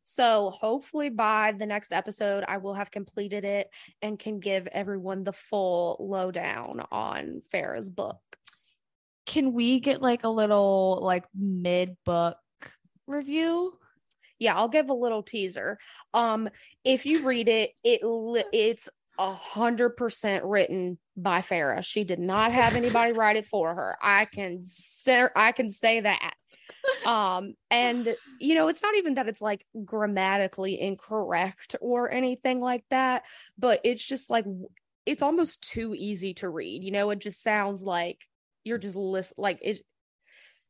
So 0.05 0.50
hopefully 0.50 1.11
by 1.11 1.52
the 1.57 1.66
next 1.66 1.92
episode, 1.92 2.44
I 2.46 2.57
will 2.57 2.74
have 2.74 2.90
completed 2.90 3.44
it 3.44 3.68
and 4.00 4.18
can 4.18 4.40
give 4.40 4.66
everyone 4.66 5.22
the 5.24 5.33
full 5.33 5.96
lowdown 6.00 6.83
on 6.90 7.42
Farrah's 7.52 7.88
book. 7.88 8.18
Can 9.26 9.52
we 9.52 9.78
get 9.78 10.02
like 10.02 10.24
a 10.24 10.28
little 10.28 10.98
like 11.02 11.24
mid 11.35 11.96
book 12.05 12.38
review? 13.07 13.78
Yeah, 14.40 14.57
I'll 14.57 14.68
give 14.68 14.90
a 14.90 14.94
little 14.94 15.22
teaser. 15.22 15.78
Um, 16.12 16.48
if 16.85 17.07
you 17.07 17.24
read 17.24 17.48
it, 17.48 17.70
it 17.85 18.00
it's 18.52 18.88
a 19.18 19.33
hundred 19.33 19.90
percent 19.90 20.44
written 20.44 20.98
by 21.16 21.40
Farrah. 21.40 21.85
She 21.85 22.05
did 22.05 22.18
not 22.18 22.53
have 22.53 22.75
anybody 22.75 23.12
write 23.18 23.37
it 23.37 23.46
for 23.46 23.75
her. 23.75 23.96
I 24.01 24.25
can 24.25 24.62
say 24.66 25.27
I 25.35 25.53
can 25.53 25.70
say 25.70 26.01
that. 26.01 26.35
Um, 27.07 27.55
and 27.70 28.14
you 28.40 28.55
know, 28.55 28.68
it's 28.68 28.83
not 28.83 28.96
even 28.96 29.14
that 29.14 29.29
it's 29.29 29.40
like 29.42 29.64
grammatically 29.85 30.81
incorrect 30.81 31.77
or 31.81 32.11
anything 32.11 32.61
like 32.61 32.85
that, 32.90 33.25
but 33.59 33.81
it's 33.85 34.05
just 34.05 34.31
like 34.31 34.46
it's 35.07 35.22
almost 35.22 35.62
too 35.62 35.94
easy 35.96 36.35
to 36.35 36.48
read. 36.48 36.83
You 36.83 36.92
know, 36.92 37.11
it 37.11 37.18
just 37.18 37.42
sounds 37.42 37.83
like 37.83 38.20
you're 38.64 38.79
just 38.79 38.96
list 38.96 39.35
like 39.37 39.59
it 39.62 39.81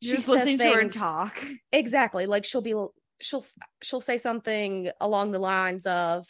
just 0.03 0.29
listening 0.29 0.59
to 0.59 0.71
her 0.71 0.81
and 0.81 0.93
talk. 0.93 1.43
Exactly. 1.71 2.27
Like 2.27 2.45
she'll 2.45 2.61
be 2.61 2.75
she'll 3.23 3.45
she'll 3.83 4.01
say 4.01 4.19
something 4.19 4.91
along 5.01 5.31
the 5.31 5.39
lines 5.39 5.87
of 5.87 6.27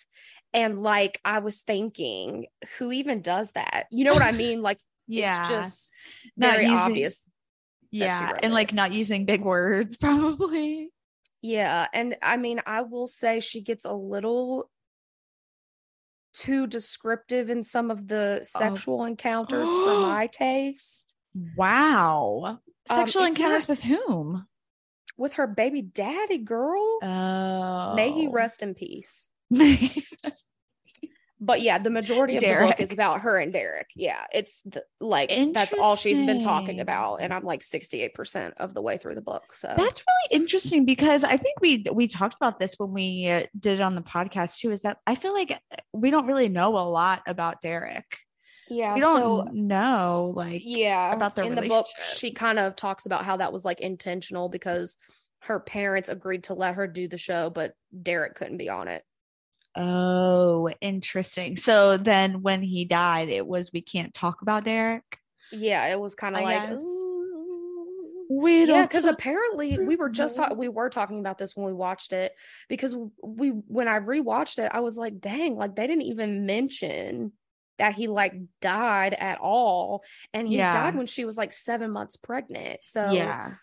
and 0.53 0.81
like 0.81 1.21
I 1.25 1.39
was 1.39 1.61
thinking, 1.61 2.47
who 2.79 2.93
even 2.93 3.23
does 3.23 3.53
that? 3.53 3.87
You 3.91 4.05
know 4.05 4.13
what 4.13 4.23
I 4.23 4.33
mean? 4.33 4.63
Like 4.63 4.79
yeah. 5.07 5.41
it's 5.41 5.49
just 5.49 5.95
very 6.37 6.65
using, 6.65 6.79
obvious. 6.79 7.21
Yeah. 7.91 8.33
And 8.43 8.53
it. 8.53 8.55
like 8.55 8.73
not 8.73 8.93
using 8.93 9.25
big 9.25 9.43
words, 9.43 9.97
probably. 10.01 10.91
Yeah. 11.41 11.87
And 11.93 12.17
I 12.23 12.37
mean, 12.37 12.61
I 12.67 12.83
will 12.83 13.07
say 13.07 13.41
she 13.41 13.63
gets 13.63 13.85
a 13.85 13.93
little 13.93 14.71
too 16.35 16.67
descriptive 16.67 17.51
in 17.51 17.63
some 17.63 17.91
of 17.91 18.09
the 18.09 18.39
oh. 18.41 18.43
sexual 18.43 19.03
oh. 19.03 19.05
encounters 19.05 19.69
for 19.69 20.01
my 20.01 20.27
taste. 20.27 21.15
Wow. 21.57 22.59
Um, 22.91 22.99
sexual 22.99 23.25
encounters 23.25 23.69
not, 23.69 23.69
with 23.69 23.83
whom? 23.83 24.47
With 25.17 25.35
her 25.35 25.47
baby 25.47 25.83
daddy, 25.83 26.39
girl. 26.39 26.99
Oh. 27.03 27.93
May 27.97 28.13
he 28.13 28.29
rest 28.29 28.63
in 28.63 28.75
peace. 28.75 29.29
but 31.43 31.61
yeah, 31.61 31.79
the 31.79 31.91
majority 31.91 32.37
of 32.37 32.41
Derek. 32.41 32.63
the 32.63 32.69
book 32.69 32.81
is 32.81 32.93
about 32.93 33.23
her 33.23 33.37
and 33.37 33.53
Derek. 33.53 33.91
Yeah, 33.97 34.25
it's 34.33 34.63
the, 34.63 34.85
like 35.01 35.31
that's 35.53 35.75
all 35.75 35.97
she's 35.97 36.23
been 36.23 36.39
talking 36.39 36.79
about, 36.79 37.17
and 37.17 37.35
I'm 37.35 37.45
like 37.45 37.63
68 37.65 38.15
percent 38.15 38.55
of 38.59 38.75
the 38.75 38.81
way 38.81 38.97
through 38.97 39.17
the 39.17 39.21
book. 39.21 39.53
So 39.53 39.67
that's 39.77 40.05
really 40.07 40.43
interesting 40.43 40.85
because 40.85 41.25
I 41.25 41.37
think 41.37 41.61
we 41.61 41.85
we 41.93 42.07
talked 42.07 42.37
about 42.37 42.61
this 42.61 42.79
when 42.79 42.93
we 42.93 43.29
uh, 43.29 43.43
did 43.59 43.81
it 43.81 43.83
on 43.83 43.97
the 43.97 44.03
podcast 44.03 44.59
too. 44.59 44.71
Is 44.71 44.83
that 44.83 44.99
I 45.07 45.17
feel 45.17 45.33
like 45.33 45.61
we 45.93 46.11
don't 46.11 46.27
really 46.27 46.49
know 46.49 46.79
a 46.79 46.87
lot 46.89 47.23
about 47.27 47.61
Derek. 47.61 48.19
Yeah, 48.73 48.95
we 48.95 49.01
don't 49.01 49.47
so, 49.47 49.51
know 49.53 50.33
like 50.35 50.63
yeah 50.65 51.13
about 51.13 51.37
their 51.37 51.45
in 51.45 51.55
the 51.55 51.69
book. 51.69 51.87
She 52.17 52.33
kind 52.33 52.59
of 52.59 52.75
talks 52.77 53.07
about 53.07 53.25
how 53.25 53.37
that 53.37 53.53
was 53.53 53.65
like 53.65 53.81
intentional 53.81 54.49
because 54.49 54.97
her 55.41 55.61
parents 55.61 56.09
agreed 56.09 56.45
to 56.45 56.55
let 56.55 56.77
her 56.77 56.87
do 56.87 57.09
the 57.09 57.19
show, 57.19 57.51
but 57.51 57.75
Derek 58.03 58.35
couldn't 58.35 58.59
be 58.59 58.69
on 58.69 58.89
it. 58.89 59.05
Oh, 59.77 60.69
interesting. 60.81 61.57
So 61.57 61.97
then 61.97 62.43
when 62.43 62.63
he 62.63 62.85
died, 62.85 63.29
it 63.29 63.47
was 63.47 63.73
we 63.73 63.83
can't 63.83 64.15
talk 64.15 64.43
about 64.43 64.65
Derek. 64.65 65.19
Yeah, 65.51 65.87
it 65.87 65.99
was 65.99 66.15
kind 66.15 66.37
of 66.37 66.43
like 66.43 66.79
we 68.31 68.67
don't. 68.67 68.77
Yeah, 68.77 68.87
because 68.87 69.05
apparently 69.05 69.79
we 69.79 69.97
were 69.97 70.09
just 70.09 70.37
ta- 70.37 70.55
we 70.55 70.69
were 70.69 70.91
talking 70.91 71.19
about 71.19 71.39
this 71.39 71.57
when 71.57 71.67
we 71.67 71.73
watched 71.73 72.13
it 72.13 72.33
because 72.69 72.95
we 73.23 73.49
when 73.49 73.89
I 73.89 74.01
rewatched 74.01 74.59
it, 74.59 74.71
I 74.73 74.81
was 74.81 74.97
like, 74.97 75.21
dang, 75.21 75.57
like 75.57 75.75
they 75.75 75.87
didn't 75.87 76.03
even 76.03 76.47
mention 76.47 77.33
that 77.83 77.97
he 77.97 78.07
like 78.07 78.33
died 78.61 79.13
at 79.13 79.41
all, 79.41 80.05
and 80.33 80.47
he 80.47 80.59
yeah. 80.59 80.73
died 80.73 80.95
when 80.95 81.07
she 81.07 81.25
was 81.25 81.37
like 81.37 81.53
seven 81.53 81.91
months 81.91 82.17
pregnant. 82.17 82.79
So 82.85 83.11
yeah, 83.11 83.55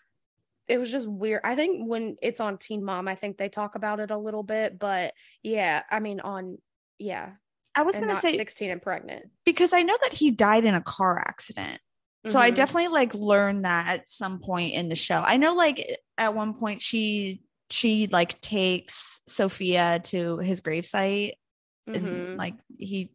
it 0.67 0.77
was 0.77 0.91
just 0.91 1.07
weird. 1.07 1.39
I 1.45 1.55
think 1.55 1.87
when 1.87 2.17
it's 2.21 2.41
on 2.41 2.57
Teen 2.57 2.83
Mom, 2.83 3.07
I 3.07 3.15
think 3.15 3.37
they 3.37 3.47
talk 3.47 3.75
about 3.75 4.01
it 4.01 4.11
a 4.11 4.17
little 4.17 4.43
bit, 4.43 4.77
but 4.77 5.13
yeah, 5.41 5.83
I 5.89 6.01
mean 6.01 6.19
on 6.19 6.57
yeah. 6.97 7.29
I 7.75 7.83
was 7.83 7.95
going 7.95 8.09
to 8.09 8.15
say 8.15 8.35
16 8.35 8.71
and 8.71 8.81
pregnant 8.81 9.27
because 9.45 9.71
I 9.71 9.83
know 9.83 9.97
that 10.01 10.11
he 10.11 10.31
died 10.31 10.65
in 10.65 10.75
a 10.75 10.81
car 10.81 11.17
accident. 11.17 11.79
So 12.25 12.31
mm-hmm. 12.31 12.39
I 12.39 12.49
definitely 12.49 12.89
like 12.89 13.13
learned 13.13 13.63
that 13.63 13.87
at 13.87 14.09
some 14.09 14.39
point 14.39 14.73
in 14.73 14.89
the 14.89 14.97
show. 14.97 15.21
I 15.25 15.37
know 15.37 15.53
like 15.53 15.97
at 16.17 16.35
one 16.35 16.55
point 16.55 16.81
she 16.81 17.41
she 17.69 18.07
like 18.07 18.41
takes 18.41 19.21
Sophia 19.29 20.01
to 20.05 20.39
his 20.39 20.61
gravesite 20.61 21.35
mm-hmm. 21.87 22.05
and 22.05 22.37
like 22.37 22.55
he 22.77 23.11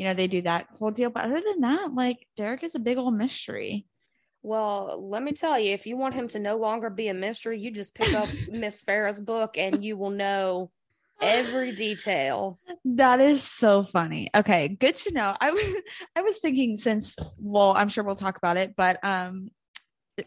you 0.00 0.06
know 0.06 0.14
they 0.14 0.28
do 0.28 0.40
that 0.40 0.66
whole 0.78 0.90
deal 0.90 1.10
but 1.10 1.26
other 1.26 1.42
than 1.42 1.60
that 1.60 1.92
like 1.94 2.26
Derek 2.34 2.64
is 2.64 2.74
a 2.74 2.78
big 2.78 2.96
old 2.96 3.12
mystery. 3.12 3.84
Well, 4.42 5.06
let 5.10 5.22
me 5.22 5.32
tell 5.32 5.58
you, 5.58 5.74
if 5.74 5.86
you 5.86 5.98
want 5.98 6.14
him 6.14 6.26
to 6.28 6.38
no 6.38 6.56
longer 6.56 6.88
be 6.88 7.08
a 7.08 7.14
mystery, 7.14 7.58
you 7.58 7.70
just 7.70 7.94
pick 7.94 8.14
up 8.14 8.26
Miss 8.48 8.82
Farrah's 8.82 9.20
book 9.20 9.58
and 9.58 9.84
you 9.84 9.98
will 9.98 10.08
know 10.08 10.70
every 11.20 11.72
detail. 11.72 12.58
That 12.86 13.20
is 13.20 13.42
so 13.42 13.84
funny. 13.84 14.30
Okay, 14.34 14.68
good 14.68 14.96
to 14.96 15.12
know. 15.12 15.34
I 15.38 15.50
was 15.50 15.76
I 16.16 16.22
was 16.22 16.38
thinking 16.38 16.78
since 16.78 17.14
well, 17.38 17.74
I'm 17.76 17.90
sure 17.90 18.02
we'll 18.02 18.16
talk 18.16 18.38
about 18.38 18.56
it, 18.56 18.74
but 18.74 19.04
um 19.04 19.50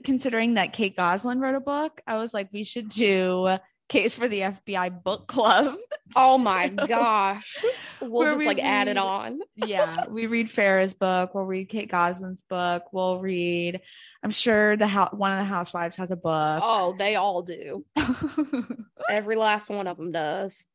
considering 0.04 0.54
that 0.54 0.74
Kate 0.74 0.96
Gosselin 0.96 1.40
wrote 1.40 1.56
a 1.56 1.60
book, 1.60 2.00
I 2.06 2.18
was 2.18 2.32
like 2.32 2.50
we 2.54 2.64
should 2.64 2.90
do 2.90 3.58
case 3.93 4.17
for 4.17 4.27
the 4.27 4.39
FBI 4.41 5.03
book 5.03 5.27
club. 5.27 5.77
Oh 6.15 6.38
my 6.38 6.67
gosh. 6.67 7.58
We'll 8.01 8.27
just 8.27 8.38
we 8.38 8.45
like 8.45 8.58
read, 8.58 8.65
add 8.65 8.88
it 8.88 8.97
on. 8.97 9.39
yeah. 9.56 10.06
We 10.10 10.27
read 10.27 10.47
Farrah's 10.47 10.93
book. 10.93 11.34
We'll 11.34 11.45
read 11.45 11.69
Kate 11.69 11.89
Gosselin's 11.89 12.41
book. 12.41 12.84
We'll 12.91 13.19
read, 13.19 13.82
I'm 14.21 14.29
sure 14.29 14.75
the 14.77 14.88
ho- 14.88 15.08
one 15.13 15.32
of 15.32 15.39
the 15.39 15.45
housewives 15.45 15.95
has 15.95 16.12
a 16.12 16.15
book. 16.15 16.62
Oh, 16.62 16.93
they 16.99 17.15
all 17.15 17.41
do. 17.41 17.86
Every 19.10 19.38
last 19.38 19.69
one 19.69 19.88
of 19.88 19.97
them 19.97 20.12
does. 20.12 20.65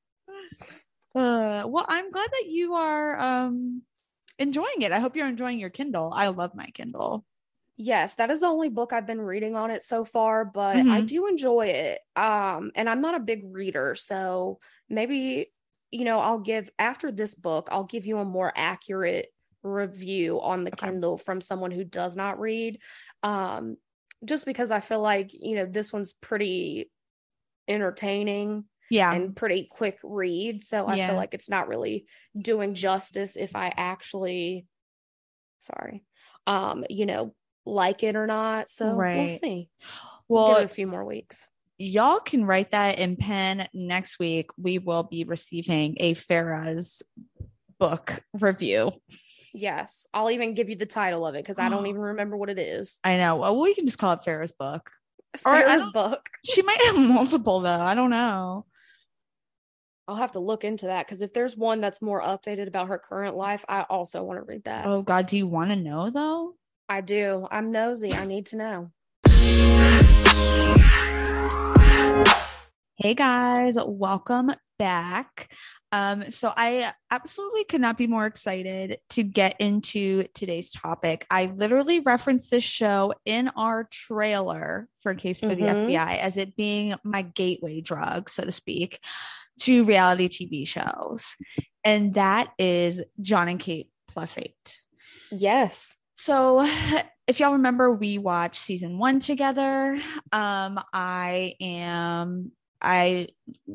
Uh, 1.14 1.62
well, 1.66 1.85
I'm 1.87 2.11
glad 2.11 2.31
that 2.33 2.46
you 2.48 2.74
are 2.74 3.20
um 3.20 3.83
enjoying 4.38 4.83
it. 4.83 4.90
I 4.90 4.98
hope 4.98 5.14
you're 5.14 5.28
enjoying 5.28 5.61
your 5.61 5.70
Kindle. 5.70 6.11
I 6.12 6.28
love 6.28 6.54
my 6.54 6.66
Kindle. 6.74 7.24
Yes, 7.81 8.14
that 8.14 8.31
is 8.31 8.41
the 8.41 8.47
only 8.47 8.69
book 8.69 8.93
I've 8.93 9.07
been 9.07 9.21
reading 9.21 9.55
on 9.55 9.71
it 9.71 9.85
so 9.85 10.05
far, 10.05 10.45
but 10.45 10.77
mm-hmm. 10.77 10.91
I 10.91 11.01
do 11.03 11.29
enjoy 11.29 11.67
it. 11.69 12.01
Um, 12.17 12.73
and 12.75 12.91
I'm 12.91 13.01
not 13.01 13.14
a 13.14 13.21
big 13.21 13.43
reader, 13.45 13.95
so 13.95 14.59
maybe 14.88 15.53
you 15.91 16.05
know, 16.05 16.19
I'll 16.19 16.41
give 16.41 16.71
after 16.79 17.11
this 17.11 17.35
book, 17.35 17.69
I'll 17.73 17.85
give 17.85 18.05
you 18.05 18.19
a 18.19 18.25
more 18.25 18.53
accurate 18.55 19.29
review 19.62 20.38
on 20.41 20.64
the 20.64 20.73
okay. 20.73 20.88
Kindle 20.88 21.17
from 21.17 21.41
someone 21.41 21.71
who 21.71 21.83
does 21.83 22.14
not 22.14 22.38
read. 22.38 22.79
Um, 23.23 23.79
just 24.23 24.45
because 24.45 24.71
I 24.71 24.81
feel 24.81 25.01
like, 25.01 25.31
you 25.33 25.57
know, 25.57 25.64
this 25.64 25.91
one's 25.91 26.12
pretty 26.12 26.91
entertaining 27.69 28.64
yeah 28.91 29.12
and 29.12 29.37
pretty 29.37 29.69
quick 29.71 29.99
read 30.03 30.62
so 30.62 30.87
i 30.87 30.95
yeah. 30.95 31.09
feel 31.09 31.17
like 31.17 31.35
it's 31.35 31.51
not 31.51 31.69
really 31.69 32.07
doing 32.41 32.75
justice 32.75 33.37
if 33.37 33.55
i 33.55 33.71
actually 33.77 34.64
sorry 35.59 36.03
um 36.47 36.85
you 36.88 37.05
know 37.05 37.35
like 37.64 38.03
it 38.03 38.16
or 38.16 38.27
not. 38.27 38.71
So 38.71 38.94
right. 38.94 39.29
we'll 39.29 39.38
see. 39.38 39.71
Well, 40.29 40.57
a 40.57 40.68
few 40.68 40.87
more 40.87 41.05
weeks. 41.05 41.49
Y'all 41.79 42.18
can 42.18 42.44
write 42.44 42.73
that 42.73 42.99
in 42.99 43.16
pen 43.16 43.68
next 43.73 44.18
week. 44.18 44.51
We 44.59 44.79
will 44.79 45.05
be 45.05 45.25
receiving 45.25 45.97
a 46.01 46.14
Farrah's 46.14 47.03
book 47.79 48.21
review. 48.35 48.92
Yes, 49.55 50.07
I'll 50.12 50.31
even 50.31 50.55
give 50.55 50.68
you 50.68 50.77
the 50.77 50.87
title 50.87 51.27
of 51.27 51.35
it 51.35 51.44
because 51.44 51.59
I 51.59 51.68
don't 51.68 51.87
even 51.88 52.01
remember 52.01 52.37
what 52.37 52.51
it 52.51 52.59
is. 52.59 52.99
I 53.05 53.16
know. 53.16 53.37
Well, 53.37 53.59
we 53.61 53.75
can 53.75 53.87
just 53.87 53.99
call 53.99 54.12
it 54.12 54.21
Farrah's 54.21 54.53
book. 54.53 54.90
Farrah's 55.37 55.87
book. 55.92 56.29
She 56.44 56.62
might 56.62 56.83
have 56.83 56.99
multiple 56.99 57.61
though. 57.61 57.81
I 57.81 57.94
don't 57.94 58.11
know. 58.11 58.66
I'll 60.07 60.16
have 60.16 60.33
to 60.33 60.40
look 60.40 60.64
into 60.64 60.87
that 60.87 61.07
because 61.07 61.21
if 61.21 61.35
there's 61.35 61.57
one 61.57 61.83
that's 61.83 62.01
more 62.01 62.23
updated 62.23 62.66
about 62.66 62.88
her 62.88 62.99
current 62.99 63.37
life, 63.37 63.64
I 63.68 63.83
also 63.83 64.23
want 64.25 64.38
to 64.38 64.44
read 64.44 64.64
that. 64.64 64.87
Oh 64.87 65.03
God, 65.03 65.27
do 65.27 65.37
you 65.37 65.47
want 65.47 65.71
to 65.71 65.77
know 65.77 66.09
though? 66.11 66.55
I 66.90 67.03
do. 67.03 67.46
I'm 67.51 67.70
nosy. 67.70 68.14
I 68.14 68.24
need 68.24 68.46
to 68.46 68.57
know. 68.57 68.90
Hey 72.96 73.14
guys, 73.14 73.77
welcome 73.87 74.53
back. 74.79 75.53
Um, 75.92 76.31
so 76.31 76.51
I 76.57 76.92
absolutely 77.11 77.64
could 77.64 77.83
not 77.83 77.98
be 77.98 78.07
more 78.07 78.24
excited 78.24 78.98
to 79.11 79.22
get 79.22 79.57
into 79.59 80.24
today's 80.35 80.70
topic. 80.72 81.27
I 81.31 81.53
literally 81.55 82.01
referenced 82.01 82.51
this 82.51 82.64
show 82.64 83.12
in 83.27 83.48
our 83.48 83.85
trailer 83.85 84.88
for 85.03 85.14
Case 85.14 85.40
for 85.40 85.46
mm-hmm. 85.48 85.64
the 85.64 85.94
FBI 85.94 86.18
as 86.18 86.38
it 86.38 86.57
being 86.57 86.94
my 87.05 87.20
gateway 87.20 87.83
drug, 87.83 88.31
so 88.31 88.44
to 88.44 88.53
speak, 88.53 88.98
to 89.61 89.85
reality 89.85 90.29
TV 90.29 90.66
shows. 90.66 91.37
And 91.85 92.14
that 92.14 92.48
is 92.59 93.03
Jon 93.20 93.48
and 93.48 93.61
Kate 93.61 93.90
plus 94.09 94.38
eight. 94.38 94.79
Yes. 95.31 95.98
So, 96.18 96.66
if 97.28 97.38
y'all 97.38 97.52
remember, 97.52 97.92
we 97.92 98.18
watched 98.18 98.61
season 98.61 98.98
one 98.98 99.20
together. 99.20 100.00
Um, 100.33 100.81
I 100.92 101.54
am 101.61 102.50
I 102.81 103.28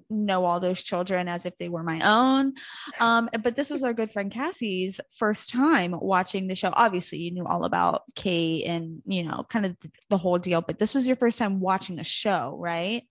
know 0.10 0.46
all 0.46 0.62
those 0.62 0.82
children 0.82 1.28
as 1.28 1.46
if 1.46 1.58
they 1.58 1.68
were 1.68 1.84
my 1.84 2.00
own. 2.02 2.54
Um, 3.02 3.30
but 3.44 3.56
this 3.56 3.70
was 3.70 3.84
our 3.84 3.94
good 3.94 4.12
friend 4.12 4.32
Cassie's 4.32 5.02
first 5.18 5.50
time 5.50 5.94
watching 5.98 6.48
the 6.48 6.56
show. 6.56 6.72
Obviously, 6.74 7.20
you 7.20 7.32
knew 7.32 7.46
all 7.46 7.64
about 7.64 8.04
Kate 8.16 8.66
and 8.66 9.02
you 9.06 9.24
know, 9.24 9.46
kind 9.50 9.66
of 9.66 9.78
the 10.10 10.18
whole 10.18 10.38
deal, 10.38 10.62
but 10.62 10.80
this 10.80 10.94
was 10.94 11.08
your 11.08 11.16
first 11.16 11.38
time 11.38 11.62
watching 11.62 11.96
the 11.96 12.04
show, 12.04 12.58
right? 12.60 13.04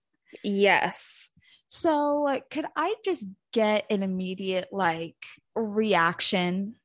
Yes. 0.43 1.31
So, 1.67 2.39
could 2.51 2.65
I 2.75 2.95
just 3.03 3.25
get 3.51 3.85
an 3.89 4.03
immediate 4.03 4.69
like 4.71 5.15
reaction 5.55 6.75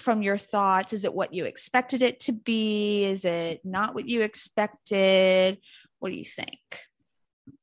from 0.00 0.22
your 0.22 0.38
thoughts? 0.38 0.92
Is 0.92 1.04
it 1.04 1.14
what 1.14 1.32
you 1.32 1.44
expected 1.44 2.02
it 2.02 2.20
to 2.20 2.32
be? 2.32 3.04
Is 3.04 3.24
it 3.24 3.60
not 3.64 3.94
what 3.94 4.08
you 4.08 4.22
expected? 4.22 5.58
What 5.98 6.10
do 6.10 6.16
you 6.16 6.24
think? 6.24 6.80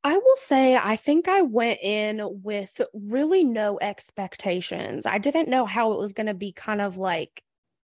I 0.03 0.17
will 0.17 0.35
say, 0.35 0.75
I 0.75 0.95
think 0.95 1.27
I 1.27 1.41
went 1.41 1.79
in 1.81 2.21
with 2.43 2.81
really 2.93 3.43
no 3.43 3.79
expectations. 3.79 5.05
I 5.05 5.17
didn't 5.17 5.49
know 5.49 5.65
how 5.65 5.93
it 5.93 5.99
was 5.99 6.13
going 6.13 6.27
to 6.27 6.33
be 6.33 6.51
kind 6.51 6.81
of 6.81 6.97
like 6.97 7.43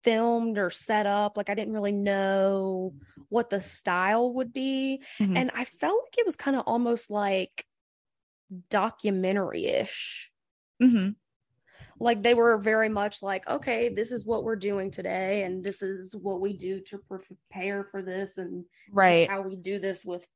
filmed 0.04 0.58
or 0.58 0.70
set 0.70 1.06
up. 1.06 1.36
Like 1.36 1.50
I 1.50 1.54
didn't 1.54 1.74
really 1.74 1.92
know 1.92 2.94
what 3.28 3.50
the 3.50 3.60
style 3.60 4.34
would 4.34 4.52
be. 4.52 5.02
Mhm. 5.18 5.36
And 5.36 5.50
I 5.54 5.64
felt 5.64 6.04
like 6.04 6.18
it 6.18 6.26
was 6.26 6.36
kind 6.36 6.56
of 6.56 6.64
almost 6.66 7.10
like 7.10 7.64
documentary 8.70 9.66
ish. 9.66 10.30
Mhm. 10.82 11.16
Like 12.00 12.22
they 12.22 12.34
were 12.34 12.58
very 12.58 12.88
much 12.88 13.22
like, 13.22 13.46
okay, 13.48 13.88
this 13.88 14.12
is 14.12 14.26
what 14.26 14.44
we're 14.44 14.56
doing 14.56 14.90
today, 14.90 15.44
and 15.44 15.62
this 15.62 15.82
is 15.82 16.14
what 16.16 16.40
we 16.40 16.52
do 16.52 16.80
to 16.88 16.98
prepare 16.98 17.84
for 17.84 18.02
this, 18.02 18.38
and 18.38 18.64
Right. 18.90 19.28
how 19.28 19.42
we 19.42 19.56
do 19.56 19.78
this 19.78 20.04
with 20.04 20.26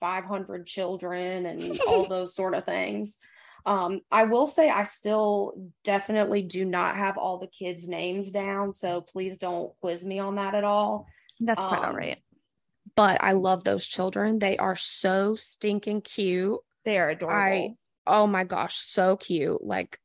500 0.00 0.66
children 0.66 1.46
and 1.46 1.80
all 1.86 2.06
those 2.08 2.34
sort 2.34 2.54
of 2.54 2.64
things. 2.64 3.18
Um, 3.66 4.00
I 4.10 4.24
will 4.24 4.46
say 4.46 4.70
I 4.70 4.84
still 4.84 5.52
definitely 5.84 6.42
do 6.42 6.64
not 6.64 6.96
have 6.96 7.18
all 7.18 7.38
the 7.38 7.48
kids' 7.48 7.88
names 7.88 8.30
down, 8.30 8.72
so 8.72 9.00
please 9.00 9.36
don't 9.38 9.72
quiz 9.80 10.04
me 10.04 10.18
on 10.20 10.36
that 10.36 10.54
at 10.54 10.64
all. 10.64 11.06
That's 11.40 11.60
quite 11.60 11.78
all 11.80 11.90
Um, 11.90 11.96
right. 11.96 12.22
But 12.96 13.22
I 13.22 13.32
love 13.32 13.64
those 13.64 13.86
children. 13.86 14.38
They 14.38 14.56
are 14.56 14.74
so 14.76 15.34
stinking 15.34 16.00
cute. 16.02 16.58
They 16.84 16.98
are 16.98 17.10
adorable. 17.10 17.36
I 17.38 17.74
oh 18.06 18.26
my 18.26 18.44
gosh, 18.44 18.76
so 18.78 19.16
cute. 19.16 19.62
Like 19.62 20.00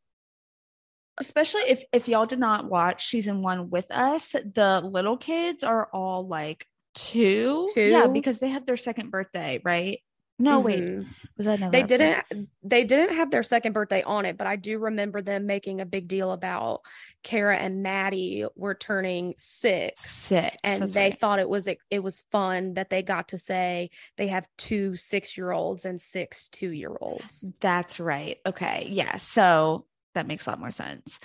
Especially 1.19 1.61
if 1.61 1.83
if 1.91 2.07
y'all 2.07 2.25
did 2.25 2.39
not 2.39 2.69
watch 2.69 3.07
season 3.07 3.41
1 3.41 3.69
with 3.69 3.91
us, 3.91 4.31
the 4.31 4.81
little 4.83 5.17
kids 5.17 5.63
are 5.63 5.89
all 5.93 6.27
like 6.27 6.67
2. 6.95 7.69
Yeah, 7.75 8.07
because 8.07 8.39
they 8.39 8.49
had 8.49 8.65
their 8.65 8.77
second 8.77 9.11
birthday, 9.11 9.61
right? 9.63 9.99
No, 10.39 10.59
wait. 10.59 10.83
mhm. 10.83 11.07
Was 11.37 11.45
that 11.45 11.57
another 11.59 11.71
they 11.71 11.81
episode? 11.83 11.97
didn't 12.29 12.49
they 12.63 12.83
didn't 12.83 13.15
have 13.15 13.31
their 13.31 13.43
second 13.43 13.73
birthday 13.73 14.03
on 14.03 14.25
it, 14.25 14.37
but 14.37 14.45
I 14.45 14.55
do 14.55 14.77
remember 14.77 15.21
them 15.21 15.45
making 15.45 15.81
a 15.81 15.85
big 15.85 16.07
deal 16.07 16.31
about 16.31 16.81
Kara 17.23 17.55
and 17.57 17.81
Maddie 17.81 18.45
were 18.55 18.75
turning 18.75 19.33
six. 19.37 20.01
six. 20.01 20.57
and 20.63 20.83
they 20.83 21.09
right. 21.09 21.19
thought 21.19 21.39
it 21.39 21.49
was 21.49 21.67
it 21.89 21.99
was 22.03 22.23
fun 22.31 22.75
that 22.75 22.89
they 22.89 23.01
got 23.03 23.29
to 23.29 23.37
say 23.37 23.89
they 24.17 24.27
have 24.27 24.47
two 24.57 24.95
six 24.95 25.37
year 25.37 25.51
olds 25.51 25.85
and 25.85 25.99
six 25.99 26.49
two 26.49 26.69
year 26.69 26.95
olds 26.99 27.51
That's 27.59 27.99
right. 27.99 28.37
Okay. 28.45 28.87
Yeah. 28.91 29.17
So 29.17 29.85
that 30.13 30.27
makes 30.27 30.45
a 30.45 30.49
lot 30.51 30.59
more 30.59 30.71
sense. 30.71 31.19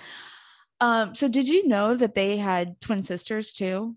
Um, 0.81 1.13
so 1.13 1.27
did 1.27 1.49
you 1.49 1.67
know 1.67 1.95
that 1.95 2.15
they 2.15 2.37
had 2.37 2.79
twin 2.81 3.03
sisters 3.03 3.53
too? 3.53 3.95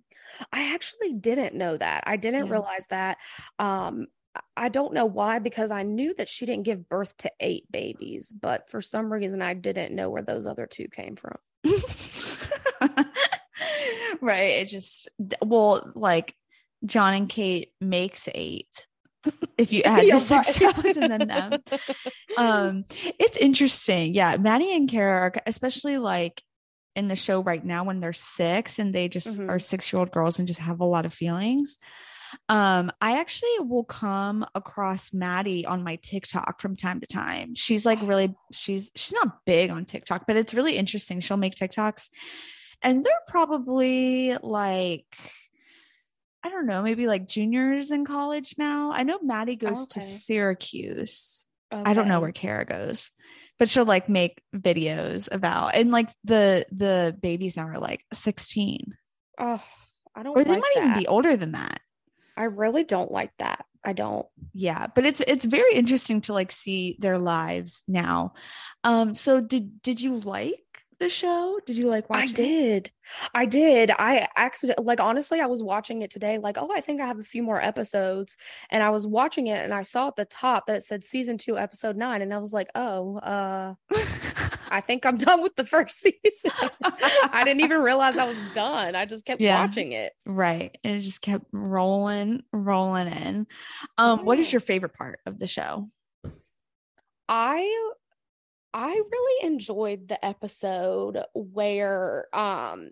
i 0.51 0.73
actually 0.73 1.13
didn't 1.13 1.55
know 1.55 1.77
that 1.77 2.05
i 2.07 2.17
didn't 2.17 2.47
Yeah. 2.47 2.53
realize 2.53 2.87
that 2.89 3.19
um 3.59 4.07
I- 4.35 4.41
i 4.65 4.69
don't 4.71 4.95
know 4.95 5.05
why 5.05 5.41
because 5.41 5.71
i 5.71 5.83
knew 5.83 6.15
that 6.17 6.27
she 6.27 6.47
didn't 6.47 6.63
give 6.65 6.89
birth 6.89 7.15
to 7.19 7.31
eight 7.39 7.71
babies 7.71 8.33
but 8.33 8.71
for 8.71 8.81
some 8.81 9.13
reason 9.13 9.43
i 9.43 9.53
didn't 9.53 9.95
know 9.95 10.09
where 10.09 10.23
those 10.23 10.47
other 10.47 10.65
two 10.67 10.89
came 10.89 11.17
from 11.17 11.37
right. 14.21 14.61
It 14.61 14.67
just 14.69 15.09
well, 15.43 15.93
like 15.95 16.35
Jon 16.85 17.15
and 17.15 17.29
Kate 17.29 17.73
makes 17.81 18.29
eight. 18.35 18.87
If 19.59 19.73
you 19.73 19.83
add 19.85 20.05
Yeah, 20.07 20.15
the 20.15 20.21
six 20.21 20.61
right. 20.61 20.97
and 20.97 21.11
then 21.11 21.27
them. 21.29 21.63
um 22.37 22.85
it's 23.19 23.37
interesting 23.37 24.15
yeah 24.15 24.37
maddie 24.37 24.75
and 24.75 24.89
kara 24.89 25.21
are, 25.21 25.33
especially 25.47 25.99
like 25.99 26.43
in 26.97 27.09
the 27.09 27.17
show 27.17 27.43
right 27.43 27.65
now 27.65 27.85
when 27.85 28.01
they're 28.01 28.13
six 28.13 28.79
and 28.79 28.95
they 28.95 29.09
just 29.09 29.29
Mhm. 29.29 29.49
are 29.51 29.59
six 29.59 29.93
year 29.93 30.01
old 30.01 30.11
girls 30.13 30.39
and 30.39 30.49
just 30.49 30.61
have 30.61 30.81
a 30.81 30.85
lot 30.85 31.05
of 31.07 31.13
feelings 31.15 31.79
um 32.49 32.91
i 33.01 33.19
actually 33.21 33.59
will 33.61 33.85
come 33.85 34.45
across 34.55 35.13
maddie 35.13 35.67
on 35.67 35.85
my 35.85 35.97
tiktok 35.97 36.61
from 36.61 36.77
time 36.77 37.01
to 37.01 37.07
time 37.07 37.55
she's 37.55 37.85
like 37.85 37.99
really 38.03 38.35
she's 38.53 38.91
she's 38.95 39.13
not 39.13 39.45
big 39.45 39.71
on 39.71 39.85
tiktok 39.85 40.25
but 40.27 40.37
it's 40.37 40.55
really 40.55 40.77
interesting 40.77 41.21
she'll 41.21 41.37
make 41.37 41.55
tiktoks 41.55 42.09
and 42.83 43.05
they're 43.05 43.13
probably 43.29 44.37
like 44.43 45.17
I 46.45 46.49
don't 46.51 46.67
know, 46.67 46.83
maybe 46.83 47.07
like 47.07 47.29
juniors 47.29 47.91
in 47.91 48.05
college 48.05 48.57
now. 48.59 48.93
I 48.93 49.05
know 49.05 49.19
Maddie 49.23 49.57
goes 49.57 49.87
to 49.89 50.01
Okay. 50.01 50.09
Syracuse. 50.09 51.47
I 51.71 51.95
don't 51.95 52.09
know 52.09 52.21
where 52.21 52.33
Kara 52.33 52.65
goes, 52.67 53.11
but 53.59 53.69
she'll 53.69 53.85
like 53.87 54.09
make 54.09 54.43
videos 54.55 55.29
about 55.33 55.75
and 55.75 55.91
like 55.91 56.11
the 56.25 56.67
the 56.71 57.17
babies 57.21 57.57
now 57.57 57.67
are 57.69 57.79
like 57.79 58.05
16. 58.13 58.95
oh 59.39 59.63
i 60.15 60.23
don't 60.23 60.37
Or 60.37 60.45
they 60.45 60.51
like 60.51 60.61
might 60.61 60.73
even 60.77 60.93
be 60.95 61.07
older 61.07 61.37
than 61.37 61.53
that. 61.53 61.81
i 62.37 62.45
really 62.45 62.85
don't 62.85 63.11
like 63.11 63.31
that 63.39 63.65
i 63.85 63.95
don't 63.95 64.27
Yeah, 64.53 64.87
but 64.95 65.07
it's 65.07 65.21
it's 65.27 65.45
very 65.47 65.73
interesting 65.75 66.21
to 66.23 66.35
like 66.35 66.53
see 66.53 66.97
their 67.01 67.19
lives 67.19 67.83
now. 67.89 68.35
Um 68.85 69.15
so 69.15 69.41
did 69.41 69.81
did 69.83 70.01
you 70.03 70.19
like 70.19 70.61
the 71.03 71.09
show? 71.11 71.59
Did 71.67 71.77
you 71.77 71.89
like 71.89 72.09
watch 72.09 72.21
I 72.21 72.25
it? 72.25 72.35
did. 72.35 72.93
I 73.35 73.45
did. 73.47 73.91
I 73.91 74.29
accident 74.37 74.85
like 74.85 75.01
honestly, 75.01 75.41
I 75.41 75.47
was 75.47 75.63
watching 75.63 76.03
it 76.03 76.11
today, 76.11 76.39
like, 76.39 76.57
oh, 76.59 76.71
I 76.73 76.81
think 76.81 77.01
I 77.01 77.07
have 77.07 77.19
a 77.19 77.25
few 77.25 77.43
more 77.43 77.61
episodes. 77.61 78.37
And 78.71 78.83
I 78.83 78.91
was 78.91 79.07
watching 79.07 79.49
it 79.49 79.63
and 79.65 79.75
I 79.75 79.83
saw 79.83 80.09
at 80.09 80.17
the 80.17 80.25
top 80.25 80.67
that 80.67 80.77
it 80.77 80.85
said 80.85 81.05
season 81.05 81.37
two, 81.39 81.59
episode 81.59 81.97
nine. 81.97 82.23
And 82.23 82.33
I 82.33 82.39
was 82.39 82.53
like, 82.53 82.69
oh, 82.75 83.19
uh, 83.19 83.75
I 84.71 84.81
think 84.87 85.05
I'm 85.05 85.17
done 85.19 85.43
with 85.43 85.57
the 85.57 85.65
first 85.67 86.01
season. 86.03 86.51
I 86.83 87.43
didn't 87.45 87.61
even 87.63 87.81
realize 87.83 88.17
I 88.17 88.27
was 88.29 88.39
done. 88.55 88.95
I 88.95 89.05
just 89.05 89.25
kept 89.27 89.41
Yeah. 89.41 89.61
watching 89.61 89.93
it. 89.93 90.13
right. 90.25 90.77
And 90.85 90.97
it 90.97 91.01
just 91.01 91.21
kept 91.21 91.45
rolling, 91.53 92.43
rolling 92.53 93.09
in. 93.09 93.47
Um, 93.99 94.25
what 94.25 94.39
is 94.39 94.53
your 94.53 94.61
favorite 94.61 94.95
part 94.95 95.19
of 95.27 95.39
the 95.39 95.47
show? 95.47 95.89
I 97.29 97.93
I 98.75 98.89
really 98.89 99.47
enjoyed 99.47 100.09
the 100.09 100.25
episode 100.25 101.19
where 101.35 102.27
um 102.35 102.91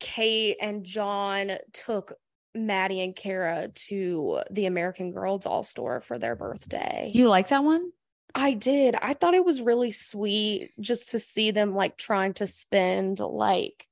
Kate 0.00 0.56
and 0.60 0.84
Jon 0.84 1.52
took 1.72 2.14
Maddie 2.54 3.02
and 3.02 3.14
Kara 3.14 3.68
to 3.88 4.40
the 4.50 4.66
American 4.66 5.12
Girl 5.12 5.38
doll 5.38 5.62
store 5.62 6.00
for 6.00 6.18
their 6.18 6.34
birthday. 6.34 7.10
You 7.12 7.28
like 7.28 7.48
that 7.48 7.64
one? 7.64 7.92
I 8.34 8.52
did. 8.52 8.94
I 8.94 9.14
thought 9.14 9.34
it 9.34 9.44
was 9.44 9.62
really 9.62 9.90
sweet 9.90 10.70
just 10.78 11.10
to 11.10 11.18
see 11.18 11.50
them 11.50 11.74
like 11.74 11.96
trying 11.96 12.34
to 12.34 12.46
spend 12.46 13.18
like 13.20 13.86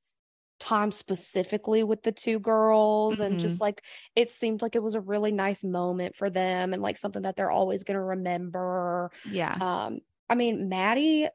time 0.60 0.92
specifically 0.92 1.82
with 1.82 2.02
the 2.02 2.12
two 2.12 2.38
girls 2.38 3.20
and 3.20 3.38
just 3.40 3.60
like 3.60 3.82
it 4.14 4.30
seemed 4.30 4.62
like 4.62 4.76
it 4.76 4.82
was 4.82 4.94
a 4.94 5.00
really 5.00 5.32
nice 5.32 5.64
moment 5.64 6.14
for 6.14 6.30
them 6.30 6.72
and 6.72 6.82
like 6.82 6.96
something 6.96 7.22
that 7.22 7.36
they're 7.36 7.50
always 7.50 7.84
going 7.84 7.96
to 7.96 8.02
remember. 8.02 9.10
Yeah. 9.28 9.56
Um, 9.60 10.00
I 10.34 10.36
mean, 10.36 10.68
Maddie, 10.68 11.28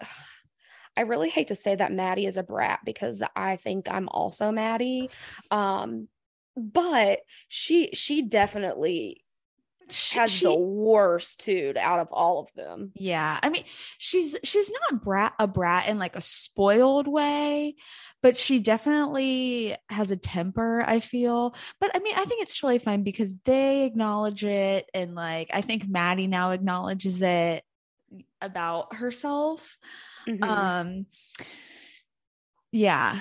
I 0.98 1.02
really 1.04 1.30
hate 1.30 1.48
to 1.48 1.56
say 1.56 1.76
that 1.76 1.94
Maddie 1.94 2.26
is 2.26 2.36
a 2.36 2.44
brat 2.44 2.82
because 2.84 3.24
I 3.34 3.56
think 3.56 3.88
I'm 3.90 4.10
also 4.10 4.52
Maddie. 4.52 5.10
Um, 5.50 6.10
but 6.58 7.20
she 7.48 7.92
she 7.94 8.24
definitely 8.24 9.24
She- 9.90 10.20
has 10.20 10.30
she- 10.30 10.46
the 10.46 10.54
worst 10.54 11.46
dude 11.46 11.78
out 11.78 12.00
of 12.00 12.10
all 12.12 12.40
of 12.42 12.54
them. 12.54 12.92
Yeah. 12.96 13.40
I 13.42 13.48
mean, 13.48 13.64
she's 13.98 14.36
she's 14.44 14.70
not 14.92 15.02
brat 15.02 15.36
a 15.40 15.48
brat 15.48 15.88
in 15.88 16.00
like 16.00 16.18
a 16.18 16.22
spoiled 16.22 17.08
way, 17.08 17.76
but 18.22 18.36
she 18.36 18.60
definitely 18.60 19.78
has 19.88 20.12
a 20.12 20.18
temper, 20.18 20.84
I 20.86 21.00
feel. 21.00 21.56
But 21.80 21.92
I 21.96 22.00
mean, 22.00 22.16
I 22.18 22.26
think 22.26 22.42
it's 22.42 22.60
totally 22.60 22.80
fine 22.80 23.04
because 23.04 23.38
they 23.46 23.86
acknowledge 23.86 24.44
it 24.44 24.90
and 24.94 25.16
like 25.16 25.50
I 25.54 25.62
think 25.62 25.88
Maddie 25.88 26.28
now 26.28 26.52
acknowledges 26.52 27.22
it 27.22 27.64
about 28.42 28.96
herself. 28.96 29.78
Mhm. 30.28 30.44
Um 30.44 31.06
yeah. 32.72 33.20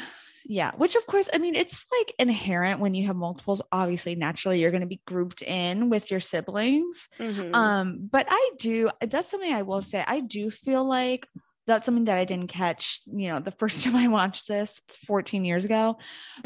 Yeah, 0.51 0.73
which 0.77 0.97
of 0.97 1.07
course, 1.07 1.29
I 1.35 1.37
mean, 1.39 1.55
it's 1.55 1.85
like 1.99 2.15
inherent 2.19 2.81
when 2.81 2.95
you 2.95 3.07
have 3.07 3.17
multiples. 3.17 3.61
Obviously, 3.71 4.15
naturally, 4.15 4.59
you're 4.61 4.71
going 4.71 4.81
to 4.81 4.87
be 4.87 5.03
grouped 5.07 5.43
in 5.43 5.91
with 5.91 6.11
your 6.11 6.21
siblings. 6.21 7.07
Mhm. 7.19 7.55
Um, 7.55 8.09
but 8.11 8.27
I 8.31 8.51
do, 8.59 8.89
that's 9.03 9.29
something 9.31 9.53
I 9.53 9.61
will 9.61 9.83
say. 9.83 10.03
I 10.07 10.21
do 10.21 10.51
feel 10.51 10.89
like 10.89 11.29
that's 11.69 11.87
something 11.87 12.07
that 12.07 12.19
I 12.19 12.25
didn't 12.25 12.49
catch, 12.49 13.01
you 13.07 13.29
know, 13.29 13.39
the 13.41 13.53
first 13.53 13.83
time 13.85 13.97
I 13.97 14.09
watched 14.09 14.49
this 14.49 14.81
14 14.89 15.45
years 15.45 15.65
ago 15.65 15.99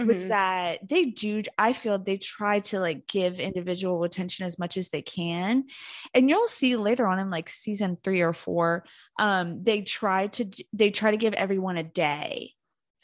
was 0.04 0.24
Mhm. 0.24 0.28
that 0.28 0.87
they 0.88 1.06
do, 1.06 1.42
I 1.58 1.72
feel 1.72 1.98
they 1.98 2.18
try 2.18 2.61
to 2.61 2.80
like 2.80 3.06
give 3.06 3.40
individual 3.40 4.04
attention 4.04 4.46
as 4.46 4.58
much 4.58 4.76
as 4.76 4.90
they 4.90 5.02
can. 5.02 5.64
And 6.14 6.28
you'll 6.28 6.48
see 6.48 6.76
later 6.76 7.06
on 7.06 7.18
in 7.18 7.30
like 7.30 7.48
season 7.48 7.96
three 8.04 8.20
or 8.22 8.35
four, 8.35 8.85
um, 9.18 9.62
they 9.64 9.82
try 9.82 10.26
to, 10.28 10.46
they 10.72 10.90
try 10.90 11.11
to 11.12 11.16
give 11.16 11.35
everyone 11.35 11.78
a 11.78 11.82
day. 11.85 12.52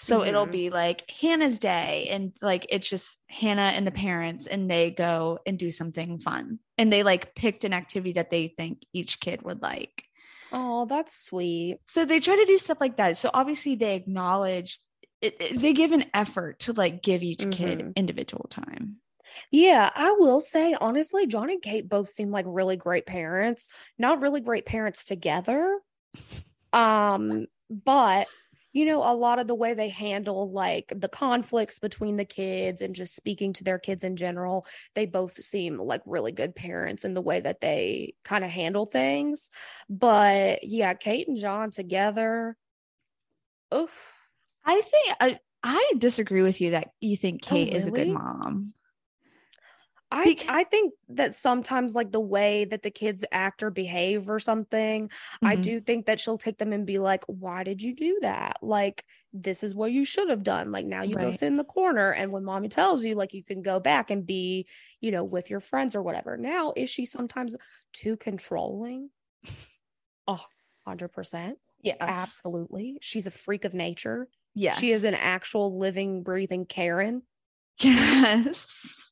So 0.00 0.24
it'll 0.24 0.46
Mhm. 0.46 0.50
be 0.50 0.70
like 0.70 1.10
Hannah's 1.10 1.58
day, 1.58 2.06
and 2.10 2.32
like 2.40 2.66
it's 2.70 2.88
just 2.88 3.18
Hannah 3.28 3.72
and 3.74 3.84
the 3.86 3.90
parents, 3.90 4.46
and 4.46 4.70
they 4.70 4.90
go 4.92 5.40
and 5.44 5.58
do 5.58 5.72
something 5.72 6.20
fun. 6.20 6.60
And 6.76 6.92
they 6.92 7.02
like 7.02 7.34
picked 7.34 7.64
an 7.64 7.72
activity 7.72 8.12
that 8.12 8.30
they 8.30 8.48
think 8.48 8.82
each 8.92 9.18
kid 9.18 9.42
would 9.42 9.60
like. 9.60 10.04
Oh, 10.52 10.86
that's 10.86 11.14
sweet. 11.14 11.78
So 11.84 12.04
they 12.04 12.20
try 12.20 12.36
to 12.36 12.44
do 12.46 12.58
stuff 12.58 12.78
like 12.80 12.96
that. 12.96 13.16
So 13.16 13.30
obviously 13.32 13.74
they 13.74 13.94
acknowledge 13.96 14.78
it, 15.20 15.36
it- 15.40 15.60
they 15.60 15.72
give 15.72 15.92
an 15.92 16.04
effort 16.14 16.60
to 16.60 16.72
like 16.72 17.02
give 17.02 17.22
each 17.22 17.50
kid 17.50 17.80
Mhm. 17.80 17.96
individual 17.96 18.46
time. 18.48 18.96
Yeah, 19.50 19.90
I 19.94 20.12
will 20.12 20.40
say 20.40 20.74
honestly, 20.80 21.26
Jon 21.26 21.50
and 21.50 21.60
Kate 21.60 21.88
both 21.88 22.08
seem 22.08 22.30
like 22.30 22.46
really 22.48 22.76
great 22.76 23.04
parents. 23.04 23.68
Not 23.98 24.22
really 24.22 24.40
great 24.40 24.64
parents 24.66 25.04
together. 25.04 25.80
Um, 26.70 27.46
but 27.70 28.28
you 28.72 28.84
know, 28.84 29.02
a 29.02 29.14
lot 29.14 29.38
of 29.38 29.46
the 29.46 29.54
way 29.54 29.74
they 29.74 29.88
handle 29.88 30.50
like 30.50 30.92
the 30.94 31.08
conflicts 31.08 31.78
between 31.78 32.16
the 32.16 32.24
kids 32.24 32.82
and 32.82 32.94
just 32.94 33.16
speaking 33.16 33.52
to 33.54 33.64
their 33.64 33.78
kids 33.78 34.04
in 34.04 34.16
general, 34.16 34.66
they 34.94 35.06
both 35.06 35.42
seem 35.42 35.78
like 35.78 36.02
really 36.04 36.32
good 36.32 36.54
parents 36.54 37.04
in 37.04 37.14
the 37.14 37.22
way 37.22 37.40
that 37.40 37.60
they 37.60 38.14
kind 38.24 38.44
of 38.44 38.50
handle 38.50 38.86
things. 38.86 39.50
But 39.88 40.64
yeah, 40.64 40.94
Kate 40.94 41.28
and 41.28 41.38
Jon 41.38 41.70
together. 41.70 42.56
Oof. 43.74 44.06
I 44.64 44.80
think 44.80 45.16
I, 45.20 45.38
I 45.62 45.92
disagree 45.96 46.42
with 46.42 46.60
you 46.60 46.72
that 46.72 46.90
you 47.00 47.16
think 47.16 47.40
Oh, 47.44 47.48
Kate 47.48 47.72
is 47.72 47.86
a 47.86 47.90
good 47.90 48.08
mom. 48.08 48.74
I 50.10 50.24
Bec- 50.24 50.48
I 50.48 50.64
think 50.64 50.94
that 51.10 51.36
sometimes 51.36 51.94
like 51.94 52.12
the 52.12 52.20
way 52.20 52.64
that 52.64 52.82
the 52.82 52.90
kids 52.90 53.26
act 53.30 53.62
or 53.62 53.70
behave 53.70 54.30
or 54.30 54.38
something, 54.40 55.10
I 55.42 55.56
Mhm. 55.56 55.62
do 55.62 55.80
think 55.80 56.06
that 56.06 56.18
she'll 56.18 56.38
take 56.38 56.56
them 56.56 56.72
and 56.72 56.86
be 56.86 56.98
like, 56.98 57.24
"Why 57.26 57.62
did 57.62 57.82
you 57.82 57.94
do 57.94 58.18
that? 58.22 58.56
Like 58.62 59.04
this 59.34 59.62
is 59.62 59.74
what 59.74 59.92
you 59.92 60.06
should 60.06 60.30
have 60.30 60.42
done. 60.42 60.72
Like 60.72 60.86
now 60.86 61.02
you 61.02 61.14
go 61.14 61.30
sit 61.32 61.46
in 61.48 61.56
the 61.56 61.64
corner 61.64 62.10
and 62.10 62.32
when 62.32 62.42
mommy 62.44 62.70
tells 62.70 63.04
you 63.04 63.14
like 63.16 63.34
you 63.34 63.44
can 63.44 63.60
go 63.60 63.78
back 63.80 64.10
and 64.10 64.24
be, 64.24 64.66
you 65.02 65.10
know, 65.10 65.24
with 65.24 65.50
your 65.50 65.60
friends 65.60 65.94
or 65.94 66.02
whatever." 66.02 66.38
Now, 66.38 66.72
is 66.74 66.88
she 66.88 67.04
sometimes 67.04 67.54
too 67.92 68.16
controlling? 68.16 69.10
Oh, 70.26 70.44
100%. 70.84 71.58
Yeah. 71.82 71.96
Absolutely. 72.00 72.98
She's 73.02 73.26
a 73.26 73.30
freak 73.30 73.64
of 73.66 73.74
nature. 73.74 74.28
Yeah. 74.54 74.74
She 74.74 74.90
is 74.90 75.04
an 75.04 75.14
actual 75.14 75.78
living 75.78 76.22
breathing 76.22 76.64
Karen. 76.66 77.22
Yes. 77.80 79.07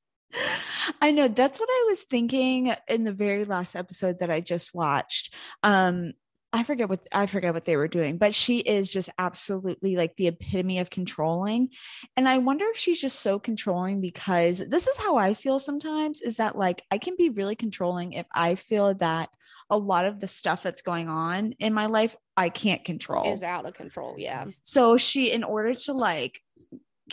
I 1.01 1.11
know 1.11 1.29
that's 1.29 1.59
what 1.61 1.69
I 1.71 1.87
was 1.89 2.03
thinking 2.03 2.75
in 2.89 3.05
the 3.05 3.13
very 3.13 3.45
last 3.45 3.75
episode 3.75 4.21
that 4.21 4.31
I 4.31 4.41
just 4.41 4.75
watched. 4.75 5.35
Um 5.63 6.13
I 6.53 6.63
forget 6.63 6.89
what 6.89 7.07
I 7.13 7.27
forget 7.27 7.53
what 7.53 7.67
they 7.67 7.77
were 7.77 7.89
doing, 7.89 8.17
but 8.17 8.35
she 8.35 8.61
is 8.61 8.91
just 8.91 9.11
absolutely 9.19 9.97
like 9.97 10.17
the 10.17 10.29
epitome 10.29 10.79
of 10.79 10.89
controlling. 10.89 11.71
And 12.17 12.27
I 12.27 12.39
wonder 12.39 12.65
if 12.71 12.79
she's 12.79 13.01
just 13.01 13.21
so 13.21 13.39
controlling 13.39 14.01
because 14.01 14.63
this 14.67 14.87
is 14.87 14.97
how 14.97 15.17
I 15.17 15.35
feel 15.35 15.59
sometimes 15.59 16.23
is 16.23 16.39
that 16.39 16.57
like 16.57 16.83
I 16.91 16.97
can 16.97 17.15
be 17.17 17.29
really 17.29 17.57
controlling 17.57 18.15
if 18.15 18.27
I 18.33 18.55
feel 18.55 18.95
that 18.95 19.29
a 19.69 19.77
lot 19.77 20.07
of 20.07 20.19
the 20.21 20.29
stuff 20.29 20.63
that's 20.63 20.83
going 20.83 21.09
on 21.09 21.53
in 21.59 21.75
my 21.75 21.87
life 21.87 22.17
I 22.37 22.49
can't 22.49 22.85
control. 22.85 23.33
Is 23.33 23.43
out 23.43 23.67
of 23.67 23.75
control. 23.75 24.15
Yeah. 24.17 24.47
So 24.63 24.97
she, 24.97 25.33
in 25.33 25.45
order 25.45 25.75
to 25.75 25.93
like, 25.93 26.41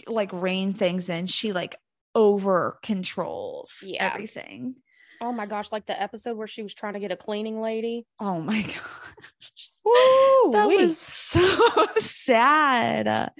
like 0.07 0.31
rein 0.31 0.73
things 0.73 1.09
in, 1.09 1.25
she 1.25 1.53
like 1.53 1.75
over 2.15 2.79
controls 2.83 3.79
Yeah. 3.85 4.11
everything. 4.11 4.75
Oh 5.21 5.31
my 5.31 5.45
gosh, 5.45 5.71
like 5.71 5.85
the 5.85 5.99
episode 5.99 6.35
where 6.37 6.47
she 6.47 6.63
was 6.63 6.73
trying 6.73 6.93
to 6.93 6.99
get 6.99 7.11
a 7.11 7.15
cleaning 7.15 7.61
lady. 7.61 8.05
Oh 8.19 8.39
my 8.41 8.61
gosh. 8.61 9.71
Woo! 9.85 10.51
That 10.51 10.65
was 10.67 10.97
so 10.97 11.87
sad. 11.97 13.31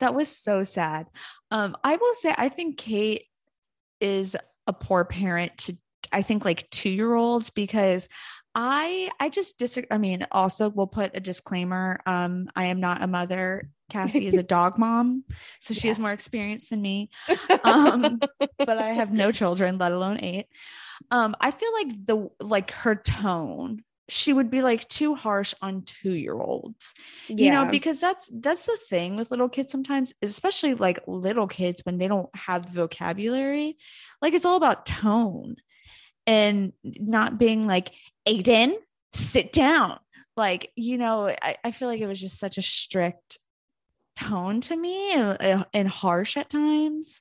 That 0.00 0.14
was 0.14 0.28
so 0.28 0.64
sad. 0.64 1.06
Um, 1.50 1.76
I 1.82 1.96
will 1.96 2.14
say 2.14 2.34
I 2.36 2.48
think 2.48 2.78
Kate 2.78 3.24
is 4.00 4.36
a 4.66 4.72
poor 4.72 5.04
parent 5.04 5.56
to 5.58 5.76
I 6.12 6.22
think 6.22 6.44
like 6.44 6.68
two 6.70 6.90
year 6.90 7.14
olds 7.14 7.50
because 7.50 8.08
I 8.54 9.10
I 9.18 9.30
just 9.30 9.58
disagree. 9.58 9.88
I 9.90 9.98
mean, 9.98 10.26
also 10.30 10.68
we'll 10.68 10.86
put 10.86 11.12
a 11.16 11.20
disclaimer. 11.20 12.00
Um, 12.06 12.48
I 12.54 12.66
am 12.66 12.80
not 12.80 13.02
a 13.02 13.06
mother. 13.06 13.70
Cassie 13.90 14.26
is 14.26 14.36
a 14.36 14.42
dog 14.42 14.78
mom, 14.78 15.24
so 15.60 15.74
she 15.74 15.88
has 15.88 15.98
more 15.98 16.10
Yes. 16.10 16.18
experience 16.18 16.68
than 16.68 16.82
me. 16.82 17.10
Um, 17.64 18.20
but 18.58 18.78
I 18.78 18.90
have 18.92 19.12
no 19.12 19.32
children, 19.32 19.78
let 19.78 19.92
alone 19.92 20.18
eight. 20.20 20.46
Um, 21.10 21.34
I 21.40 21.50
feel 21.50 21.72
like 21.72 22.06
the 22.06 22.28
like 22.40 22.70
her 22.72 22.94
tone, 22.94 23.84
she 24.08 24.32
would 24.32 24.50
be 24.50 24.60
like 24.62 24.86
too 24.88 25.14
harsh 25.14 25.54
on 25.62 25.82
two 25.82 26.12
year 26.12 26.34
olds 26.34 26.92
you 27.30 27.50
know 27.50 27.64
because 27.64 28.00
that's 28.00 28.28
that's 28.34 28.66
the 28.66 28.76
thing 28.88 29.16
with 29.16 29.30
little 29.30 29.48
kids 29.48 29.72
sometimes 29.72 30.12
especially 30.20 30.74
like 30.74 31.00
little 31.06 31.46
kids 31.46 31.80
when 31.84 31.96
they 31.96 32.06
don't 32.06 32.28
have 32.36 32.66
the 32.66 32.80
vocabulary 32.82 33.78
like 34.20 34.34
it's 34.34 34.44
all 34.44 34.56
about 34.56 34.84
tone 34.84 35.56
and 36.26 36.72
not 36.84 37.38
being 37.38 37.66
like 37.66 37.92
aaden 38.28 38.74
sit 39.14 39.52
down 39.52 39.98
like 40.36 40.70
you 40.76 40.98
know 40.98 41.34
i, 41.40 41.56
I 41.64 41.70
feel 41.70 41.88
like 41.88 42.00
it 42.00 42.06
was 42.06 42.20
just 42.20 42.38
such 42.38 42.58
a 42.58 42.62
strict 42.62 43.38
tone 44.16 44.60
to 44.62 44.76
me 44.76 45.12
and, 45.12 45.66
and 45.72 45.88
harsh 45.88 46.36
at 46.36 46.48
times 46.50 47.20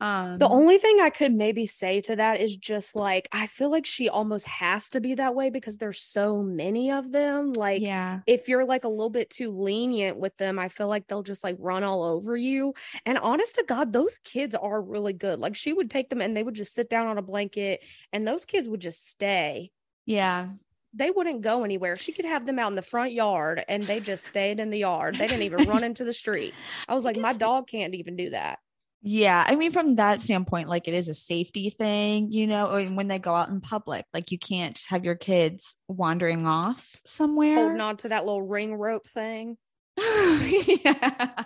um 0.00 0.38
The 0.38 0.48
only 0.48 0.78
thing 0.78 0.98
I 1.00 1.10
could 1.10 1.34
maybe 1.34 1.66
say 1.66 2.00
to 2.02 2.16
that 2.16 2.40
is 2.40 2.56
just 2.56 2.96
like 2.96 3.28
I 3.32 3.46
feel 3.46 3.70
like 3.70 3.84
she 3.84 4.08
almost 4.08 4.46
has 4.46 4.88
to 4.90 5.00
be 5.00 5.14
that 5.16 5.34
way 5.34 5.50
because 5.50 5.76
there's 5.76 6.00
so 6.00 6.42
many 6.42 6.90
of 6.90 7.12
them. 7.12 7.52
Like 7.52 7.82
yeah 7.82 8.20
if 8.26 8.48
you're 8.48 8.64
like 8.64 8.84
a 8.84 8.88
little 8.88 9.10
bit 9.10 9.28
too 9.28 9.50
lenient 9.50 10.16
with 10.16 10.36
them, 10.38 10.58
I 10.58 10.68
feel 10.68 10.88
like 10.88 11.06
they'll 11.06 11.22
just 11.22 11.44
like 11.44 11.56
run 11.58 11.84
all 11.84 12.04
over 12.04 12.36
you. 12.36 12.74
And 13.04 13.18
honest 13.18 13.56
to 13.56 13.64
God, 13.66 13.92
those 13.92 14.18
kids 14.24 14.54
are 14.54 14.80
really 14.80 15.12
good. 15.12 15.38
Like 15.38 15.56
she 15.56 15.72
would 15.72 15.90
take 15.90 16.08
them 16.08 16.20
and 16.22 16.34
they 16.36 16.42
would 16.42 16.54
just 16.54 16.74
sit 16.74 16.88
down 16.88 17.06
on 17.08 17.18
a 17.18 17.22
blanket 17.22 17.82
and 18.12 18.26
those 18.26 18.44
kids 18.46 18.68
would 18.68 18.80
just 18.80 19.06
stay. 19.08 19.70
yeah 20.06 20.48
They 20.92 21.10
wouldn't 21.10 21.42
go 21.42 21.64
anywhere. 21.64 21.96
She 21.96 22.12
could 22.12 22.24
have 22.24 22.46
them 22.46 22.58
out 22.58 22.70
in 22.70 22.76
the 22.76 22.82
front 22.82 23.12
yard 23.12 23.64
and 23.68 23.84
they 23.84 24.00
just 24.00 24.26
stayed 24.26 24.58
in 24.58 24.70
the 24.70 24.78
yard. 24.78 25.16
They 25.16 25.28
didn't 25.28 25.42
even 25.42 25.68
run 25.68 25.84
into 25.84 26.04
the 26.04 26.12
street. 26.12 26.54
I 26.88 26.94
was 26.94 27.04
like, 27.06 27.16
my 27.16 27.32
dog 27.32 27.68
can't 27.68 27.94
even 27.94 28.16
do 28.16 28.30
that. 28.30 28.58
Yeah, 29.02 29.42
I 29.46 29.54
mean, 29.54 29.70
from 29.70 29.94
that 29.94 30.20
standpoint, 30.20 30.68
like 30.68 30.86
it 30.86 30.92
is 30.92 31.08
a 31.08 31.14
safety 31.14 31.70
thing, 31.70 32.30
you 32.30 32.46
know, 32.46 32.74
and 32.74 32.98
when 32.98 33.08
they 33.08 33.18
go 33.18 33.34
out 33.34 33.48
in 33.48 33.62
public, 33.62 34.04
like 34.12 34.30
you 34.30 34.38
can't 34.38 34.76
just 34.76 34.90
have 34.90 35.06
your 35.06 35.14
kids 35.14 35.76
wandering 35.88 36.46
off 36.46 37.00
somewhere. 37.06 37.54
Holding 37.54 37.80
on 37.80 37.96
to 37.98 38.10
that 38.10 38.26
little 38.26 38.42
ring 38.42 38.74
rope 38.74 39.08
thing. 39.08 39.56
yeah. 39.96 41.44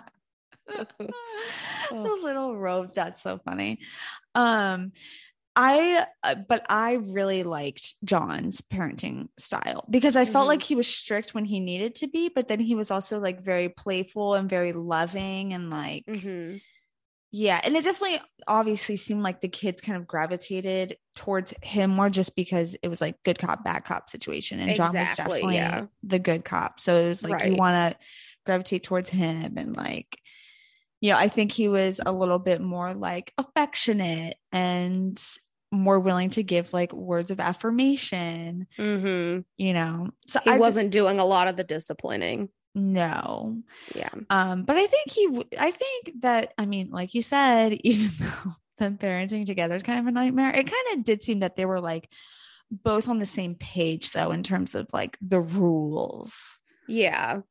the 1.91 2.19
little 2.23 2.57
rope, 2.57 2.93
that's 2.93 3.21
so 3.21 3.37
funny. 3.37 3.79
Um, 4.33 4.91
I, 5.55 6.05
uh, 6.23 6.35
but 6.35 6.65
I 6.69 6.93
really 6.93 7.43
liked 7.43 7.95
Jon's 8.03 8.59
parenting 8.61 9.29
style 9.39 9.85
because 9.89 10.15
I 10.17 10.25
felt 10.25 10.45
Mhm. 10.45 10.49
like 10.49 10.63
he 10.63 10.75
was 10.75 10.87
strict 10.87 11.33
when 11.33 11.45
he 11.45 11.59
needed 11.59 11.95
to 11.95 12.07
be, 12.07 12.29
but 12.29 12.47
then 12.47 12.59
he 12.59 12.75
was 12.75 12.91
also 12.91 13.19
like 13.19 13.41
very 13.41 13.69
playful 13.69 14.33
and 14.35 14.49
very 14.49 14.73
loving 14.73 15.53
and 15.53 15.69
like, 15.69 16.05
Mhm. 16.07 16.61
yeah, 17.31 17.61
and 17.63 17.75
it 17.75 17.83
definitely 17.85 18.19
obviously 18.47 18.97
seemed 18.97 19.23
like 19.23 19.39
the 19.39 19.47
kids 19.47 19.81
kind 19.81 19.97
of 19.97 20.07
gravitated 20.07 20.97
towards 21.15 21.53
him 21.63 21.89
more 21.91 22.09
just 22.09 22.35
because 22.35 22.75
it 22.83 22.89
was 22.89 22.99
like 22.99 23.21
good 23.23 23.39
cop, 23.39 23.63
bad 23.63 23.85
cop 23.85 24.09
situation. 24.09 24.59
And 24.59 24.75
Jon 24.75 24.93
was 24.93 25.15
definitely 25.15 25.55
yeah. 25.55 25.85
the 26.03 26.19
good 26.19 26.43
cop. 26.43 26.79
So 26.81 26.95
it 26.95 27.07
was 27.07 27.23
like 27.23 27.45
you 27.45 27.55
want 27.55 27.93
to 27.93 27.99
gravitate 28.45 28.83
towards 28.83 29.09
him 29.09 29.57
and 29.57 29.75
like, 29.75 30.19
you 31.01 31.11
know, 31.11 31.17
I 31.17 31.27
think 31.27 31.51
he 31.51 31.67
was 31.67 31.99
a 32.05 32.11
little 32.11 32.39
bit 32.39 32.61
more 32.61 32.93
like 32.93 33.33
affectionate 33.37 34.37
and 34.51 35.21
more 35.75 35.99
willing 35.99 36.29
to 36.31 36.43
give 36.43 36.73
like 36.73 36.91
words 36.93 37.31
of 37.31 37.39
affirmation, 37.39 38.67
Mhm. 38.77 39.45
you 39.57 39.73
know. 39.73 40.09
So 40.27 40.39
He 40.43 40.51
I 40.51 40.57
wasn't 40.57 40.85
just, 40.85 40.91
doing 40.93 41.19
a 41.19 41.25
lot 41.25 41.47
of 41.47 41.55
the 41.57 41.63
disciplining. 41.63 42.49
no. 42.73 43.61
Yeah. 43.95 44.09
Um, 44.29 44.63
but 44.63 44.75
I 44.75 44.85
think 44.87 45.11
he, 45.11 45.25
w- 45.27 45.49
I 45.57 45.71
think 45.71 46.21
that, 46.21 46.53
I 46.57 46.65
mean, 46.65 46.89
like 46.91 47.13
you 47.13 47.21
said, 47.21 47.73
even 47.83 48.09
though 48.19 48.51
them 48.77 48.97
parenting 48.97 49.45
together 49.45 49.75
is 49.75 49.83
kind 49.83 49.99
of 49.99 50.07
a 50.07 50.11
nightmare, 50.11 50.49
it 50.49 50.65
kind 50.67 50.97
of 50.99 51.03
did 51.05 51.21
seem 51.21 51.39
that 51.39 51.55
they 51.55 51.65
were 51.65 51.79
like 51.79 52.09
both 52.71 53.07
on 53.07 53.19
the 53.19 53.25
same 53.25 53.55
page, 53.55 54.11
though, 54.11 54.31
in 54.31 54.43
terms 54.43 54.75
of 54.75 54.87
like 54.91 55.17
the 55.21 55.39
rules. 55.39 56.59
Yeah. 56.87 57.41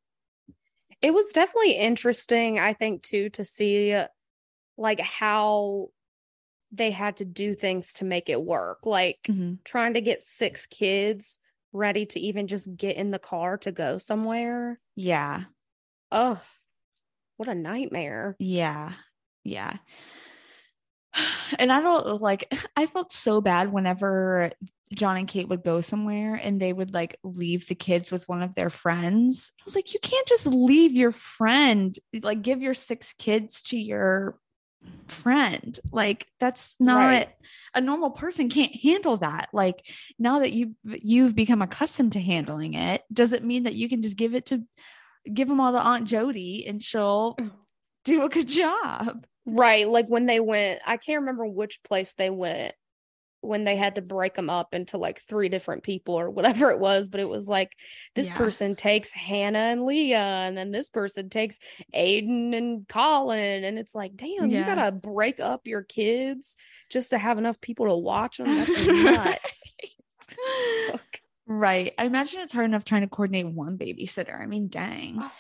It 1.03 1.13
was 1.15 1.31
definitely 1.33 1.73
interesting, 1.77 2.59
I 2.59 2.73
think, 2.75 3.03
too, 3.03 3.29
to 3.31 3.45
see 3.45 3.97
like 4.77 5.01
how 5.01 5.89
they 6.77 6.91
had 6.91 7.17
to 7.19 7.25
do 7.25 7.55
things 7.55 7.93
to 7.95 8.05
make 8.05 8.29
it 8.29 8.43
work. 8.43 8.87
Like 8.87 9.21
Mhm. 9.29 9.59
trying 9.65 9.95
to 9.95 10.01
get 10.01 10.23
six 10.23 10.67
kids 10.67 11.39
ready 11.73 12.07
to 12.07 12.21
even 12.21 12.47
just 12.47 12.75
get 12.77 12.97
in 12.97 13.09
the 13.09 13.19
car 13.19 13.59
to 13.59 13.73
go 13.73 13.99
somewhere. 13.99 14.81
Yeah. 14.97 15.45
Oh, 16.13 16.41
what 17.37 17.49
a 17.49 17.55
nightmare. 17.55 18.37
Yeah. 18.39 18.93
Yeah. 19.45 19.77
And 21.59 21.71
I 21.73 21.81
don't 21.81 22.21
like, 22.21 22.53
I 22.77 22.87
felt 22.87 23.13
so 23.13 23.41
bad 23.41 23.73
whenever 23.73 24.51
Jon 24.95 25.17
and 25.17 25.29
Kate 25.29 25.49
would 25.49 25.63
go 25.63 25.81
somewhere 25.81 26.35
and 26.35 26.61
they 26.61 26.73
would 26.73 26.93
like 26.95 27.19
leave 27.23 27.67
the 27.69 27.75
kids 27.75 28.11
with 28.11 28.29
one 28.29 28.43
of 28.43 28.55
their 28.55 28.71
friends. 28.71 29.53
I 29.61 29.63
was 29.65 29.75
like, 29.75 29.93
you 29.95 30.01
can't 30.01 30.27
just 30.27 30.47
leave 30.47 30.93
your 30.93 31.13
friend, 31.13 31.99
like 32.23 32.43
give 32.43 32.63
your 32.63 32.75
six 32.75 33.13
kids 33.15 33.63
to 33.63 33.77
your 33.79 34.39
friend. 35.09 35.79
Like 35.93 36.27
that's 36.41 36.77
not 36.81 36.99
Right. 36.99 37.29
a 37.75 37.81
normal 37.81 38.11
person 38.11 38.49
can't 38.49 38.75
handle 38.75 39.17
that. 39.19 39.49
Like 39.53 39.85
now 40.19 40.41
that 40.41 40.53
you 40.53 40.75
you've 40.85 41.35
become 41.35 41.63
accustomed 41.63 42.13
to 42.13 42.21
handling 42.21 42.75
it, 42.75 43.03
does 43.13 43.33
it 43.33 43.45
mean 43.45 43.65
that 43.65 43.75
you 43.75 43.89
can 43.89 44.03
just 44.03 44.17
give 44.17 44.35
it 44.35 44.47
to 44.47 44.63
give 45.33 45.49
them 45.49 45.61
all 45.61 45.73
to 45.73 45.81
Aunt 45.81 46.07
Jody 46.07 46.67
and 46.67 46.83
she'll 46.83 47.35
mm. 47.37 47.51
do 48.05 48.25
a 48.25 48.29
good 48.29 48.49
job? 48.49 49.27
Right. 49.47 49.89
Like 49.89 50.09
when 50.09 50.27
they 50.27 50.41
went, 50.41 50.81
I 50.87 50.97
can't 50.97 51.21
remember 51.21 51.47
which 51.47 51.83
place 51.83 52.13
they 52.17 52.31
went 52.31 52.75
when 53.45 53.65
they 53.65 53.77
had 53.77 53.95
to 53.97 54.03
break 54.03 54.35
them 54.35 54.49
up 54.51 54.75
into 54.75 54.99
like 54.99 55.21
three 55.21 55.49
different 55.49 55.83
people 55.83 56.15
or 56.19 56.31
whatever 56.31 56.71
it 56.71 56.79
was, 56.79 57.09
but 57.09 57.21
it 57.21 57.29
was 57.29 57.47
like 57.47 57.73
this 58.15 58.29
Yeah. 58.29 58.37
person 58.37 58.77
takes 58.77 59.13
Hannah 59.13 59.59
and 59.59 59.85
Leah, 59.85 60.19
and 60.19 60.57
then 60.57 60.71
this 60.71 60.89
person 60.89 61.29
takes 61.29 61.59
Aaden 61.95 62.57
and 62.57 62.89
Colin, 62.89 63.65
and 63.65 63.79
it's 63.79 63.95
like, 63.95 64.17
damn, 64.17 64.51
you 64.51 64.65
gotta 64.65 64.93
break 64.93 65.41
up 65.41 65.67
your 65.67 65.83
kids 65.83 66.57
just 66.91 67.11
to 67.11 67.19
have 67.19 67.39
enough 67.39 67.61
people 67.61 67.87
to 67.87 67.95
watch 67.97 68.39
them. 68.39 68.47
That's 68.47 68.87
nuts. 68.87 69.77
Fuck. 70.91 71.21
Right. 71.47 71.93
I 71.99 72.07
imagine 72.07 72.41
it's 72.41 72.53
hard 72.55 72.65
enough 72.67 72.85
trying 72.85 73.03
to 73.03 73.09
coordinate 73.09 73.49
one 73.49 73.77
babysitter. 73.77 74.41
I 74.41 74.47
mean, 74.47 74.69
dang. 74.69 75.19
Oh. 75.21 75.31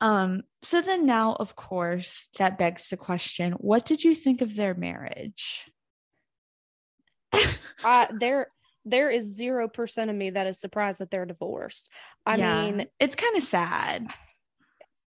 Um, 0.00 0.42
so 0.62 0.80
then 0.82 1.06
now, 1.06 1.34
of 1.34 1.54
course, 1.56 2.28
that 2.38 2.58
begs 2.58 2.88
the 2.88 2.96
question, 2.96 3.52
what 3.52 3.86
did 3.86 4.02
you 4.04 4.14
think 4.14 4.42
of 4.42 4.54
their 4.56 4.74
marriage? 4.74 5.64
I 7.84 8.08
there 8.12 8.48
there 8.84 9.10
is 9.10 9.24
zero 9.34 9.68
percent 9.68 10.10
of 10.10 10.16
me 10.16 10.30
that 10.30 10.46
is 10.46 10.58
surprised 10.60 10.98
that 10.98 11.10
they're 11.10 11.24
divorced. 11.26 11.90
I 12.26 12.36
Yeah. 12.36 12.64
mean, 12.66 12.86
it's 13.00 13.16
kind 13.16 13.36
of 13.36 13.42
sad. 13.42 14.08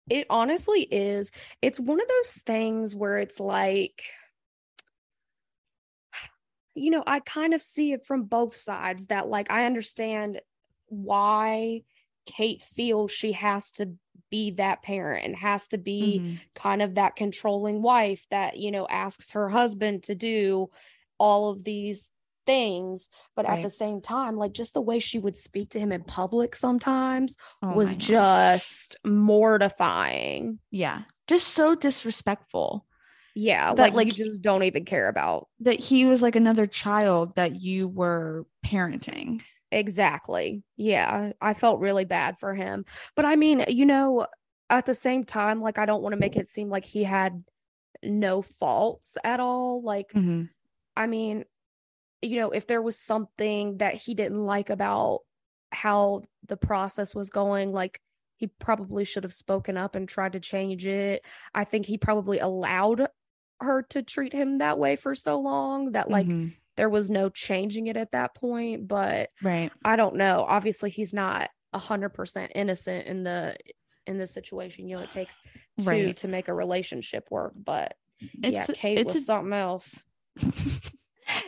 it 0.08 0.26
honestly 0.30 0.82
is. 0.82 1.30
It's 1.62 1.80
one 1.80 2.00
of 2.00 2.06
those 2.08 2.32
things 2.46 2.94
where 2.94 3.18
it's 3.18 3.40
like, 3.40 4.04
you 6.74 6.90
know, 6.90 7.02
I 7.06 7.20
kind 7.20 7.54
of 7.54 7.62
see 7.62 7.92
it 7.92 8.06
from 8.06 8.24
both 8.24 8.54
sides 8.56 9.06
that, 9.06 9.28
like, 9.28 9.50
I 9.50 9.66
understand 9.66 10.40
why 10.86 11.82
Kate 12.26 12.62
feels 12.62 13.10
she 13.12 13.32
has 13.32 13.70
to 13.72 13.94
be 14.30 14.52
that 14.52 14.82
parent 14.82 15.24
and 15.24 15.36
has 15.36 15.68
to 15.68 15.78
be 15.78 16.20
Mhm. 16.20 16.40
kind 16.54 16.82
of 16.82 16.96
that 16.96 17.16
controlling 17.16 17.80
wife 17.82 18.26
that, 18.30 18.56
you 18.56 18.70
know, 18.70 18.86
asks 18.88 19.32
her 19.32 19.48
husband 19.48 20.04
to 20.04 20.14
do 20.14 20.70
all 21.18 21.50
of 21.50 21.62
these 21.64 22.08
things. 22.46 23.08
But 23.36 23.46
at 23.46 23.62
the 23.62 23.70
same 23.70 24.00
time, 24.00 24.36
like, 24.36 24.52
just 24.52 24.74
the 24.74 24.80
way 24.80 24.98
she 24.98 25.18
would 25.18 25.36
speak 25.36 25.70
to 25.70 25.80
him 25.80 25.92
in 25.92 26.04
public 26.04 26.56
sometimes 26.56 27.36
Oh 27.62 27.74
was 27.74 27.96
just 27.96 28.96
mortifying. 29.04 30.58
yeah, 30.70 31.02
just 31.26 31.48
so 31.48 31.74
disrespectful 31.74 32.86
Yeah, 33.34 33.74
That, 33.74 33.94
like, 33.94 33.94
like, 33.94 34.18
you 34.18 34.24
just 34.24 34.42
don't 34.42 34.62
even 34.62 34.84
care 34.84 35.08
about. 35.08 35.48
that 35.60 35.80
he 35.80 36.06
was 36.06 36.22
like 36.22 36.36
another 36.36 36.66
child 36.66 37.34
that 37.36 37.60
you 37.60 37.88
were 37.88 38.46
parenting. 38.64 39.42
Exactly. 39.72 40.62
Yeah, 40.76 41.32
I 41.40 41.54
felt 41.54 41.80
really 41.80 42.04
bad 42.04 42.38
for 42.38 42.54
him. 42.54 42.84
But 43.16 43.24
I 43.24 43.34
mean, 43.36 43.64
you 43.68 43.86
know, 43.86 44.26
at 44.70 44.86
the 44.86 44.94
same 44.94 45.24
time, 45.24 45.60
like 45.60 45.78
I 45.78 45.86
don't 45.86 46.02
want 46.02 46.12
to 46.12 46.18
make 46.18 46.36
it 46.36 46.48
seem 46.48 46.68
like 46.68 46.84
he 46.84 47.02
had 47.02 47.42
no 48.04 48.40
faults 48.42 49.16
at 49.24 49.40
all. 49.40 49.82
Like, 49.82 50.12
Mhm. 50.14 50.48
I 50.96 51.06
mean, 51.08 51.44
you 52.26 52.40
know, 52.40 52.50
if 52.50 52.66
there 52.66 52.82
was 52.82 52.98
something 52.98 53.78
that 53.78 53.94
he 53.94 54.14
didn't 54.14 54.44
like 54.44 54.70
about 54.70 55.20
how 55.72 56.22
the 56.46 56.56
process 56.56 57.14
was 57.14 57.30
going, 57.30 57.72
like 57.72 58.00
he 58.36 58.46
probably 58.46 59.04
should 59.04 59.22
have 59.24 59.32
spoken 59.32 59.76
up 59.76 59.94
and 59.94 60.08
tried 60.08 60.32
to 60.32 60.40
change 60.40 60.86
it. 60.86 61.24
I 61.54 61.64
think 61.64 61.86
he 61.86 61.98
probably 61.98 62.38
allowed 62.40 63.06
her 63.60 63.82
to 63.90 64.02
treat 64.02 64.32
him 64.32 64.58
that 64.58 64.78
way 64.78 64.96
for 64.96 65.14
so 65.14 65.38
long 65.40 65.92
that 65.92 66.10
like 66.10 66.26
Mhm. 66.26 66.54
there 66.76 66.90
was 66.90 67.10
no 67.10 67.28
changing 67.28 67.86
it 67.86 67.96
at 67.96 68.10
that 68.12 68.34
point, 68.34 68.88
but 68.88 69.30
right. 69.42 69.70
I 69.84 69.96
don't 69.96 70.16
know. 70.16 70.44
Obviously, 70.48 70.90
he's 70.90 71.12
not 71.12 71.50
a 71.72 71.78
hundred 71.78 72.10
percent 72.10 72.52
innocent 72.54 73.06
in 73.06 73.22
the 73.24 73.56
in 74.06 74.18
the 74.18 74.26
situation. 74.26 74.88
You 74.88 74.96
know, 74.96 75.02
it 75.02 75.10
takes 75.10 75.38
two 75.80 75.88
Right. 75.88 76.16
to 76.18 76.28
make 76.28 76.48
a 76.48 76.54
relationship 76.54 77.28
work. 77.30 77.52
But 77.56 77.96
yeah, 78.38 78.64
a- 78.68 78.72
Kate 78.72 78.98
it's 78.98 79.06
was 79.14 79.16
a- 79.16 79.20
something 79.22 79.52
else. 79.54 80.02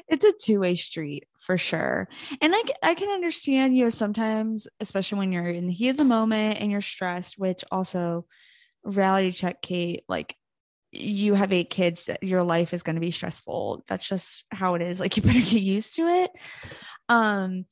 it's 0.08 0.24
a 0.24 0.32
two-way 0.32 0.74
street 0.74 1.26
for 1.38 1.58
sure 1.58 2.08
and 2.40 2.54
i 2.82 2.94
can 2.94 3.08
understand 3.08 3.76
you 3.76 3.84
know 3.84 3.90
sometimes 3.90 4.66
especially 4.80 5.18
when 5.18 5.32
you're 5.32 5.48
in 5.48 5.66
the 5.66 5.72
heat 5.72 5.90
of 5.90 5.96
the 5.96 6.04
moment 6.04 6.60
and 6.60 6.70
you're 6.70 6.80
stressed 6.80 7.38
which 7.38 7.64
also 7.70 8.26
reality 8.84 9.30
check 9.30 9.62
kate 9.62 10.04
like 10.08 10.36
you 10.92 11.34
have 11.34 11.52
eight 11.52 11.70
kids 11.70 12.06
that 12.06 12.22
your 12.22 12.42
life 12.42 12.72
is 12.72 12.82
going 12.82 12.96
to 12.96 13.00
be 13.00 13.10
stressful. 13.10 13.84
That's 13.86 14.08
just 14.08 14.44
how 14.50 14.74
it 14.74 14.82
is. 14.82 15.00
Like 15.00 15.16
you 15.16 15.22
better 15.22 15.40
get 15.40 15.52
used 15.52 15.96
to 15.96 16.02
it. 16.06 16.30
Um 17.08 17.66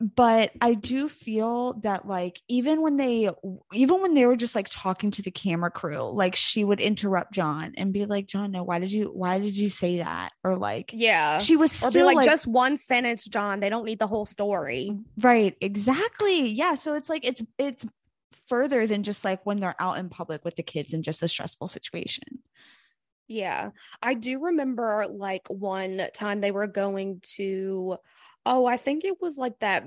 but 0.00 0.50
i 0.62 0.72
do 0.72 1.10
feel 1.10 1.74
that 1.82 2.08
like 2.08 2.40
even 2.48 2.80
when 2.80 2.96
they 2.96 3.28
even 3.74 4.00
when 4.00 4.14
they 4.14 4.24
were 4.24 4.34
just 4.34 4.54
like 4.54 4.66
talking 4.70 5.10
to 5.10 5.20
the 5.20 5.30
camera 5.30 5.70
crew 5.70 6.10
like 6.10 6.34
she 6.34 6.64
would 6.64 6.80
interrupt 6.80 7.32
jon 7.34 7.74
and 7.76 7.92
be 7.92 8.06
like 8.06 8.26
jon 8.26 8.50
no 8.50 8.62
why 8.62 8.78
did 8.78 8.90
you 8.90 9.10
why 9.12 9.38
did 9.38 9.54
you 9.54 9.68
say 9.68 9.98
that 9.98 10.30
or 10.42 10.56
like 10.56 10.90
Yeah. 10.94 11.36
she 11.38 11.54
was 11.56 11.70
Or 11.82 11.90
still 11.90 12.00
be 12.00 12.06
like, 12.06 12.16
like, 12.16 12.24
just 12.24 12.46
one 12.46 12.78
sentence, 12.78 13.26
Jon. 13.26 13.60
They 13.60 13.68
don't 13.68 13.84
need 13.84 13.98
the 13.98 14.06
whole 14.06 14.24
story. 14.24 14.96
right 15.20 15.54
exactly 15.60 16.48
yeah 16.48 16.76
so 16.76 16.94
it's 16.94 17.10
like 17.10 17.26
it's 17.26 17.42
it's 17.58 17.84
further 18.48 18.86
than 18.86 19.02
just 19.02 19.22
like 19.24 19.44
when 19.44 19.60
they're 19.60 19.76
out 19.78 19.98
in 19.98 20.08
public 20.08 20.44
with 20.46 20.56
the 20.56 20.62
kids 20.62 20.94
in 20.94 21.02
just 21.02 21.22
a 21.22 21.28
stressful 21.28 21.68
situation 21.68 22.40
Yeah. 23.28 23.70
I 24.02 24.14
do 24.14 24.40
remember 24.40 25.06
like 25.08 25.46
one 25.48 26.08
time 26.14 26.40
they 26.40 26.50
were 26.50 26.66
going 26.66 27.20
to, 27.36 27.96
oh, 28.46 28.66
I 28.66 28.76
think 28.76 29.04
it 29.04 29.20
was 29.20 29.36
like 29.36 29.58
that 29.60 29.84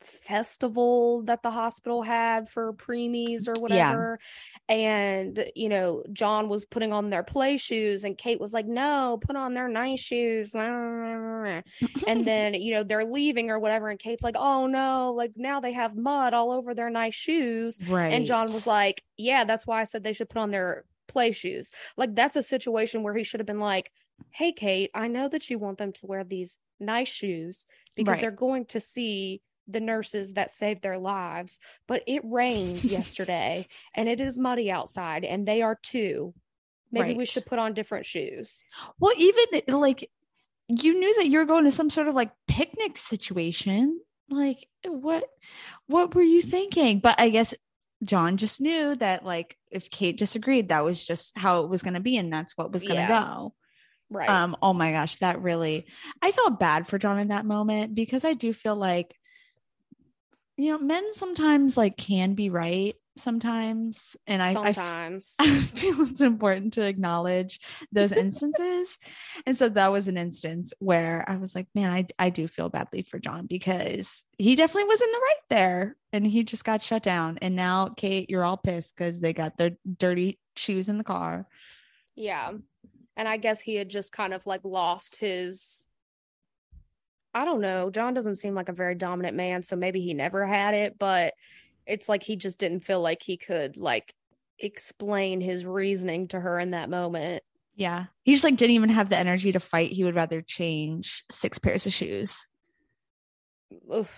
festival 0.00 1.22
that 1.22 1.42
the 1.42 1.50
hospital 1.50 2.02
had 2.02 2.48
for 2.48 2.72
preemies 2.72 3.48
or 3.48 3.60
whatever. 3.60 4.18
And, 4.68 5.50
you 5.54 5.68
know, 5.68 6.02
Jon 6.12 6.48
was 6.48 6.66
putting 6.66 6.92
on 6.92 7.10
their 7.10 7.22
play 7.22 7.56
shoes 7.56 8.04
and 8.04 8.16
Kate 8.16 8.40
was 8.40 8.52
like, 8.52 8.66
no, 8.66 9.18
put 9.20 9.36
on 9.36 9.54
their 9.54 9.68
nice 9.68 10.00
shoes. 10.00 10.54
and 10.54 11.64
then, 12.24 12.54
you 12.54 12.74
know, 12.74 12.84
they're 12.84 13.04
leaving 13.04 13.50
or 13.50 13.58
whatever. 13.58 13.88
And 13.88 13.98
Kate's 13.98 14.22
like, 14.22 14.36
oh 14.36 14.66
no, 14.66 15.14
like 15.16 15.32
now 15.36 15.60
they 15.60 15.72
have 15.72 15.96
mud 15.96 16.34
all 16.34 16.52
over 16.52 16.74
their 16.74 16.90
nice 16.90 17.14
shoes. 17.14 17.78
right 17.88 18.12
And 18.12 18.26
Jon 18.26 18.52
was 18.52 18.66
like, 18.66 19.02
Yeah, 19.16 19.44
that's 19.44 19.66
why 19.66 19.80
I 19.80 19.84
said 19.84 20.02
they 20.02 20.12
should 20.12 20.28
put 20.28 20.40
on 20.40 20.50
their 20.50 20.84
play 21.06 21.32
shoes. 21.32 21.70
Like, 21.96 22.14
that's 22.14 22.36
a 22.36 22.42
situation 22.42 23.02
where 23.02 23.14
he 23.14 23.24
should 23.24 23.40
have 23.40 23.46
been 23.46 23.60
like, 23.60 23.90
Hey, 24.30 24.52
Kate, 24.52 24.90
I 24.94 25.08
know 25.08 25.28
that 25.28 25.48
you 25.50 25.58
want 25.58 25.78
them 25.78 25.92
to 25.94 26.06
wear 26.06 26.24
these 26.24 26.58
nice 26.78 27.08
shoes 27.08 27.66
because 27.96 28.12
Right. 28.12 28.20
they're 28.20 28.30
going 28.30 28.66
to 28.66 28.80
see 28.80 29.42
the 29.66 29.80
nurses 29.80 30.34
that 30.34 30.50
saved 30.50 30.82
their 30.82 30.98
lives. 30.98 31.58
But 31.86 32.02
it 32.06 32.22
rained 32.24 32.84
yesterday 32.84 33.66
and 33.94 34.08
it 34.08 34.20
is 34.20 34.38
muddy 34.38 34.70
outside, 34.70 35.24
and 35.24 35.46
they 35.46 35.62
are 35.62 35.78
too. 35.82 36.34
Maybe 36.90 37.14
we 37.14 37.26
should 37.26 37.44
put 37.46 37.58
on 37.58 37.74
different 37.74 38.06
shoes. 38.06 38.64
well 38.98 39.12
even 39.18 39.44
like 39.68 40.10
you 40.68 40.98
knew 40.98 41.14
that 41.16 41.28
you 41.28 41.38
were 41.38 41.44
going 41.44 41.64
to 41.64 41.70
some 41.70 41.90
sort 41.90 42.08
of 42.08 42.14
like 42.14 42.30
picnic 42.46 42.96
situation 42.96 44.00
like 44.30 44.68
what 44.84 45.24
what 45.86 46.14
were 46.14 46.22
you 46.22 46.42
thinking 46.42 46.98
but 46.98 47.18
i 47.18 47.28
guess 47.30 47.54
jon 48.04 48.36
just 48.36 48.60
knew 48.60 48.94
that 48.96 49.24
like 49.24 49.56
if 49.70 49.90
kate 49.90 50.18
disagreed 50.18 50.68
that 50.68 50.84
was 50.84 51.04
just 51.06 51.36
how 51.36 51.62
it 51.64 51.70
was 51.70 51.82
going 51.82 51.94
to 51.94 52.00
be 52.00 52.16
and 52.16 52.32
that's 52.32 52.56
what 52.56 52.72
was 52.72 52.82
going 52.84 52.96
to 52.96 53.02
Yeah. 53.02 53.24
go 53.24 53.54
Right. 54.10 54.30
Um, 54.30 54.56
oh 54.62 54.72
my 54.72 54.92
gosh, 54.92 55.16
that 55.16 55.42
really 55.42 55.86
I 56.22 56.32
felt 56.32 56.58
bad 56.58 56.86
for 56.86 56.98
Jon 56.98 57.18
in 57.18 57.28
that 57.28 57.44
moment 57.44 57.94
because 57.94 58.24
I 58.24 58.32
do 58.32 58.52
feel 58.52 58.76
like 58.76 59.14
you 60.56 60.72
know, 60.72 60.78
men 60.78 61.14
sometimes 61.14 61.76
like 61.76 61.96
can 61.96 62.34
be 62.34 62.50
right 62.50 62.96
sometimes. 63.18 64.16
And 64.26 64.42
I 64.42 64.54
Sometimes. 64.54 65.34
I 65.38 65.60
feel 65.60 66.00
it's 66.02 66.20
important 66.20 66.74
to 66.74 66.82
acknowledge 66.82 67.60
those 67.92 68.12
instances. 68.12 68.98
and 69.46 69.56
so 69.56 69.68
that 69.68 69.92
was 69.92 70.08
an 70.08 70.16
instance 70.16 70.72
where 70.78 71.24
I 71.28 71.36
was 71.36 71.54
like, 71.54 71.66
man, 71.74 71.92
I, 71.92 72.06
I 72.18 72.30
do 72.30 72.48
feel 72.48 72.68
badly 72.68 73.02
for 73.02 73.18
Jon 73.18 73.46
because 73.46 74.24
he 74.38 74.56
definitely 74.56 74.88
was 74.88 75.02
in 75.02 75.12
the 75.12 75.18
right 75.18 75.42
there 75.50 75.96
and 76.12 76.26
he 76.26 76.44
just 76.44 76.64
got 76.64 76.82
shut 76.82 77.02
down. 77.02 77.38
And 77.42 77.54
now, 77.56 77.88
Kate, 77.88 78.30
you're 78.30 78.44
all 78.44 78.56
pissed 78.56 78.96
because 78.96 79.20
they 79.20 79.32
got 79.32 79.56
their 79.56 79.72
dirty 79.96 80.38
shoes 80.56 80.88
in 80.88 80.98
the 80.98 81.04
car. 81.04 81.46
Yeah. 82.16 82.52
And 83.18 83.28
I 83.28 83.36
guess 83.36 83.60
he 83.60 83.74
had 83.74 83.90
just 83.90 84.12
kind 84.12 84.32
of 84.32 84.46
like 84.46 84.64
lost 84.64 85.16
his 85.16 85.86
I 87.34 87.44
don't 87.44 87.60
know. 87.60 87.90
Jon 87.90 88.14
doesn't 88.14 88.36
seem 88.36 88.54
like 88.54 88.70
a 88.70 88.72
very 88.72 88.94
dominant 88.94 89.36
man, 89.36 89.62
so 89.62 89.76
maybe 89.76 90.00
he 90.00 90.14
never 90.14 90.46
had 90.46 90.74
it, 90.74 90.98
but 90.98 91.34
it's 91.86 92.08
like 92.08 92.22
he 92.22 92.36
just 92.36 92.58
didn't 92.58 92.80
feel 92.80 93.00
like 93.00 93.22
he 93.22 93.36
could 93.36 93.76
like 93.76 94.14
explain 94.58 95.40
his 95.40 95.64
reasoning 95.64 96.28
to 96.28 96.40
her 96.40 96.58
in 96.58 96.70
that 96.70 96.90
moment. 96.90 97.42
Yeah. 97.76 98.06
He 98.24 98.32
just 98.32 98.44
like 98.44 98.56
didn't 98.56 98.74
even 98.74 98.88
have 98.88 99.08
the 99.08 99.16
energy 99.16 99.52
to 99.52 99.60
fight. 99.60 99.92
He 99.92 100.04
would 100.04 100.16
rather 100.16 100.42
change 100.42 101.24
six 101.30 101.58
pairs 101.58 101.86
of 101.86 101.92
shoes. 101.92 102.48
Oof. 103.94 104.14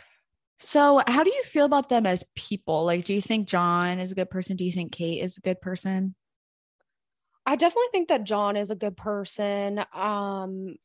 So, 0.58 1.02
how 1.06 1.24
do 1.24 1.30
you 1.30 1.42
feel 1.42 1.64
about 1.64 1.88
them 1.88 2.06
as 2.06 2.24
people? 2.36 2.84
Like, 2.84 3.04
do 3.04 3.14
you 3.14 3.22
think 3.22 3.48
Jon 3.48 3.98
is 3.98 4.12
a 4.12 4.14
good 4.14 4.30
person? 4.30 4.56
Do 4.56 4.64
you 4.64 4.72
think 4.72 4.92
Kate 4.92 5.22
is 5.22 5.36
a 5.36 5.40
good 5.40 5.60
person? 5.60 6.14
I 7.50 7.56
definitely 7.56 7.88
think 7.90 8.08
that 8.10 8.22
Jon 8.22 8.56
is 8.56 8.70
a 8.70 8.76
good 8.76 8.96
person. 8.96 9.84
Um 9.92 10.76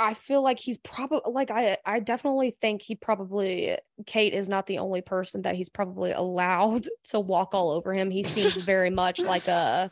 I 0.00 0.14
feel 0.14 0.42
like 0.42 0.58
he's 0.60 0.78
probably 0.78 1.30
like 1.30 1.50
I 1.50 1.76
I 1.84 2.00
definitely 2.00 2.56
think 2.60 2.80
he 2.80 2.94
probably 2.94 3.76
Kate 4.06 4.32
is 4.32 4.48
not 4.48 4.66
the 4.66 4.78
only 4.78 5.02
person 5.02 5.42
that 5.42 5.56
he's 5.56 5.68
probably 5.68 6.12
allowed 6.12 6.86
to 7.10 7.20
walk 7.20 7.50
all 7.52 7.70
over 7.70 7.92
him. 7.92 8.10
He 8.10 8.22
seems 8.22 8.54
very 8.64 8.90
much 8.90 9.20
like 9.20 9.46
a 9.48 9.90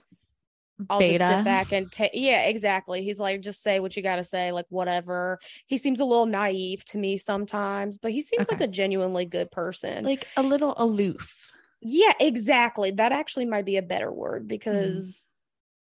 I'll 0.88 1.00
beta. 1.00 1.18
just 1.18 1.28
sit 1.28 1.44
back 1.44 1.72
and 1.72 1.90
take. 1.92 2.12
Yeah, 2.14 2.42
exactly. 2.44 3.02
He's 3.02 3.18
like, 3.18 3.40
just 3.42 3.62
say 3.62 3.80
what 3.80 3.96
you 3.96 4.02
got 4.02 4.16
to 4.16 4.24
say, 4.24 4.52
like 4.52 4.66
whatever. 4.70 5.40
He 5.66 5.76
seems 5.76 6.00
a 6.00 6.04
little 6.04 6.26
naive 6.26 6.84
to 6.86 6.98
me 6.98 7.18
sometimes, 7.18 7.98
but 7.98 8.12
he 8.12 8.22
seems 8.22 8.48
like 8.48 8.60
a 8.60 8.68
genuinely 8.68 9.26
good 9.26 9.50
person. 9.50 10.04
like 10.04 10.28
a 10.36 10.42
little 10.42 10.74
aloof. 10.78 11.52
yeah, 11.80 12.12
exactly. 12.20 12.92
That 12.92 13.12
actually 13.12 13.46
might 13.46 13.64
be 13.64 13.76
a 13.76 13.82
better 13.82 14.10
Mm-hmm. 14.10 14.20
word 14.20 14.48
because 14.48 15.28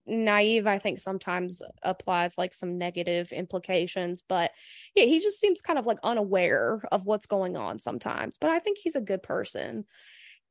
naive, 0.06 0.68
I 0.68 0.80
think, 0.80 1.00
sometimes 1.00 1.62
applies 1.82 2.38
like 2.38 2.54
some 2.54 2.78
negative 2.78 3.32
implications. 3.32 4.24
But 4.28 4.52
yeah, 4.96 5.06
he 5.06 5.20
just 5.20 5.40
seems 5.40 5.62
kind 5.62 5.80
of 5.80 5.86
like 5.86 6.00
unaware 6.04 6.82
of 6.92 7.06
what's 7.06 7.26
going 7.26 7.56
on 7.58 7.80
sometimes. 7.80 8.38
But 8.40 8.50
I 8.50 8.60
think 8.60 8.78
he's 8.78 8.96
a 8.96 9.02
good 9.02 9.24
person. 9.24 9.86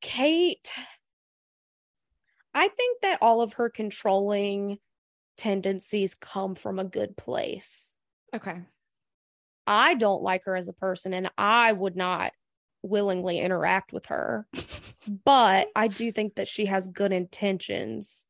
Kate, 0.00 0.72
I 2.54 2.68
think 2.68 3.02
that 3.02 3.18
all 3.22 3.40
of 3.40 3.54
her 3.54 3.68
controlling 3.68 4.78
tendencies 5.36 6.14
come 6.14 6.54
from 6.54 6.78
a 6.78 6.84
good 6.84 7.16
place. 7.16 7.94
Okay. 8.34 8.60
I 9.66 9.94
don't 9.94 10.22
like 10.22 10.44
her 10.44 10.56
as 10.56 10.68
a 10.68 10.72
person 10.72 11.14
and 11.14 11.30
I 11.38 11.72
would 11.72 11.96
not 11.96 12.32
willingly 12.82 13.38
interact 13.38 13.92
with 13.92 14.06
her. 14.06 14.46
but 15.24 15.68
I 15.74 15.88
do 15.88 16.12
think 16.12 16.36
that 16.36 16.48
she 16.48 16.66
has 16.66 16.88
good 16.88 17.12
intentions. 17.12 18.26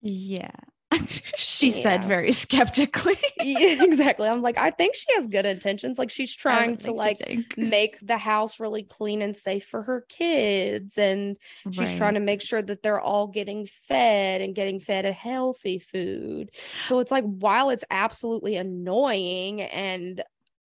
Yeah. 0.00 0.50
she 1.36 1.70
said 1.70 2.04
very 2.04 2.32
skeptically. 2.44 3.18
Yeah, 3.42 3.82
exactly. 3.84 4.26
I'm 4.28 4.40
like, 4.42 4.56
I 4.56 4.70
think 4.70 4.94
she 4.94 5.06
has 5.16 5.28
good 5.28 5.44
intentions. 5.44 5.98
Like 5.98 6.10
she's 6.10 6.34
trying 6.34 6.78
to 6.78 6.92
like 6.92 7.20
like 7.20 7.58
make 7.58 7.98
the 8.00 8.16
house 8.16 8.58
really 8.58 8.84
clean 8.84 9.20
and 9.20 9.36
safe 9.36 9.66
for 9.66 9.82
her 9.82 10.04
kids 10.08 10.96
and 10.96 11.36
she's 11.70 11.94
trying 11.94 12.14
to 12.14 12.20
make 12.20 12.40
sure 12.40 12.62
that 12.62 12.82
they're 12.82 13.00
all 13.00 13.26
getting 13.26 13.66
fed 13.66 14.40
and 14.40 14.54
getting 14.54 14.80
fed 14.80 15.04
a 15.04 15.12
healthy 15.12 15.78
food. 15.78 16.50
So 16.86 17.00
it's 17.00 17.10
like 17.12 17.24
while 17.24 17.70
it's 17.70 17.84
absolutely 17.90 18.56
annoying 18.56 19.60
and 19.60 20.22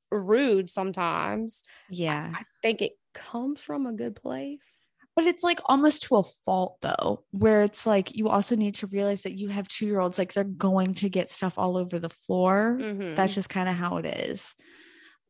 rude 0.10 0.70
sometimes, 0.70 1.64
Yeah. 1.90 2.32
I 2.34 2.44
think 2.62 2.82
it 2.82 2.94
comes 3.14 3.62
from 3.62 3.86
a 3.86 3.94
good 3.94 4.16
place. 4.16 4.83
But 5.16 5.28
it's 5.28 5.44
like 5.44 5.60
almost 5.66 6.04
to 6.04 6.16
a 6.16 6.24
fault 6.24 6.78
though, 6.82 7.24
where 7.32 7.64
it's 7.64 7.86
like 7.86 8.16
you 8.16 8.30
also 8.30 8.56
need 8.56 8.76
to 8.76 8.88
realize 8.88 9.22
that 9.24 9.34
you 9.34 9.50
have 9.50 9.68
two 9.68 9.86
year 9.86 10.00
olds, 10.00 10.18
like 10.18 10.34
they're 10.34 10.44
going 10.44 10.96
to 10.96 11.10
get 11.10 11.30
stuff 11.30 11.58
all 11.60 11.78
over 11.78 12.00
the 12.00 12.10
floor. 12.10 12.78
Mhm. 12.82 13.16
That's 13.16 13.36
just 13.36 13.50
kind 13.50 13.70
of 13.70 13.76
how 13.76 13.98
it 13.98 14.06
is. 14.06 14.56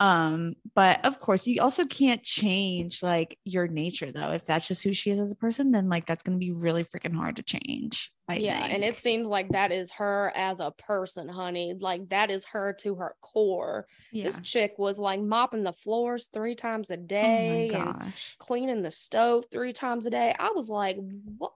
Um, 0.04 0.56
but 0.76 1.06
of 1.06 1.22
course, 1.22 1.48
you 1.48 1.62
also 1.62 1.86
can't 1.86 2.22
change 2.24 3.02
like 3.02 3.40
your 3.46 3.68
nature 3.68 4.12
though. 4.12 4.32
If 4.32 4.44
that's 4.44 4.68
just 4.68 4.84
who 4.84 4.92
she 4.92 5.12
is 5.12 5.20
as 5.20 5.32
a 5.32 5.36
person, 5.36 5.72
then 5.72 5.88
like 5.88 6.06
that's 6.06 6.24
gonna 6.24 6.38
be 6.38 6.52
really 6.52 6.84
freaking 6.84 7.16
hard 7.16 7.38
to 7.38 7.44
change. 7.44 8.12
I 8.28 8.36
yeah, 8.36 8.66
and 8.66 8.84
it 8.84 8.98
seems 8.98 9.30
like 9.30 9.50
that 9.50 9.72
is 9.72 9.94
her 9.94 10.30
as 10.36 10.60
a 10.60 10.72
person, 10.72 11.30
honey. 11.30 11.74
Like 11.80 12.10
that 12.10 12.32
is 12.32 12.44
her 12.46 12.74
to 12.82 12.96
her 12.96 13.16
core. 13.22 13.88
yeah. 14.12 14.26
This 14.26 14.42
chick 14.42 14.74
was 14.78 15.00
like 15.00 15.22
mopping 15.22 15.64
the 15.64 15.72
floors 15.72 16.28
three 16.34 16.56
times 16.56 16.92
a 16.92 16.98
Oh 16.98 17.08
day 17.08 17.70
my 17.72 17.80
and 17.80 17.96
gosh. 17.96 18.36
cleaning 18.40 18.82
the 18.82 18.92
stove 18.92 19.46
three 19.54 19.72
times 19.72 20.06
a 20.06 20.10
day. 20.10 20.36
I 20.38 20.52
was 20.54 20.70
like, 20.70 20.98
what 21.38 21.54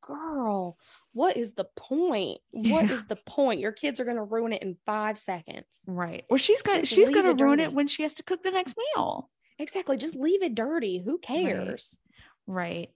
girl, 0.00 0.76
what 1.18 1.36
is 1.36 1.52
the 1.54 1.64
point? 1.76 2.38
What 2.52 2.84
Yeah. 2.86 2.92
is 2.92 3.04
the 3.08 3.16
point? 3.16 3.58
Your 3.60 3.72
kids 3.72 3.98
are 3.98 4.04
gonna 4.04 4.22
ruin 4.24 4.52
it 4.52 4.62
in 4.62 4.76
five 4.86 5.18
seconds. 5.18 5.66
Right. 5.88 6.24
Or 6.30 6.38
she's 6.38 6.62
going 6.62 6.84
she's 6.84 7.10
gonna 7.10 7.34
ruin 7.34 7.58
dirty. 7.58 7.62
it 7.64 7.72
when 7.72 7.88
she 7.88 8.04
has 8.04 8.14
to 8.14 8.22
cook 8.22 8.42
the 8.44 8.52
next 8.52 8.76
meal. 8.76 9.28
Exactly. 9.58 9.96
Just 9.96 10.14
leave 10.14 10.42
it 10.44 10.54
dirty. 10.54 10.98
Who 11.04 11.18
cares? 11.18 11.98
Right. 12.46 12.90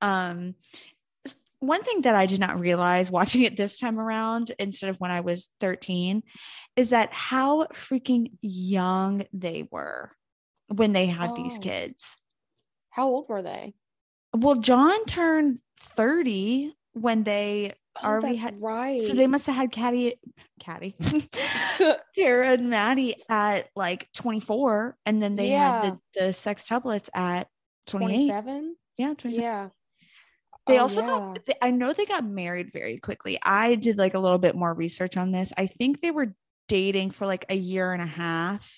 Um 0.00 0.54
one 1.60 1.82
thing 1.82 2.02
that 2.02 2.14
I 2.14 2.26
did 2.26 2.40
not 2.40 2.60
realize 2.60 3.10
watching 3.10 3.42
it 3.42 3.56
this 3.56 3.78
time 3.78 3.98
around 3.98 4.52
instead 4.58 4.88
of 4.90 4.98
when 5.00 5.10
I 5.10 5.20
was 5.20 5.48
13 5.60 6.22
is 6.76 6.90
that 6.90 7.12
how 7.12 7.64
freaking 7.74 8.32
young 8.40 9.24
they 9.32 9.68
were 9.70 10.12
when 10.68 10.92
they 10.92 11.06
had 11.06 11.34
these 11.34 11.56
Oh. 11.56 11.60
kids. 11.60 12.16
How 12.90 13.08
old 13.08 13.28
were 13.28 13.42
they? 13.42 13.74
Well, 14.34 14.56
Jon 14.56 15.04
turned 15.06 15.58
30 15.78 16.74
when 17.00 17.24
they 17.24 17.74
Oh, 18.00 18.06
Are 18.06 18.20
we 18.20 18.36
that's 18.38 18.42
ha- 18.42 18.50
right. 18.60 19.02
so 19.02 19.12
they 19.12 19.26
must 19.26 19.46
have 19.48 19.56
had 19.56 19.72
Caddy 19.72 20.20
Caddy 20.60 20.94
Cara 22.14 22.52
and 22.52 22.70
Mady 22.72 23.14
at 23.28 23.68
like 23.74 24.08
24 24.12 24.96
and 25.04 25.20
then 25.20 25.34
they 25.34 25.50
Yeah. 25.50 25.82
had 25.82 25.92
the, 26.14 26.20
the 26.20 26.26
sextuplets 26.28 27.08
at 27.12 27.48
27? 27.88 28.76
Yeah, 28.98 29.14
27. 29.14 29.42
Yeah. 29.42 29.68
They 30.68 30.78
Oh, 30.78 30.82
also 30.82 31.00
yeah. 31.00 31.06
got, 31.06 31.44
they- 31.46 31.54
I 31.60 31.70
know 31.72 31.92
they 31.92 32.04
got 32.06 32.24
married 32.24 32.70
very 32.72 32.98
quickly. 32.98 33.36
I 33.42 33.74
did 33.74 33.98
like 33.98 34.14
a 34.14 34.18
little 34.20 34.38
bit 34.38 34.54
more 34.54 34.72
research 34.74 35.16
on 35.16 35.32
this. 35.32 35.52
I 35.58 35.66
think 35.66 36.00
they 36.00 36.12
were 36.12 36.36
dating 36.68 37.10
for 37.10 37.26
like 37.26 37.46
a 37.48 37.56
year 37.56 37.92
and 37.92 38.02
a 38.02 38.06
half 38.06 38.72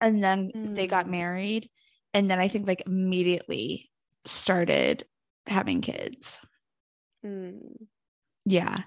and 0.00 0.24
then 0.24 0.50
they 0.74 0.86
got 0.86 1.04
Mm. 1.06 1.10
married. 1.10 1.70
And 2.14 2.30
then 2.30 2.38
I 2.38 2.48
think 2.48 2.66
like 2.66 2.84
immediately 2.86 3.90
started 4.24 5.04
having 5.46 5.80
kids. 5.82 6.40
Mm, 7.24 7.86
Yeah. 8.44 8.78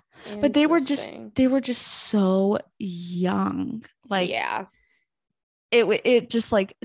But 0.41 0.53
they 0.53 0.65
were 0.65 0.79
just 0.79 1.09
they 1.36 1.47
were 1.47 1.61
just 1.61 1.81
so 1.81 2.59
young. 2.79 3.83
Like 4.09 4.29
yeah. 4.29 4.65
it, 5.71 6.01
it 6.05 6.29
just 6.29 6.51
like 6.51 6.75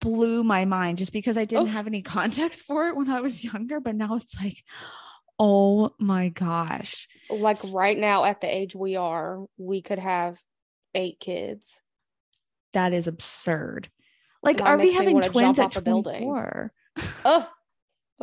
blew 0.00 0.44
my 0.44 0.64
mind 0.64 0.98
just 0.98 1.12
because 1.12 1.36
I 1.38 1.44
didn't 1.44 1.68
have 1.68 1.86
any 1.86 2.02
context 2.16 2.64
for 2.64 2.88
it 2.88 2.96
when 2.96 3.10
I 3.10 3.20
was 3.20 3.42
younger. 3.44 3.80
But 3.80 3.96
now 3.96 4.16
it's 4.16 4.40
like, 4.42 4.62
oh 5.38 5.90
my 5.98 6.28
gosh. 6.28 7.08
Like 7.30 7.58
right 7.72 7.98
now 7.98 8.24
at 8.24 8.40
the 8.40 8.54
age 8.54 8.74
we 8.76 8.96
are, 8.96 9.44
we 9.56 9.82
could 9.82 9.98
have 9.98 10.40
eight 10.94 11.18
kids. 11.20 11.80
that 12.72 12.92
is 12.92 13.06
absurd. 13.06 13.88
Like, 14.42 14.58
That 14.58 14.66
are 14.66 14.78
we 14.78 14.92
having 14.92 15.20
twins 15.22 15.58
at 15.58 15.82
building. 15.82 16.22
24? 16.24 16.72
Oh, 17.24 17.48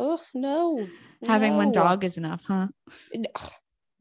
oh 0.02 0.20
no. 0.34 0.86
Having 1.26 1.56
one 1.56 1.72
dog 1.72 2.04
is 2.04 2.18
enough, 2.18 2.42
huh? 2.46 2.68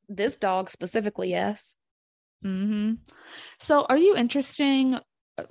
This 0.10 0.36
dog 0.36 0.70
specifically, 0.70 1.30
yes. 1.30 1.76
hmm 2.41 2.93
So, 3.60 3.86
are 3.88 3.97
you 3.97 4.16
interesting? 4.16 4.99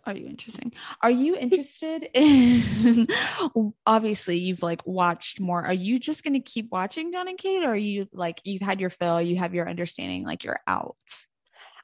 Are 0.05 0.15
you 0.15 0.27
interesting? 0.27 0.73
Are 1.03 1.11
you 1.11 1.37
interested 1.37 2.09
in? 2.13 3.09
Obviously, 3.87 4.39
you've 4.39 4.63
like 4.63 4.87
watched 4.87 5.41
more. 5.41 5.65
Are 5.65 5.73
you 5.73 5.99
just 5.99 6.23
going 6.23 6.35
to 6.35 6.41
keep 6.41 6.71
watching 6.71 7.13
Jon 7.13 7.29
and 7.29 7.39
Kate, 7.39 7.65
or 7.65 7.71
are 7.71 7.77
you 7.77 8.07
like 8.13 8.41
you've 8.45 8.63
had 8.63 8.81
your 8.81 8.91
fill, 8.91 9.23
you 9.23 9.39
have 9.39 9.55
your 9.55 9.69
understanding, 9.69 10.25
like 10.25 10.45
you're 10.45 10.61
out? 10.67 10.97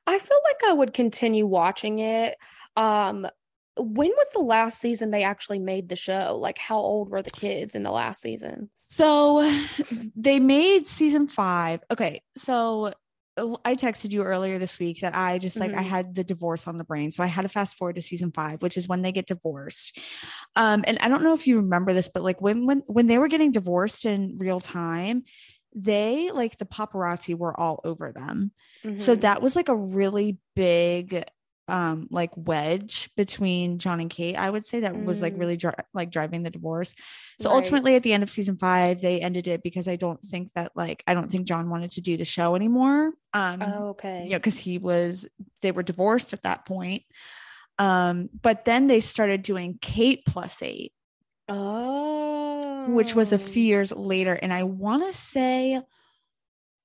I 0.07 0.19
feel 0.19 0.39
like 0.45 0.71
I 0.71 0.73
would 0.73 0.93
continue 0.93 1.47
watching 1.47 1.99
it. 1.99 2.37
Um, 2.77 3.27
when 3.77 4.09
was 4.11 4.29
the 4.35 4.41
last 4.43 4.81
season 4.81 5.11
they 5.11 5.23
actually 5.23 5.59
made 5.59 5.89
the 5.89 5.97
show? 5.97 6.39
Like, 6.41 6.59
how 6.59 6.79
old 6.79 7.11
were 7.11 7.23
the 7.23 7.31
kids 7.31 7.75
in 7.75 7.83
the 7.83 7.91
last 7.91 8.21
season? 8.21 8.71
So 8.89 9.43
they 10.17 10.41
made 10.41 10.87
season 10.87 11.29
five. 11.29 11.81
Okay. 11.91 12.23
So 12.37 12.93
I 13.67 13.75
texted 13.75 14.13
you 14.13 14.23
earlier 14.23 14.59
this 14.59 14.79
week 14.79 15.01
that 15.01 15.15
I 15.15 15.37
just 15.39 15.61
like 15.61 15.75
I 15.75 15.83
Mhm. 15.83 15.89
had 15.89 16.15
the 16.15 16.25
divorce 16.25 16.67
on 16.67 16.79
the 16.79 16.85
brain. 16.85 17.13
So 17.13 17.23
I 17.23 17.27
had 17.27 17.43
to 17.43 17.49
fast 17.51 17.77
forward 17.77 17.97
to 17.97 18.01
season 18.03 18.33
five, 18.33 18.63
which 18.63 18.79
is 18.79 18.89
when 18.89 19.03
they 19.03 19.13
get 19.13 19.27
divorced. 19.27 19.99
Um, 20.55 20.85
and 20.87 20.99
I 21.01 21.09
don't 21.09 21.23
know 21.23 21.35
if 21.35 21.47
you 21.47 21.57
remember 21.57 21.93
this, 21.93 22.09
but 22.09 22.23
like 22.23 22.41
when 22.41 22.65
when 22.65 22.83
when 22.87 23.09
they 23.09 23.19
were 23.19 23.29
getting 23.29 23.53
divorced 23.53 24.07
in 24.07 24.37
real 24.39 24.61
time, 24.61 25.25
they 25.75 26.31
like 26.31 26.57
the 26.57 26.65
paparazzi 26.65 27.35
were 27.37 27.59
all 27.61 27.81
over 27.85 28.11
them. 28.11 28.53
So 28.97 29.15
Mhm. 29.15 29.21
that 29.21 29.43
was 29.43 29.55
like 29.55 29.69
a 29.69 29.77
really 29.77 30.39
big 30.55 31.23
um 31.69 32.07
like 32.11 32.31
wedge 32.37 33.11
between 33.17 33.79
Jon 33.79 34.01
and 34.01 34.09
Kate 34.11 34.37
I 34.37 34.49
would 34.49 34.65
say 34.65 34.81
that 34.81 34.97
was 35.05 35.21
like 35.21 35.35
Mm. 35.35 35.41
really 35.41 35.57
dri- 35.57 35.73
like 35.95 36.11
driving 36.11 36.43
the 36.45 36.51
divorce. 36.51 36.95
So 37.41 37.49
Right. 37.51 37.57
ultimately 37.57 37.97
at 37.97 38.03
the 38.05 38.13
end 38.13 38.23
of 38.23 38.31
season 38.31 38.57
5 38.57 39.01
they 39.01 39.21
ended 39.21 39.49
it 39.49 39.63
because 39.63 39.89
I 39.89 39.97
don't 39.97 40.23
think 40.23 40.53
that 40.55 40.73
like 40.77 41.03
I 41.07 41.15
don't 41.15 41.31
think 41.31 41.47
Jon 41.47 41.69
wanted 41.69 41.91
to 41.93 42.01
do 42.01 42.17
the 42.17 42.25
show 42.25 42.55
anymore. 42.55 43.13
Um 43.33 43.63
Oh, 43.63 43.89
okay. 43.91 44.25
you 44.27 44.31
know 44.33 44.41
cuz 44.41 44.59
he 44.59 44.79
was 44.79 45.27
they 45.63 45.73
were 45.73 45.83
divorced 45.83 46.33
at 46.33 46.43
that 46.43 46.67
point. 46.67 47.03
Um 47.79 48.31
but 48.43 48.65
then 48.65 48.87
they 48.87 49.01
started 49.01 49.43
doing 49.43 49.79
Kate 49.83 50.23
plus 50.27 50.63
8 50.63 50.93
Oh, 51.49 52.87
which 52.89 53.15
was 53.15 53.33
a 53.33 53.39
few 53.39 53.63
years 53.63 53.93
later. 53.93 54.35
And 54.35 54.53
I 54.53 54.63
want 54.65 55.05
to 55.07 55.13
say 55.19 55.81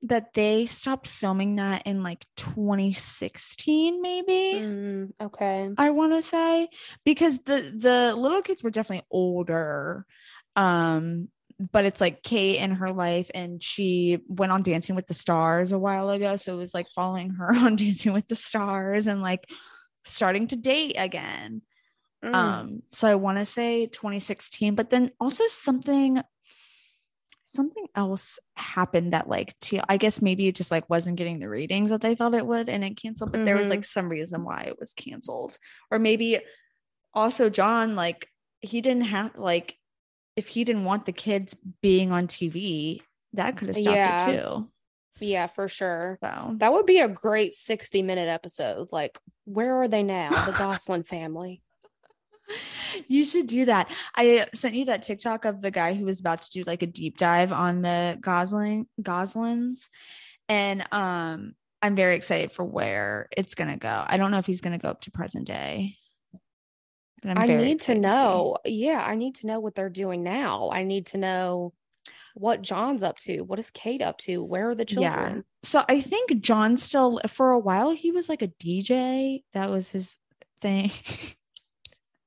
that 0.03 0.33
they 0.33 0.65
stopped 0.65 1.07
filming 1.07 1.57
that 1.57 1.85
in 1.85 2.03
like 2.03 2.25
2016, 2.37 4.01
maybe. 4.01 4.61
Mm, 4.61 5.11
okay. 5.21 5.69
I 5.77 5.89
want 5.91 6.13
to 6.13 6.21
say 6.21 6.69
because 7.05 7.39
the 7.39 7.73
the 7.75 8.15
little 8.15 8.41
kids 8.41 8.63
were 8.63 8.71
definitely 8.71 9.05
older. 9.11 10.05
Um 10.55 11.29
but 11.71 11.85
it's 11.85 12.01
like 12.01 12.23
Kate 12.23 12.57
and 12.57 12.73
her 12.73 12.91
life 12.91 13.29
and 13.35 13.61
she 13.61 14.17
went 14.27 14.51
on 14.51 14.63
Dancing 14.63 14.95
with 14.95 15.05
the 15.05 15.13
Stars 15.13 15.71
a 15.71 15.77
while 15.77 16.09
ago 16.09 16.35
so 16.35 16.53
it 16.55 16.57
was 16.57 16.73
like 16.73 16.87
following 16.95 17.31
her 17.31 17.53
on 17.55 17.75
Dancing 17.75 18.13
with 18.13 18.27
the 18.27 18.35
Stars 18.35 19.05
and 19.05 19.21
like 19.21 19.47
starting 20.03 20.47
to 20.47 20.55
date 20.55 20.95
again. 20.97 21.61
Mm. 22.23 22.35
Um, 22.35 22.83
so 22.91 23.07
I 23.07 23.15
want 23.15 23.37
to 23.37 23.45
say 23.45 23.87
2016, 23.87 24.75
but 24.75 24.89
then 24.89 25.11
also 25.19 25.43
something 25.47 26.21
something 27.51 27.85
else 27.95 28.39
happened 28.55 29.13
that 29.13 29.27
like 29.27 29.57
T- 29.59 29.81
I 29.89 29.97
guess 29.97 30.21
maybe 30.21 30.47
it 30.47 30.55
just 30.55 30.71
like 30.71 30.89
wasn't 30.89 31.17
getting 31.17 31.39
the 31.39 31.49
ratings 31.49 31.89
that 31.89 32.01
they 32.01 32.15
thought 32.15 32.33
it 32.33 32.45
would 32.45 32.69
and 32.69 32.83
it 32.83 32.97
canceled, 32.97 33.31
but 33.31 33.45
there 33.45 33.57
was 33.57 33.67
Mhm. 33.67 33.71
like 33.71 33.83
some 33.85 34.09
reason 34.09 34.43
why 34.43 34.61
it 34.67 34.79
was 34.79 34.93
canceled. 34.93 35.57
Or 35.91 35.99
maybe 35.99 36.39
also 37.13 37.49
Jon, 37.49 37.95
like 37.95 38.27
he 38.61 38.81
didn't 38.81 39.03
have 39.05 39.37
like 39.37 39.77
if 40.37 40.47
he 40.47 40.63
didn't 40.63 40.85
want 40.85 41.05
the 41.05 41.11
kids 41.11 41.55
being 41.81 42.11
on 42.13 42.27
TV, 42.27 43.01
that 43.33 43.57
could 43.57 43.67
have 43.67 43.77
stopped 43.77 43.95
Yeah. 43.95 44.29
it 44.29 44.37
too. 44.39 44.69
Yeah, 45.19 45.47
for 45.47 45.67
sure. 45.67 46.17
So 46.23 46.55
That 46.57 46.71
would 46.73 46.85
be 46.85 46.99
a 46.99 47.07
great 47.07 47.53
60 47.53 48.01
minute 48.01 48.27
episode. 48.29 48.91
Like, 48.91 49.19
where 49.45 49.75
are 49.75 49.87
they 49.89 50.03
now? 50.03 50.29
The 50.45 50.51
Gosselin 50.57 51.03
family. 51.03 51.61
You 53.07 53.25
should 53.25 53.47
do 53.47 53.65
that. 53.65 53.91
I 54.15 54.47
sent 54.53 54.75
you 54.75 54.85
that 54.85 55.03
TikTok 55.03 55.45
of 55.45 55.61
the 55.61 55.71
guy 55.71 55.93
who 55.93 56.05
was 56.05 56.19
about 56.19 56.41
to 56.43 56.51
do 56.51 56.63
like 56.63 56.83
a 56.83 56.87
deep 56.87 57.17
dive 57.17 57.51
on 57.51 57.81
the 57.81 58.17
Gosselin 58.19 58.87
Gosselins. 59.01 59.87
And 60.49 60.85
um 60.91 61.53
I'm 61.81 61.95
very 61.95 62.15
excited 62.15 62.51
for 62.51 62.63
where 62.63 63.27
it's 63.35 63.55
gonna 63.55 63.77
go. 63.77 64.03
I 64.05 64.17
don't 64.17 64.31
know 64.31 64.37
if 64.37 64.45
he's 64.45 64.61
gonna 64.61 64.77
go 64.77 64.89
up 64.89 65.01
to 65.01 65.11
present 65.11 65.47
day. 65.47 65.95
I 67.23 67.45
need 67.45 67.81
to 67.81 67.95
know. 67.95 68.57
Yeah, 68.65 69.03
I 69.05 69.15
need 69.15 69.35
to 69.35 69.47
know 69.47 69.59
what 69.59 69.75
they're 69.75 69.89
doing 69.89 70.23
now. 70.23 70.69
I 70.71 70.83
need 70.83 71.07
to 71.07 71.17
know 71.17 71.73
what 72.33 72.61
Jon's 72.61 73.03
up 73.03 73.17
to. 73.17 73.41
What 73.41 73.59
is 73.59 73.71
Kate 73.71 74.01
up 74.01 74.17
to? 74.19 74.43
Where 74.43 74.69
are 74.69 74.75
the 74.75 74.85
children? 74.85 75.35
Yeah. 75.35 75.41
So 75.63 75.83
I 75.87 76.01
think 76.01 76.39
Jon 76.39 76.77
still 76.77 77.21
for 77.27 77.51
a 77.51 77.59
while 77.59 77.91
he 77.91 78.11
was 78.11 78.29
like 78.29 78.41
a 78.41 78.47
DJ. 78.47 79.43
That 79.53 79.69
was 79.69 79.91
his 79.91 80.17
thing. 80.61 80.91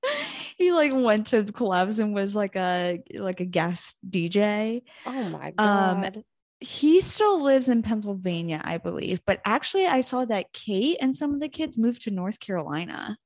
he 0.56 0.72
like 0.72 0.92
went 0.94 1.28
to 1.28 1.44
clubs 1.44 1.98
and 1.98 2.14
was 2.14 2.34
like 2.34 2.56
a 2.56 3.00
like 3.14 3.40
a 3.40 3.44
guest 3.44 3.96
DJ. 4.08 4.82
Oh 5.06 5.24
my 5.24 5.52
Um, 5.58 6.02
God. 6.02 6.24
he 6.60 7.00
still 7.00 7.42
lives 7.42 7.68
in 7.68 7.82
Pennsylvania, 7.82 8.60
I 8.64 8.78
believe. 8.78 9.20
But 9.26 9.40
actually, 9.44 9.86
I 9.86 10.00
saw 10.00 10.24
that 10.26 10.52
Kate 10.52 10.96
and 11.00 11.14
some 11.14 11.34
of 11.34 11.40
the 11.40 11.48
kids 11.48 11.76
moved 11.78 12.02
to 12.02 12.10
North 12.10 12.40
Carolina. 12.40 13.16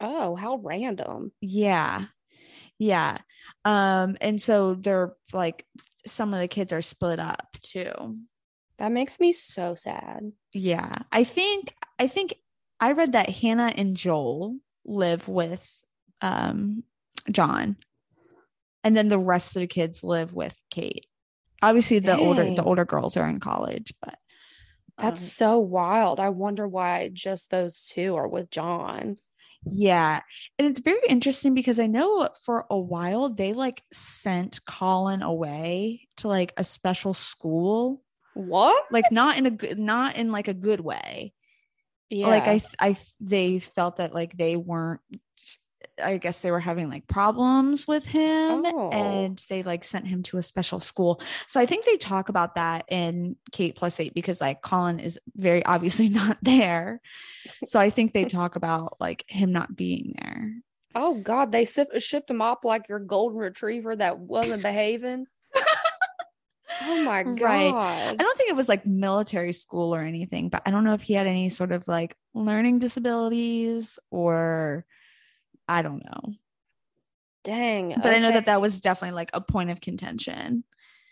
oh, 0.00 0.34
how 0.36 0.56
random. 0.62 1.32
Yeah. 1.40 2.04
Yeah. 2.78 3.18
Um, 3.64 4.16
and 4.20 4.40
so 4.40 4.74
they're 4.74 5.14
like 5.32 5.64
some 6.06 6.34
of 6.34 6.40
the 6.40 6.48
kids 6.48 6.72
are 6.72 6.82
split 6.82 7.18
up 7.18 7.46
too. 7.62 8.18
That 8.78 8.92
makes 8.92 9.18
me 9.18 9.32
so 9.32 9.74
sad. 9.74 10.32
Yeah. 10.52 10.96
I 11.10 11.24
think 11.24 11.74
I 11.98 12.06
think 12.06 12.34
I 12.78 12.92
read 12.92 13.12
that 13.12 13.30
Hannah 13.30 13.72
and 13.74 13.96
Joel 13.96 14.56
live 14.84 15.26
with 15.26 15.66
um 16.20 16.84
Jon. 17.30 17.76
And 18.84 18.96
then 18.96 19.08
the 19.08 19.18
rest 19.18 19.56
of 19.56 19.60
the 19.60 19.66
kids 19.66 20.04
live 20.04 20.32
with 20.32 20.54
Kate. 20.70 21.06
Obviously 21.62 21.98
the 21.98 22.16
older 22.16 22.54
the 22.54 22.62
older 22.62 22.84
girls 22.84 23.16
are 23.16 23.28
in 23.28 23.40
college, 23.40 23.92
but 24.00 24.18
That's 24.98 25.22
um, 25.22 25.28
so 25.28 25.58
wild. 25.58 26.20
I 26.20 26.28
wonder 26.28 26.68
why 26.68 27.10
just 27.12 27.50
those 27.50 27.84
two 27.84 28.14
are 28.16 28.28
with 28.28 28.50
Jon. 28.50 29.16
Yeah. 29.68 30.20
And 30.58 30.68
it's 30.68 30.80
very 30.80 31.00
interesting 31.08 31.52
because 31.54 31.80
I 31.80 31.86
know 31.86 32.28
for 32.44 32.66
a 32.70 32.78
while 32.78 33.30
they 33.30 33.52
like 33.52 33.82
sent 33.92 34.64
Colin 34.64 35.22
away 35.22 36.06
to 36.18 36.28
like 36.28 36.52
a 36.56 36.62
special 36.62 37.14
school, 37.14 38.02
What? 38.34 38.84
like 38.92 39.10
not 39.10 39.36
in 39.36 39.46
a 39.46 39.50
good, 39.50 39.78
not 39.78 40.14
in 40.16 40.30
like 40.30 40.46
a 40.46 40.54
good 40.54 40.80
way. 40.80 41.32
Yeah. 42.08 42.28
Like 42.28 42.46
I, 42.46 42.62
I, 42.78 42.96
they 43.18 43.58
felt 43.58 43.96
that 43.96 44.14
like 44.14 44.36
they 44.36 44.56
weren't, 44.56 45.00
I 46.02 46.18
guess 46.18 46.40
they 46.40 46.50
were 46.50 46.60
having 46.60 46.90
like 46.90 47.06
problems 47.06 47.86
with 47.88 48.04
him 48.04 48.64
Oh. 48.66 48.90
and 48.90 49.42
they 49.48 49.62
like 49.62 49.82
sent 49.84 50.06
him 50.06 50.22
to 50.24 50.36
a 50.38 50.42
special 50.42 50.78
school. 50.80 51.20
So 51.46 51.58
I 51.58 51.66
think 51.66 51.84
they 51.86 51.96
talk 51.96 52.28
about 52.28 52.54
that 52.56 52.84
in 52.88 53.36
Kate 53.52 53.74
plus 53.76 53.98
eight 53.98 54.12
because 54.14 54.40
like 54.40 54.60
Colin 54.62 55.00
is 55.00 55.18
very 55.36 55.64
obviously 55.64 56.08
not 56.10 56.36
there. 56.42 57.00
So 57.64 57.80
I 57.80 57.90
think 57.90 58.12
they 58.12 58.24
talk 58.26 58.56
about 58.56 59.00
like 59.00 59.24
him 59.26 59.52
not 59.52 59.74
being 59.74 60.14
there. 60.20 60.52
Oh 60.94 61.14
God, 61.14 61.52
they 61.52 61.64
sip- 61.64 61.98
shipped 62.00 62.30
him 62.30 62.40
up 62.42 62.64
like 62.64 62.88
your 62.88 62.98
golden 62.98 63.38
retriever 63.38 63.94
that 63.96 64.18
wasn't 64.18 64.62
behaving. 64.62 65.26
oh 66.82 67.02
my 67.02 67.22
God. 67.22 67.40
Right. 67.40 67.72
I 67.74 68.14
don't 68.14 68.38
think 68.38 68.50
it 68.50 68.56
was 68.56 68.68
like 68.68 68.84
military 68.86 69.52
school 69.52 69.94
or 69.94 70.00
anything, 70.02 70.48
but 70.48 70.62
I 70.66 70.70
don't 70.70 70.84
know 70.84 70.94
if 70.94 71.02
he 71.02 71.14
had 71.14 71.26
any 71.26 71.48
sort 71.48 71.72
of 71.72 71.86
like 71.88 72.16
learning 72.34 72.80
disabilities 72.80 73.98
or 74.10 74.84
I 75.68 75.82
don't 75.82 76.04
know. 76.04 76.34
Dang. 77.44 77.94
But 78.02 78.12
I 78.12 78.18
know 78.18 78.32
that 78.32 78.46
that 78.46 78.60
was 78.60 78.80
definitely 78.80 79.14
like 79.14 79.30
a 79.32 79.40
point 79.40 79.70
of 79.70 79.80
contention. 79.80 80.64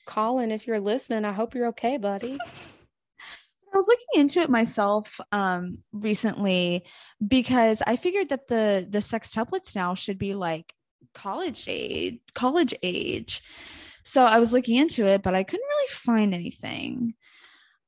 Colin, 0.07 0.50
if 0.50 0.66
you're 0.66 0.80
listening, 0.80 1.24
I 1.24 1.32
hope 1.32 1.55
you're 1.55 1.68
okay, 1.68 1.96
buddy. 1.96 2.36
I 3.72 3.76
was 3.76 3.88
looking 3.88 4.20
into 4.20 4.40
it 4.40 4.50
myself 4.50 5.20
um 5.32 5.78
recently 5.92 6.84
because 7.26 7.82
I 7.84 7.96
figured 7.96 8.28
that 8.28 8.46
the 8.46 8.86
the 8.88 9.00
sextuplets 9.00 9.74
now 9.74 9.94
should 9.94 10.18
be 10.18 10.34
like 10.34 10.72
college 11.12 11.64
age, 11.68 12.20
college 12.34 12.74
age. 12.82 13.42
So 14.05 14.22
I 14.22 14.38
was 14.38 14.52
looking 14.52 14.76
into 14.76 15.07
it, 15.07 15.22
but 15.22 15.34
I 15.34 15.42
couldn't 15.42 15.66
really 15.66 15.88
find 15.88 16.34
anything. 16.34 17.14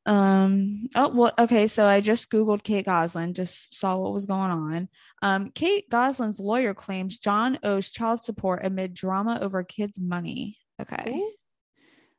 Um 0.07 0.88
oh 0.94 1.09
well 1.09 1.32
okay, 1.38 1.66
so 1.66 1.84
I 1.84 2.00
just 2.00 2.30
googled 2.30 2.62
Kate 2.62 2.86
Gosselin, 2.86 3.34
just 3.34 3.76
saw 3.78 3.96
what 3.96 4.12
was 4.12 4.26
going 4.26 4.52
on. 4.52 4.88
Um 5.20 5.50
Kate 5.50 5.90
Gosselin's 5.90 6.38
lawyer 6.38 6.74
claims 6.74 7.18
Jon 7.18 7.59
owes 7.62 7.90
child 7.90 8.22
support 8.22 8.64
amid 8.64 8.94
drama 8.94 9.38
over 9.40 9.64
kids' 9.64 9.98
money. 9.98 10.59
Okay. 10.80 11.11
Ooh. 11.11 11.32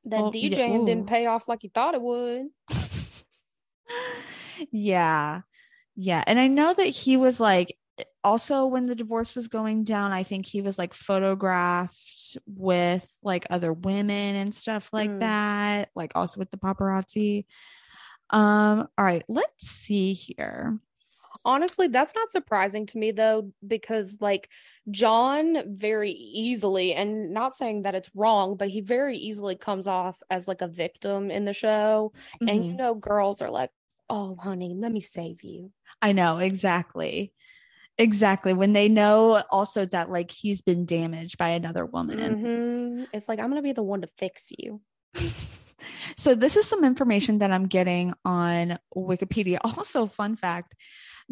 That 0.05 0.21
Well, 0.21 0.31
yeah, 0.35 0.57
didn't 0.57 1.07
pay 1.07 1.25
off 1.25 1.47
like 1.47 1.59
he 1.61 1.69
thought 1.69 1.95
it 1.95 2.01
would. 2.01 2.47
yeah. 4.71 5.41
Yeah. 5.95 6.23
And 6.27 6.39
I 6.39 6.47
know 6.47 6.73
that 6.73 6.87
he 6.87 7.17
was 7.17 7.39
like, 7.39 7.77
also 8.23 8.67
when 8.67 8.85
the 8.85 8.95
divorce 8.95 9.35
was 9.35 9.47
going 9.47 9.83
down, 9.83 10.11
I 10.11 10.23
think 10.23 10.45
he 10.45 10.61
was 10.61 10.77
like 10.77 10.93
photographed 10.93 12.37
with 12.45 13.07
like 13.23 13.47
other 13.49 13.73
women 13.73 14.35
and 14.35 14.53
stuff 14.53 14.89
like 14.93 15.09
Mm. 15.09 15.21
that, 15.21 15.89
like 15.95 16.11
also 16.15 16.39
with 16.39 16.51
the 16.51 16.57
paparazzi. 16.57 17.45
Um, 18.29 18.87
all 18.97 19.05
right, 19.05 19.23
let's 19.27 19.67
see 19.67 20.13
here. 20.13 20.79
Honestly, 21.45 21.87
that's 21.87 22.13
not 22.15 22.29
surprising 22.29 22.85
to 22.87 22.97
me 22.97 23.11
though, 23.11 23.51
because 23.65 24.17
like 24.19 24.49
Jon 24.91 25.77
very 25.77 26.11
easily, 26.11 26.93
and 26.93 27.31
not 27.31 27.55
saying 27.55 27.83
that 27.83 27.95
it's 27.95 28.09
wrong, 28.15 28.57
but 28.57 28.69
he 28.69 28.81
very 28.81 29.17
easily 29.17 29.55
comes 29.55 29.87
off 29.87 30.21
as 30.29 30.47
like 30.47 30.61
a 30.61 30.67
victim 30.67 31.31
in 31.31 31.45
the 31.45 31.53
show. 31.53 32.11
And 32.45 32.65
you 32.65 32.73
Mhm. 32.73 32.77
know, 32.77 32.95
girls 32.95 33.41
are 33.41 33.51
like, 33.51 33.71
oh, 34.09 34.35
honey, 34.35 34.73
let 34.75 34.91
me 34.91 34.99
save 34.99 35.43
you. 35.43 35.71
I 36.01 36.11
know 36.11 36.37
exactly. 36.37 37.31
Exactly. 37.97 38.53
When 38.53 38.73
they 38.73 38.89
know 38.89 39.41
also 39.49 39.85
that 39.85 40.09
like 40.11 40.31
he's 40.31 40.61
been 40.61 40.85
damaged 40.85 41.37
by 41.37 41.49
another 41.49 41.85
woman. 41.85 42.35
Mhm. 42.37 43.07
It's 43.13 43.27
like, 43.29 43.39
I'm 43.39 43.49
going 43.49 43.55
to 43.57 43.61
be 43.63 43.71
the 43.73 43.83
one 43.83 44.01
to 44.01 44.07
fix 44.17 44.51
you. 44.57 44.81
so 46.17 46.35
this 46.35 46.55
is 46.55 46.67
some 46.67 46.83
information 46.83 47.39
that 47.39 47.51
I'm 47.51 47.67
getting 47.67 48.13
on 48.25 48.79
Wikipedia. 48.95 49.57
Also, 49.77 50.07
fun 50.07 50.35
fact: 50.35 50.75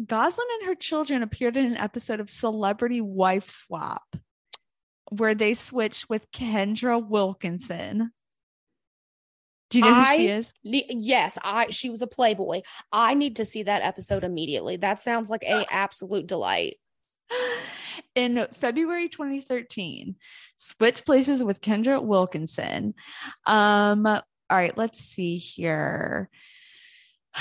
Gosselin 0.04 0.46
and 0.60 0.68
her 0.68 0.74
children 0.74 1.22
appeared 1.22 1.56
in 1.56 1.66
an 1.66 1.76
episode 1.76 2.20
of 2.20 2.30
Celebrity 2.30 3.00
Wife 3.00 3.48
Swap, 3.48 4.04
where 5.10 5.34
they 5.34 5.54
switched 5.54 6.08
with 6.08 6.30
Kendra 6.30 7.04
Wilkinson. 7.04 8.12
Do 9.70 9.78
you 9.78 9.84
know 9.84 9.94
who 9.94 10.16
she 10.16 10.28
is? 10.28 10.52
Yes, 10.62 11.38
I 11.42 11.70
she 11.70 11.90
was 11.90 12.02
a 12.02 12.06
Playboy. 12.06 12.62
I 12.92 13.14
need 13.14 13.36
to 13.36 13.44
see 13.44 13.64
that 13.64 13.82
episode 13.82 14.22
immediately. 14.22 14.76
That 14.76 15.00
sounds 15.00 15.28
like 15.28 15.42
a 15.42 15.66
absolute 15.70 16.26
delight. 16.26 16.76
In 18.14 18.46
February 18.52 19.08
2013, 19.08 20.16
switch 20.56 21.04
places 21.04 21.42
with 21.42 21.60
Kendra 21.60 22.02
Wilkinson. 22.02 22.94
Um, 23.46 24.20
all 24.50 24.56
right, 24.56 24.76
let's 24.76 25.00
see 25.00 25.36
here. 25.36 26.30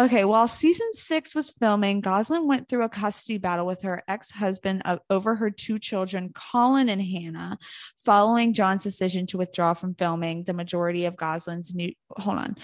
Okay, 0.00 0.24
while 0.24 0.46
season 0.46 0.86
six 0.92 1.34
was 1.34 1.50
filming, 1.50 2.00
Gosselin 2.00 2.46
went 2.46 2.68
through 2.68 2.84
a 2.84 2.88
custody 2.88 3.36
battle 3.36 3.66
with 3.66 3.82
her 3.82 4.04
ex 4.06 4.30
husband 4.30 4.80
over 5.10 5.34
her 5.34 5.50
two 5.50 5.76
children, 5.76 6.32
Colin 6.32 6.88
and 6.88 7.02
Hannah, 7.02 7.58
following 7.96 8.52
Jon's 8.52 8.84
decision 8.84 9.26
to 9.26 9.38
withdraw 9.38 9.74
from 9.74 9.96
filming. 9.96 10.44
The 10.44 10.54
majority 10.54 11.06
of 11.06 11.16
Gosselin's 11.16 11.74
new, 11.74 11.92
hold 12.10 12.38
on, 12.38 12.56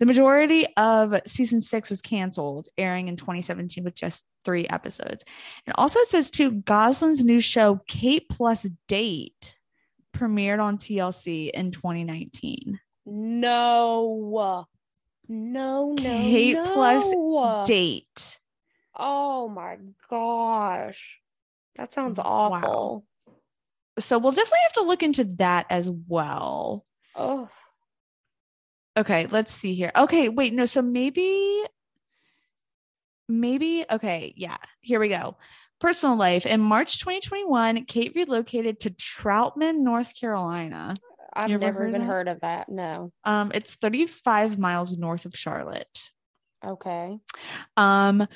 the 0.00 0.06
majority 0.06 0.66
of 0.78 1.20
season 1.26 1.60
six 1.60 1.90
was 1.90 2.00
canceled, 2.00 2.68
airing 2.78 3.08
in 3.08 3.16
2017 3.16 3.84
with 3.84 3.94
just 3.94 4.24
three 4.42 4.66
episodes. 4.66 5.26
And 5.66 5.74
also, 5.76 5.98
it 5.98 6.08
says 6.08 6.30
too, 6.30 6.52
Gosselin's 6.52 7.22
new 7.22 7.40
show, 7.40 7.82
Kate 7.86 8.30
Plus 8.30 8.66
Date, 8.86 9.56
premiered 10.16 10.62
on 10.62 10.78
TLC 10.78 11.50
in 11.50 11.70
2019. 11.70 12.80
No. 13.10 14.66
No, 15.28 15.92
no. 15.92 15.94
Kate 15.98 16.54
no. 16.54 16.64
plus 16.64 17.66
Date. 17.68 18.40
Oh 18.96 19.48
my 19.48 19.76
gosh. 20.10 21.18
That 21.76 21.92
sounds 21.92 22.18
Wow. 22.18 22.24
awful. 22.24 23.04
So 23.98 24.18
we'll 24.18 24.32
definitely 24.32 24.58
have 24.62 24.72
to 24.74 24.82
look 24.82 25.02
into 25.02 25.24
that 25.38 25.66
as 25.70 25.88
well. 26.08 26.84
Oh, 27.14 27.48
Okay, 28.96 29.26
let's 29.30 29.52
see 29.52 29.74
here. 29.74 29.92
Okay, 29.94 30.28
wait, 30.28 30.52
no, 30.52 30.66
so 30.66 30.82
maybe 30.82 31.62
maybe 33.28 33.84
okay, 33.88 34.32
yeah. 34.36 34.56
Here 34.80 34.98
we 34.98 35.08
go. 35.08 35.36
Personal 35.78 36.16
life. 36.16 36.46
In 36.46 36.60
March 36.60 36.98
2021, 36.98 37.84
Kate 37.84 38.12
relocated 38.16 38.80
to 38.80 38.90
Troutman, 38.90 39.80
North 39.84 40.18
Carolina. 40.18 40.96
I've 41.32 41.50
You 41.50 41.56
ever 41.56 41.66
never 41.66 41.78
heard 41.80 41.88
even 41.90 42.00
heard 42.02 42.28
of 42.28 42.40
that. 42.40 42.68
No. 42.68 43.12
Um, 43.24 43.52
it's 43.54 43.74
35 43.74 44.58
miles 44.58 44.96
north 44.96 45.24
of 45.24 45.34
Charlotte. 45.34 45.86
Okay. 46.64 47.18
Um, 47.76 48.26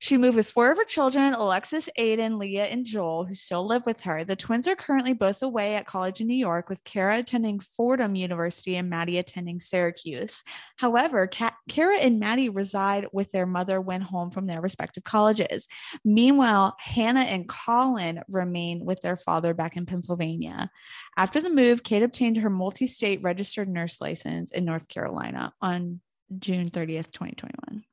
she 0.00 0.16
moved 0.16 0.36
with 0.36 0.50
four 0.50 0.70
of 0.70 0.78
her 0.78 0.84
children, 0.84 1.32
Alexis, 1.32 1.88
Aaden, 1.98 2.38
Leah, 2.38 2.66
and 2.66 2.84
Joel, 2.84 3.24
who 3.24 3.34
still 3.34 3.66
live 3.66 3.86
with 3.86 4.00
her. 4.00 4.24
The 4.24 4.36
twins 4.36 4.66
are 4.66 4.76
currently 4.76 5.12
both 5.12 5.42
away 5.42 5.74
at 5.74 5.86
college 5.86 6.20
in 6.20 6.26
New 6.26 6.34
York, 6.36 6.68
with 6.68 6.82
Cara 6.84 7.18
attending 7.18 7.60
Fordham 7.60 8.16
University 8.16 8.76
and 8.76 8.90
Mady 8.92 9.18
attending 9.18 9.60
Syracuse. 9.60 10.42
However, 10.76 11.26
Ka- 11.28 11.56
Cara 11.68 11.98
and 11.98 12.20
Mady 12.20 12.48
reside 12.52 13.06
with 13.12 13.30
their 13.32 13.46
mother 13.46 13.80
when 13.80 14.00
home 14.00 14.30
from 14.30 14.46
their 14.46 14.60
respective 14.60 15.04
colleges. 15.04 15.66
Meanwhile, 16.04 16.76
Hannah 16.78 17.20
and 17.20 17.48
Colin 17.48 18.22
remain 18.28 18.84
with 18.84 19.00
their 19.00 19.16
father 19.16 19.54
back 19.54 19.76
in 19.76 19.86
Pennsylvania. 19.86 20.70
After 21.16 21.40
the 21.40 21.50
move, 21.50 21.82
Kate 21.82 22.02
obtained 22.02 22.38
her 22.38 22.50
multi 22.50 22.86
state 22.86 23.22
registered 23.22 23.68
nurse 23.68 24.00
license 24.00 24.52
in 24.52 24.64
North 24.64 24.88
Carolina 24.88 25.52
on 25.60 26.00
June 26.38 26.70
30th, 26.70 27.10
2021. 27.12 27.84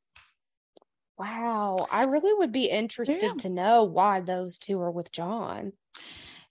Wow. 1.17 1.87
I 1.91 2.03
really 2.05 2.33
would 2.33 2.51
be 2.51 2.65
interested 2.65 3.23
Yeah. 3.23 3.33
to 3.39 3.49
know 3.49 3.83
why 3.85 4.19
those 4.19 4.59
two 4.59 4.79
are 4.81 4.91
with 4.91 5.11
Jon. 5.11 5.71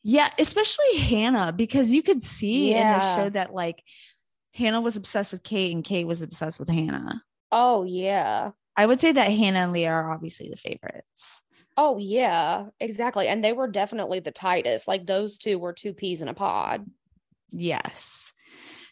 Yeah, 0.03 0.31
especially 0.39 0.99
Hannah, 0.99 1.53
because 1.53 1.91
you 1.91 2.03
could 2.03 2.23
see 2.23 2.73
in 2.75 2.87
the 2.87 3.15
show 3.17 3.29
that 3.31 3.53
like 3.55 3.83
Hannah 4.55 4.81
was 4.81 4.97
obsessed 4.97 5.33
with 5.33 5.43
Kate 5.43 5.75
and 5.75 5.85
Kate 5.85 6.07
was 6.07 6.23
obsessed 6.23 6.59
with 6.59 6.69
Hannah. 6.69 7.23
Oh, 7.53 7.85
yeah. 7.85 8.51
I 8.77 8.87
would 8.87 9.01
say 9.01 9.13
that 9.13 9.31
Hannah 9.31 9.61
and 9.61 9.73
Leah 9.73 9.91
are 9.91 10.11
obviously 10.13 10.49
the 10.49 10.57
favorites. 10.57 11.41
Oh, 11.77 11.99
yeah. 11.99 12.67
Exactly. 12.81 13.29
And 13.29 13.43
they 13.43 13.53
were 13.53 13.67
definitely 13.67 14.21
the 14.21 14.31
tightest. 14.31 14.87
Like 14.89 15.07
those 15.07 15.39
two 15.39 15.59
were 15.59 15.73
two 15.73 15.93
peas 15.93 16.23
in 16.23 16.29
a 16.29 16.35
pod. 16.35 16.87
Yes. 17.51 18.33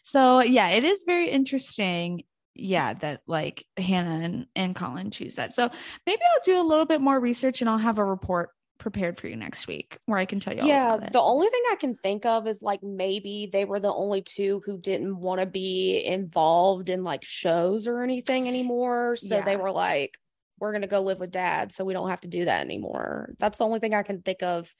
So 0.03 0.41
yeah, 0.41 0.69
it 0.69 0.83
is 0.83 1.03
very 1.05 1.29
interesting. 1.29 2.23
Yeah, 2.55 2.93
that 2.95 3.21
like 3.27 3.65
Hannah 3.77 4.23
and, 4.23 4.47
and 4.55 4.75
Colin 4.75 5.11
choose 5.11 5.35
that. 5.35 5.53
So 5.53 5.69
maybe 6.05 6.21
I'll 6.21 6.43
do 6.45 6.61
a 6.61 6.67
little 6.67 6.85
bit 6.85 7.01
more 7.01 7.19
research 7.19 7.61
and 7.61 7.69
I'll 7.69 7.77
have 7.77 7.97
a 7.97 8.05
report 8.05 8.49
prepared 8.79 9.17
for 9.17 9.27
you 9.27 9.35
next 9.35 9.67
week 9.67 9.97
where 10.07 10.17
I 10.17 10.25
can 10.25 10.39
tell 10.39 10.53
you 10.53 10.61
all 10.61 10.67
yeah. 10.67 10.97
The 11.11 11.21
only 11.21 11.47
thing 11.47 11.61
I 11.71 11.75
can 11.79 11.95
think 11.95 12.25
of 12.25 12.47
is 12.47 12.61
like 12.61 12.83
maybe 12.83 13.49
they 13.51 13.65
were 13.65 13.79
the 13.79 13.93
only 13.93 14.21
two 14.21 14.61
who 14.65 14.77
didn't 14.77 15.17
want 15.17 15.39
to 15.39 15.45
be 15.45 16.03
involved 16.03 16.89
in 16.89 17.03
like 17.03 17.23
shows 17.23 17.87
or 17.87 18.03
anything 18.03 18.47
anymore. 18.47 19.15
So 19.15 19.41
they 19.41 19.55
were 19.55 19.71
like, 19.71 20.17
we're 20.59 20.71
going 20.71 20.81
to 20.81 20.87
go 20.87 21.01
live 21.01 21.19
with 21.19 21.31
dad. 21.31 21.71
So 21.71 21.85
we 21.85 21.93
don't 21.93 22.09
have 22.09 22.21
to 22.21 22.27
do 22.27 22.45
that 22.45 22.61
anymore. 22.61 23.33
That's 23.39 23.57
the 23.57 23.65
only 23.65 23.79
thing 23.79 23.93
I 23.93 24.03
can 24.03 24.21
think 24.21 24.43
of 24.43 24.73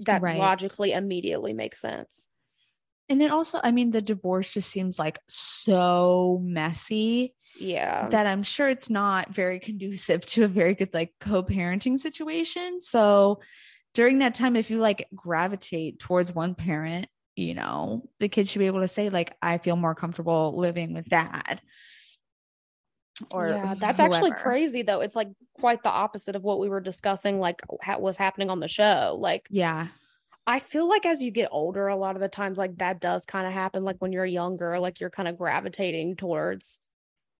that 0.00 0.22
Right. 0.22 0.36
logically 0.36 0.92
immediately 0.92 1.52
makes 1.52 1.80
sense. 1.80 2.27
And 3.08 3.20
then 3.20 3.30
also, 3.30 3.60
I 3.62 3.70
mean, 3.70 3.90
the 3.90 4.02
divorce 4.02 4.52
just 4.52 4.70
seems 4.70 4.98
like 4.98 5.18
so 5.28 6.40
messy. 6.42 7.34
Yeah. 7.60 8.08
that 8.10 8.28
I'm 8.28 8.44
sure 8.44 8.68
it's 8.68 8.88
not 8.88 9.34
very 9.34 9.58
conducive 9.58 10.24
to 10.26 10.44
a 10.44 10.48
very 10.48 10.76
good 10.76 10.94
like 10.94 11.12
co-parenting 11.18 11.98
situation. 11.98 12.80
So 12.80 13.40
during 13.94 14.20
that 14.20 14.34
time, 14.34 14.54
if 14.54 14.70
you 14.70 14.78
like 14.78 15.08
gravitate 15.12 15.98
towards 15.98 16.32
one 16.32 16.54
parent, 16.54 17.08
you 17.34 17.54
know, 17.54 18.08
the 18.20 18.28
kid 18.28 18.48
should 18.48 18.60
be 18.60 18.66
able 18.66 18.82
to 18.82 18.88
say, 18.88 19.10
like, 19.10 19.36
I 19.42 19.58
feel 19.58 19.74
more 19.74 19.96
comfortable 19.96 20.56
living 20.56 20.94
with 20.94 21.08
dad. 21.08 21.60
Or 23.32 23.48
yeah, 23.48 23.74
that's 23.76 23.98
actually 23.98 24.30
crazy 24.32 24.82
though. 24.82 25.00
It's 25.00 25.16
like 25.16 25.28
quite 25.54 25.82
the 25.82 25.90
opposite 25.90 26.36
of 26.36 26.44
what 26.44 26.60
we 26.60 26.68
were 26.68 26.80
discussing, 26.80 27.40
like 27.40 27.60
ha- 27.82 27.98
was 27.98 28.16
happening 28.16 28.50
on 28.50 28.60
the 28.60 28.68
show. 28.68 29.16
Like, 29.20 29.48
Yeah. 29.50 29.88
I 30.48 30.60
feel 30.60 30.88
like 30.88 31.04
as 31.04 31.22
you 31.22 31.30
get 31.30 31.50
older, 31.52 31.88
a 31.88 31.96
lot 31.96 32.16
of 32.16 32.22
the 32.22 32.28
times, 32.28 32.56
like 32.56 32.78
that 32.78 33.00
does 33.00 33.26
kind 33.26 33.46
of 33.46 33.52
happen. 33.52 33.84
Like 33.84 33.96
when 33.98 34.12
you're 34.12 34.24
younger, 34.24 34.80
like 34.80 34.98
you're 34.98 35.10
kind 35.10 35.28
of 35.28 35.36
gravitating 35.36 36.16
towards 36.16 36.80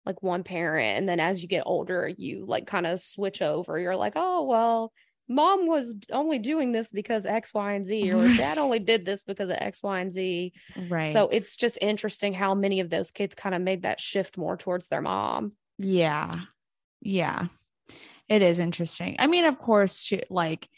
like 0.05 0.23
one 0.23 0.45
parent. 0.45 0.99
And 0.99 1.09
then 1.09 1.19
as 1.19 1.41
you 1.41 1.49
get 1.49 1.63
older, 1.65 2.07
you 2.07 2.45
like 2.47 2.67
kind 2.67 2.87
of 2.87 3.01
switch 3.01 3.41
over. 3.41 3.79
You're 3.79 3.97
like, 3.97 4.13
oh, 4.15 4.45
well, 4.45 4.93
mom 5.27 5.67
was 5.67 5.97
only 6.13 6.39
doing 6.39 6.71
this 6.71 6.91
because 6.91 7.25
X, 7.25 7.55
Y, 7.55 7.73
and 7.73 7.87
Z, 7.87 8.13
or 8.13 8.29
dad 8.37 8.59
only 8.59 8.79
did 8.79 9.07
this 9.07 9.25
because 9.25 9.49
of 9.49 9.57
X, 9.59 9.83
Y, 9.83 10.01
and 10.01 10.13
Z. 10.13 10.53
Right. 10.91 11.11
So 11.11 11.29
it's 11.29 11.57
just 11.57 11.79
interesting 11.81 12.35
how 12.35 12.55
many 12.55 12.81
of 12.81 12.91
those 12.91 13.11
kids 13.11 13.35
kind 13.35 13.55
of 13.55 13.63
made 13.63 13.85
that 13.85 14.01
shift 14.01 14.37
more 14.37 14.59
towards 14.59 14.89
their 14.89 15.01
mom. 15.01 15.53
Yeah. 15.79 16.41
Yeah. 17.01 17.47
It 18.29 18.43
is 18.43 18.59
interesting. 18.59 19.17
I 19.19 19.29
mean, 19.29 19.47
of 19.47 19.59
course, 19.59 19.99
she, 19.99 20.21
like 20.29 20.69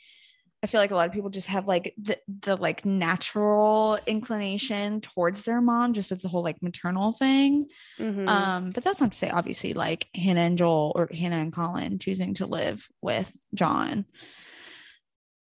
I 0.62 0.66
feel 0.66 0.80
like 0.80 0.90
a 0.90 0.94
lot 0.94 1.08
of 1.08 1.14
people 1.14 1.30
just 1.30 1.46
have 1.48 1.66
like 1.66 1.94
the 1.96 2.18
the 2.28 2.56
like 2.56 2.84
natural 2.84 3.98
inclination 4.06 5.00
towards 5.00 5.44
their 5.44 5.60
mom 5.62 5.94
just 5.94 6.10
with 6.10 6.20
the 6.20 6.28
whole 6.28 6.42
like 6.42 6.62
maternal 6.62 7.12
thing. 7.12 7.68
Mhm. 7.98 8.28
Um, 8.28 8.70
but 8.70 8.84
that's 8.84 9.00
not 9.00 9.12
to 9.12 9.18
say 9.18 9.30
obviously 9.30 9.72
like 9.72 10.08
Hannah 10.14 10.40
and 10.40 10.58
Joel 10.58 10.92
or 10.94 11.08
Hannah 11.12 11.38
and 11.38 11.52
Colin 11.52 11.98
choosing 11.98 12.34
to 12.34 12.46
live 12.46 12.86
with 13.00 13.34
Jon. 13.54 14.04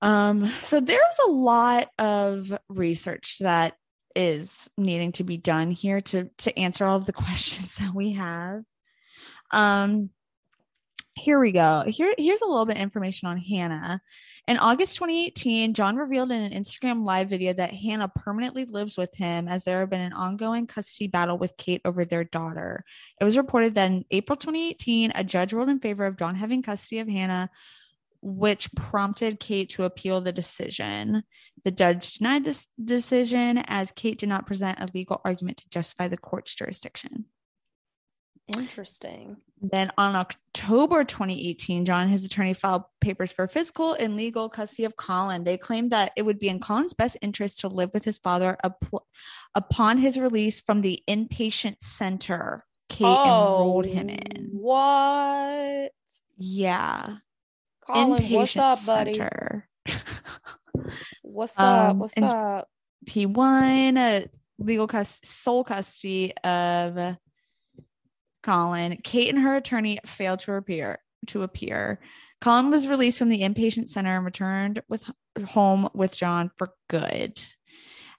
Um, 0.03 0.47
so 0.63 0.81
there's 0.81 1.19
a 1.27 1.31
lot 1.31 1.89
of 1.99 2.53
research 2.69 3.39
that 3.41 3.75
is 4.15 4.69
needing 4.77 5.13
to 5.13 5.25
be 5.25 5.39
done 5.39 5.71
here 5.71 6.01
to 6.01 6.29
to 6.39 6.59
answer 6.59 6.85
all 6.85 6.97
of 6.97 7.07
the 7.07 7.13
questions 7.25 7.77
that 7.77 7.95
we 7.95 8.13
have. 8.13 8.63
Um 9.51 10.11
here 11.15 11.39
we 11.39 11.53
go. 11.53 11.85
Here, 11.87 12.15
here's 12.17 12.41
a 12.41 12.47
little 12.47 12.65
bit 12.65 12.77
information 12.77 13.29
on 13.29 13.37
Hannah. 13.37 14.01
In 14.47 14.57
August 14.57 14.97
2018, 14.97 15.75
Jon 15.75 15.97
revealed 15.97 16.31
in 16.31 16.43
an 16.43 16.53
Instagram 16.53 17.05
live 17.05 17.29
video 17.29 17.53
that 17.53 17.75
Hannah 17.75 18.09
permanently 18.09 18.65
lives 18.65 18.97
with 18.97 19.15
him 19.15 19.49
as 19.49 19.65
there 19.65 19.81
have 19.81 19.91
been 19.91 20.01
an 20.01 20.13
ongoing 20.13 20.67
custody 20.67 21.09
battle 21.09 21.37
with 21.37 21.57
Kate 21.57 21.83
over 21.85 22.05
their 22.05 22.25
daughter. 22.25 22.85
It 23.21 23.25
was 23.25 23.37
reported 23.37 23.75
that 23.75 23.91
in 23.91 24.05
April 24.11 24.37
2018, 24.37 25.13
a 25.15 25.25
judge 25.25 25.53
ruled 25.53 25.69
in 25.69 25.81
favor 25.81 26.07
of 26.07 26.17
Jon 26.17 26.35
having 26.37 26.63
custody 26.63 27.01
of 27.01 27.09
Hannah, 27.09 27.51
which 28.23 28.73
prompted 28.75 29.41
Kate 29.41 29.69
to 29.71 29.85
appeal 29.85 30.21
the 30.21 30.33
decision. 30.33 31.25
The 31.65 31.71
judge 31.71 32.15
denied 32.15 32.45
this 32.45 32.67
decision 32.83 33.59
as 33.67 33.93
Kate 33.93 34.19
did 34.19 34.29
not 34.29 34.47
present 34.47 34.79
a 34.79 34.89
legal 34.95 35.21
argument 35.25 35.59
to 35.59 35.71
justify 35.71 36.09
the 36.09 36.17
court's 36.17 36.55
jurisdiction. 36.55 37.27
Interesting. 38.57 39.37
Then 39.63 39.91
on 39.99 40.17
October 40.17 41.05
2018, 41.05 41.85
Jon 41.85 42.03
and 42.03 42.11
his 42.11 42.25
attorney 42.25 42.55
filed 42.55 42.85
papers 43.01 43.31
for 43.31 43.47
physical 43.47 43.93
and 43.93 44.17
legal 44.17 44.49
custody 44.49 44.85
of 44.85 44.97
Colin. 44.97 45.45
They 45.45 45.59
claimed 45.59 45.93
that 45.93 46.13
it 46.17 46.23
would 46.23 46.39
be 46.39 46.49
in 46.49 46.61
Colin's 46.61 46.95
best 46.95 47.17
interest 47.21 47.61
to 47.61 47.69
live 47.69 47.91
with 47.93 48.05
his 48.05 48.19
father 48.19 48.57
up- 48.65 48.83
upon 49.55 49.99
his 49.99 50.19
release 50.19 50.61
from 50.63 50.81
the 50.81 51.03
inpatient 51.09 51.77
center 51.83 52.65
Kate 52.89 53.07
enrolled 53.07 53.85
him 53.87 54.09
in. 54.09 54.51
Oh, 54.55 54.59
What? 54.59 55.93
Yeah. 56.39 57.17
Colin, 57.87 58.23
inpatient 58.23 58.31
what's 58.33 58.57
up, 58.57 58.87
buddy? 58.87 59.15
center. 59.15 59.69
What's 61.23 61.59
up? 61.59 61.91
Um, 61.91 61.99
What's 61.99 62.17
up? 62.19 62.69
he 63.07 63.27
won 63.27 63.97
uh, 63.97 64.23
legal 64.59 64.87
cus- 64.87 65.21
sole 65.25 65.65
custody 65.65 66.33
of 66.43 67.17
Colin. 68.43 68.99
Kate 69.03 69.29
and 69.29 69.43
her 69.43 69.57
attorney 69.57 69.99
failed 70.07 70.41
to 70.41 70.55
appear. 70.55 70.99
To 71.27 71.43
appear, 71.43 72.01
Colin 72.41 72.71
was 72.71 72.87
released 72.87 73.19
from 73.19 73.29
the 73.29 73.43
inpatient 73.43 73.91
center 73.91 74.17
and 74.17 74.25
returned 74.25 74.83
with 74.89 75.11
home 75.47 75.89
with 75.93 76.17
Jon 76.17 76.51
for 76.57 76.71
good. 76.89 77.41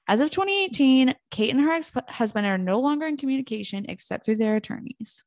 As 0.08 0.22
of 0.22 0.30
2018, 0.30 1.16
Kate 1.32 1.52
and 1.52 1.62
her 1.62 1.72
ex-husband 1.72 2.46
are 2.46 2.58
no 2.58 2.80
longer 2.80 3.08
in 3.08 3.18
communication 3.18 3.86
except 3.90 4.26
through 4.26 4.36
their 4.36 4.56
attorneys. 4.56 5.24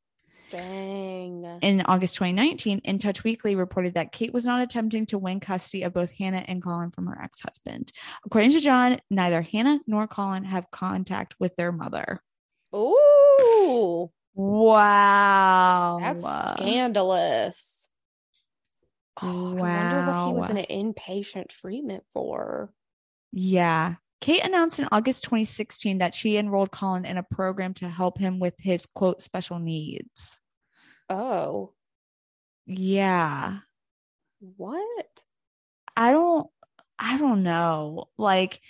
Dang. 0.50 1.58
In 1.62 1.82
August 1.86 2.14
2019, 2.14 2.82
In 2.84 2.98
Touch 2.98 3.24
Weekly 3.24 3.56
reported 3.56 3.94
that 3.94 4.12
Kate 4.12 4.32
was 4.32 4.44
not 4.44 4.60
attempting 4.60 5.06
to 5.06 5.18
win 5.18 5.40
custody 5.40 5.82
of 5.82 5.94
both 5.94 6.12
Hannah 6.12 6.44
and 6.46 6.62
Colin 6.62 6.90
from 6.90 7.06
her 7.06 7.20
ex 7.20 7.40
husband. 7.40 7.92
According 8.24 8.52
to 8.52 8.60
Jon, 8.60 9.00
neither 9.10 9.42
Hannah 9.42 9.80
nor 9.86 10.06
Colin 10.06 10.44
have 10.44 10.70
contact 10.70 11.34
with 11.40 11.56
their 11.56 11.72
mother. 11.72 12.20
Ooh, 12.74 14.10
Wow. 14.34 15.98
that's 16.00 16.24
scandalous. 16.52 17.88
Oh, 19.22 19.50
I 19.50 19.60
wonder 19.60 20.06
what 20.12 20.26
he 20.26 20.32
was 20.32 20.50
in 20.50 20.56
an 20.56 20.92
inpatient 20.94 21.48
treatment 21.48 22.02
for. 22.12 22.72
Yeah. 23.32 23.94
Kate 24.20 24.44
announced 24.44 24.78
in 24.80 24.88
August 24.90 25.24
2016 25.24 25.98
that 25.98 26.14
she 26.14 26.36
enrolled 26.36 26.70
Colin 26.72 27.04
in 27.04 27.16
a 27.18 27.22
program 27.22 27.74
to 27.74 27.88
help 27.88 28.18
him 28.18 28.40
with 28.40 28.54
his 28.60 28.86
quote 28.86 29.22
special 29.22 29.58
needs. 29.58 30.40
Oh, 31.08 31.72
Yeah. 32.66 33.58
what? 34.56 35.06
I 35.96 36.10
don't 36.10 36.48
I 36.98 37.18
don't 37.18 37.42
know. 37.42 38.06
Like 38.18 38.60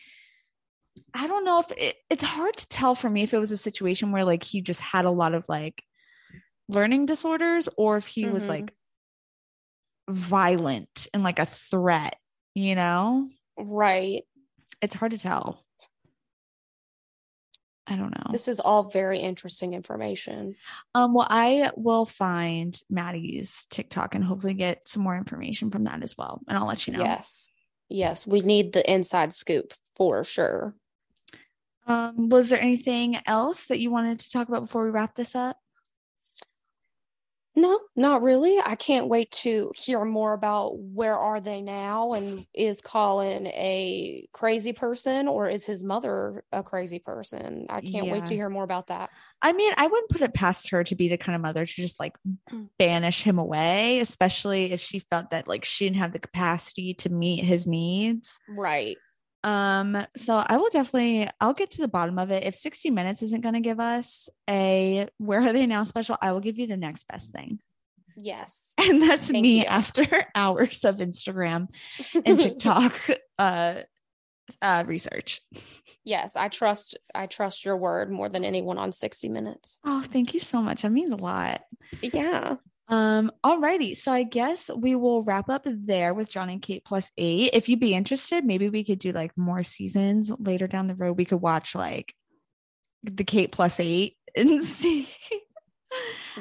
I 1.14 1.26
don't 1.28 1.44
know 1.44 1.60
if 1.60 1.70
it, 1.78 1.96
it's 2.10 2.24
hard 2.24 2.56
to 2.56 2.68
tell 2.68 2.94
for 2.94 3.08
me 3.08 3.22
if 3.22 3.32
it 3.32 3.38
was 3.38 3.52
a 3.52 3.56
situation 3.56 4.10
where 4.10 4.24
like 4.24 4.42
he 4.42 4.60
just 4.60 4.80
had 4.80 5.04
a 5.04 5.10
lot 5.10 5.32
of 5.34 5.48
like 5.48 5.82
learning 6.68 7.06
disorders 7.06 7.68
or 7.76 7.96
if 7.96 8.06
he 8.06 8.26
was 8.26 8.44
Mhm. 8.44 8.48
like 8.48 8.74
violent 10.08 11.08
and 11.14 11.22
like 11.22 11.38
a 11.38 11.46
threat, 11.46 12.16
you 12.54 12.74
know? 12.74 13.30
Right. 13.56 14.24
It's 14.82 14.94
hard 14.94 15.12
to 15.12 15.18
tell. 15.18 15.64
I 17.86 17.96
don't 17.96 18.10
know. 18.10 18.32
This 18.32 18.48
is 18.48 18.60
all 18.60 18.84
very 18.84 19.20
interesting 19.20 19.74
information. 19.74 20.56
Um, 20.94 21.12
well, 21.12 21.26
I 21.28 21.70
will 21.76 22.06
find 22.06 22.78
Mady's 22.88 23.66
TikTok 23.68 24.14
and 24.14 24.24
hopefully 24.24 24.54
get 24.54 24.88
some 24.88 25.02
more 25.02 25.16
information 25.16 25.70
from 25.70 25.84
that 25.84 26.02
as 26.02 26.16
well. 26.16 26.40
And 26.48 26.56
I'll 26.56 26.66
let 26.66 26.86
you 26.86 26.94
know. 26.94 27.04
Yes. 27.04 27.50
Yes, 27.90 28.26
we 28.26 28.40
need 28.40 28.72
the 28.72 28.90
inside 28.90 29.34
scoop 29.34 29.74
for 29.96 30.24
sure. 30.24 30.74
Um, 31.86 32.28
was 32.28 32.48
there 32.48 32.60
anything 32.60 33.18
else 33.26 33.66
that 33.66 33.78
you 33.78 33.90
wanted 33.90 34.20
to 34.20 34.30
talk 34.30 34.48
about 34.48 34.62
before 34.62 34.84
we 34.84 34.90
wrap 34.90 35.14
this 35.14 35.34
up? 35.34 35.58
No, 37.56 37.78
not 37.94 38.22
really. 38.22 38.58
I 38.58 38.74
can't 38.74 39.06
wait 39.06 39.30
to 39.42 39.70
hear 39.76 40.04
more 40.04 40.32
about 40.32 40.76
where 40.76 41.16
are 41.16 41.40
they 41.40 41.62
now 41.62 42.14
and 42.14 42.44
is 42.52 42.80
Colin 42.80 43.46
a 43.46 44.26
crazy 44.32 44.72
person 44.72 45.28
or 45.28 45.48
is 45.48 45.64
his 45.64 45.84
mother 45.84 46.42
a 46.50 46.64
crazy 46.64 46.98
person? 46.98 47.66
I 47.70 47.80
can't 47.80 48.08
wait 48.08 48.26
to 48.26 48.34
hear 48.34 48.48
more 48.48 48.64
about 48.64 48.88
that. 48.88 49.10
I 49.40 49.52
mean, 49.52 49.72
I 49.76 49.86
wouldn't 49.86 50.10
put 50.10 50.22
it 50.22 50.34
past 50.34 50.70
her 50.70 50.82
to 50.82 50.96
be 50.96 51.08
the 51.08 51.16
kind 51.16 51.36
of 51.36 51.42
mother 51.42 51.64
to 51.64 51.72
just 51.72 52.00
like 52.00 52.16
banish 52.78 53.22
him 53.22 53.38
away, 53.38 54.00
especially 54.00 54.72
if 54.72 54.80
she 54.80 54.98
felt 54.98 55.30
that 55.30 55.46
like 55.46 55.64
she 55.64 55.84
didn't 55.84 55.98
have 55.98 56.12
the 56.12 56.18
capacity 56.18 56.94
to 56.94 57.08
meet 57.08 57.44
his 57.44 57.68
needs. 57.68 58.36
Right. 58.48 58.96
Um, 59.44 60.06
so 60.16 60.42
I 60.44 60.56
will 60.56 60.70
definitely 60.70 61.28
I'll 61.40 61.52
get 61.52 61.72
to 61.72 61.82
the 61.82 61.88
bottom 61.88 62.18
of 62.18 62.30
it. 62.30 62.44
If 62.44 62.54
60 62.54 62.90
minutes 62.90 63.22
isn't 63.22 63.42
gonna 63.42 63.60
give 63.60 63.78
us 63.78 64.28
a 64.48 65.06
where 65.18 65.42
are 65.42 65.52
they 65.52 65.66
now 65.66 65.84
special, 65.84 66.16
I 66.20 66.32
will 66.32 66.40
give 66.40 66.58
you 66.58 66.66
the 66.66 66.78
next 66.78 67.06
best 67.06 67.30
thing. 67.30 67.60
Yes. 68.16 68.72
And 68.80 69.02
that's 69.02 69.30
Thank 69.30 69.42
me 69.42 69.58
you. 69.60 69.64
after 69.66 70.26
hours 70.34 70.84
of 70.84 70.96
Instagram 70.96 71.68
and 72.24 72.40
TikTok 72.40 72.94
uh 73.38 73.82
uh 74.62 74.84
research. 74.86 75.42
yes, 76.04 76.36
I 76.36 76.48
trust 76.48 76.96
I 77.14 77.26
trust 77.26 77.64
your 77.66 77.76
word 77.76 78.10
more 78.10 78.30
than 78.30 78.44
anyone 78.44 78.78
on 78.78 78.92
60 78.92 79.28
minutes. 79.28 79.78
Oh, 79.84 80.02
thank 80.02 80.32
you 80.32 80.40
so 80.40 80.62
much. 80.62 80.82
That 80.82 80.90
means 80.90 81.10
a 81.10 81.16
lot. 81.16 81.60
Yeah. 82.00 82.56
Um, 82.88 83.32
alrighty. 83.44 83.96
So 83.96 84.12
I 84.12 84.24
guess 84.24 84.68
we 84.76 84.94
will 84.94 85.22
wrap 85.22 85.48
up 85.48 85.66
there 85.66 86.12
with 86.12 86.28
Jon 86.28 86.50
and 86.50 86.60
Kate 86.60 86.84
plus 86.84 87.10
eight. 87.16 87.50
If 87.54 87.68
you'd 87.68 87.80
be 87.80 87.94
interested, 87.94 88.44
maybe 88.44 88.68
we 88.68 88.84
could 88.84 88.98
do 88.98 89.12
like 89.12 89.32
more 89.36 89.62
seasons 89.62 90.30
later 90.38 90.66
down 90.66 90.86
the 90.86 90.94
road. 90.94 91.16
We 91.16 91.24
could 91.24 91.40
watch 91.40 91.74
like 91.74 92.14
the 93.02 93.24
Kate 93.24 93.52
plus 93.52 93.80
eight 93.80 94.16
and 94.36 94.62
see 94.62 95.08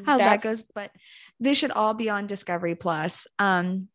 how 0.06 0.18
That's- 0.18 0.44
that 0.44 0.48
goes. 0.48 0.64
But 0.76 0.92
they 1.40 1.54
should 1.54 1.72
all 1.72 1.94
be 1.94 2.10
on 2.10 2.28
Discovery 2.28 2.76
Plus. 2.76 3.28
Um, 3.40 3.88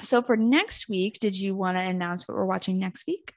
so 0.00 0.22
for 0.22 0.36
next 0.36 0.88
week, 0.88 1.18
did 1.20 1.38
you 1.38 1.54
want 1.54 1.76
to 1.76 1.82
announce 1.82 2.26
what 2.26 2.36
we're 2.36 2.46
watching 2.46 2.78
next 2.78 3.06
week? 3.06 3.34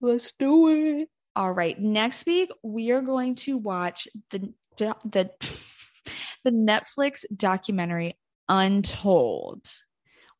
Let's 0.00 0.32
do 0.38 0.68
it. 0.68 1.08
All 1.36 1.52
right. 1.52 1.78
Next 1.78 2.24
week, 2.26 2.50
we 2.62 2.90
are 2.92 3.02
going 3.02 3.34
to 3.36 3.58
watch 3.58 4.08
the 4.30 4.52
the 4.76 5.30
the 6.44 6.50
Netflix 6.50 7.24
documentary 7.34 8.16
Untold, 8.48 9.68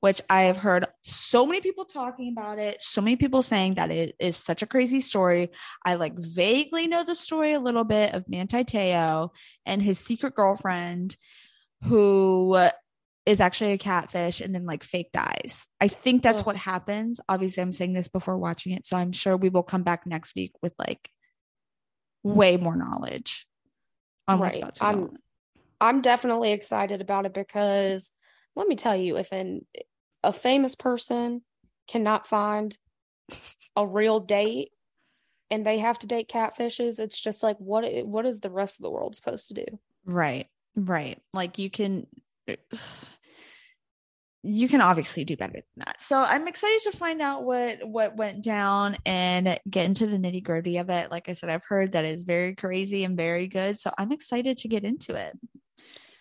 which 0.01 0.21
I 0.29 0.43
have 0.43 0.57
heard 0.57 0.87
so 1.03 1.47
many 1.47 1.61
people 1.61 1.85
talking 1.85 2.35
about 2.37 2.59
it, 2.59 2.83
so 2.83 3.01
many 3.01 3.17
people 3.17 3.43
saying 3.43 3.75
that 3.75 3.91
it 3.91 4.17
is 4.19 4.37
such 4.37 4.63
a 4.63 4.67
crazy 4.67 5.01
story. 5.01 5.51
I 5.85 5.95
like 5.95 6.19
vaguely 6.19 6.89
know 6.89 7.05
the 7.05 7.15
story 7.15 7.53
a 7.53 7.61
little 7.61 7.85
bit 7.85 8.15
of 8.15 8.29
Manti 8.29 8.65
Te'o 8.65 9.31
and 9.65 9.81
his 9.81 9.99
secret 9.99 10.35
girlfriend 10.35 11.17
who 11.85 12.57
is 13.27 13.41
actually 13.41 13.73
a 13.73 13.79
catfish 13.79 14.41
and 14.41 14.55
then 14.55 14.67
like 14.67 14.83
fake 14.83 15.13
dies. 15.13 15.69
I 15.81 15.89
think 15.89 16.23
that's 16.23 16.41
Ugh. 16.41 16.47
what 16.47 16.57
happens. 16.57 17.21
Obviously, 17.29 17.63
I'm 17.63 17.71
saying 17.73 17.93
this 17.93 18.09
before 18.09 18.37
watching 18.39 18.73
it, 18.73 18.87
so 18.87 18.97
I'm 18.97 19.13
sure 19.13 19.37
we 19.37 19.51
will 19.51 19.63
come 19.63 19.83
back 19.83 20.07
next 20.07 20.35
week 20.35 20.53
with 20.63 20.75
like 20.79 21.11
way 22.23 22.57
more 22.57 22.77
knowledge 22.77 23.47
on 24.27 24.41
what's 24.41 24.55
Right. 24.55 24.63
about 24.63 24.75
to 24.77 24.85
I'm-. 24.85 25.17
I'm 25.81 26.03
definitely 26.03 26.53
excited 26.53 27.01
about 27.01 27.27
it 27.27 27.35
because 27.35 28.11
let 28.57 28.69
me 28.69 28.77
tell 28.77 28.97
you, 28.97 29.17
if 29.17 29.33
an 29.33 29.65
a 30.23 30.33
famous 30.33 30.75
person 30.75 31.43
cannot 31.89 32.27
find 32.27 32.77
a 33.77 33.87
real 33.87 34.21
date 34.21 34.71
and 35.51 35.67
they 35.67 35.79
have 35.79 35.99
to 36.01 36.07
date 36.07 36.31
catfishes, 36.31 37.01
it's 37.01 37.21
just 37.21 37.43
like 37.43 37.57
what 37.59 37.85
what 38.05 38.27
is 38.27 38.41
the 38.41 38.51
rest 38.51 38.79
of 38.79 38.85
the 38.85 38.91
world 38.91 39.17
supposed 39.17 39.49
to 39.49 39.55
do? 39.55 39.79
Right, 40.05 40.49
right. 40.77 41.21
Like 41.33 41.59
you 41.59 41.71
can 41.71 42.07
you 44.43 44.69
can 44.69 44.81
obviously 44.81 45.25
do 45.25 45.37
better 45.37 45.53
than 45.53 45.63
that. 45.85 46.01
So 46.01 46.23
I'm 46.23 46.49
excited 46.49 46.81
to 46.91 46.97
find 46.97 47.21
out 47.21 47.45
what 47.45 47.87
what 47.87 48.17
went 48.17 48.43
down 48.43 48.97
and 49.05 49.59
get 49.69 49.87
into 49.87 50.07
the 50.07 50.17
nitty 50.17 50.43
gritty 50.43 50.79
of 50.79 50.89
it. 50.89 51.11
Like 51.11 51.29
I 51.29 51.33
said, 51.33 51.51
I've 51.51 51.65
heard 51.65 51.93
that 51.93 52.05
is 52.05 52.25
very 52.25 52.55
crazy 52.55 53.05
and 53.05 53.17
very 53.17 53.49
good. 53.49 53.79
So 53.79 53.93
I'm 53.99 54.13
excited 54.13 54.57
to 54.59 54.69
get 54.69 54.85
into 54.85 55.15
it. 55.15 55.39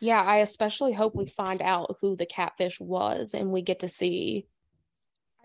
Yeah, 0.02 0.22
I 0.22 0.38
especially 0.38 0.94
hope 0.94 1.16
we 1.16 1.26
find 1.26 1.62
out 1.62 1.98
who 2.02 2.16
the 2.16 2.26
catfish 2.26 2.80
was 2.80 3.34
and 3.34 3.52
we 3.52 3.62
get 3.62 3.80
to 3.80 3.90
see 3.90 4.48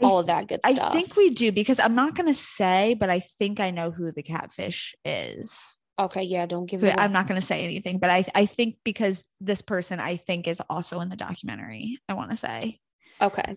all 0.00 0.18
of 0.18 0.26
that 0.26 0.48
good 0.48 0.60
I 0.64 0.74
stuff. 0.74 0.90
I 0.90 0.92
think 0.92 1.16
we 1.16 1.30
do 1.30 1.52
because 1.52 1.80
I'm 1.80 1.94
not 1.94 2.14
going 2.14 2.26
to 2.26 2.38
say, 2.38 2.94
but 2.94 3.10
I 3.10 3.20
think 3.20 3.60
I 3.60 3.70
know 3.70 3.90
who 3.90 4.12
the 4.12 4.22
catfish 4.22 4.94
is. 5.04 5.78
Okay, 5.98 6.22
yeah, 6.22 6.46
don't 6.46 6.66
give 6.66 6.82
it. 6.82 6.94
I'm 6.98 7.12
not 7.12 7.28
going 7.28 7.40
to 7.40 7.46
say 7.46 7.62
anything, 7.62 7.98
but 7.98 8.10
I 8.10 8.24
I 8.34 8.46
think 8.46 8.76
because 8.84 9.24
this 9.40 9.62
person 9.62 10.00
I 10.00 10.16
think 10.16 10.48
is 10.48 10.60
also 10.68 11.00
in 11.00 11.08
the 11.08 11.16
documentary. 11.16 11.98
I 12.08 12.14
want 12.14 12.30
to 12.30 12.36
say 12.36 12.80
Okay. 13.20 13.56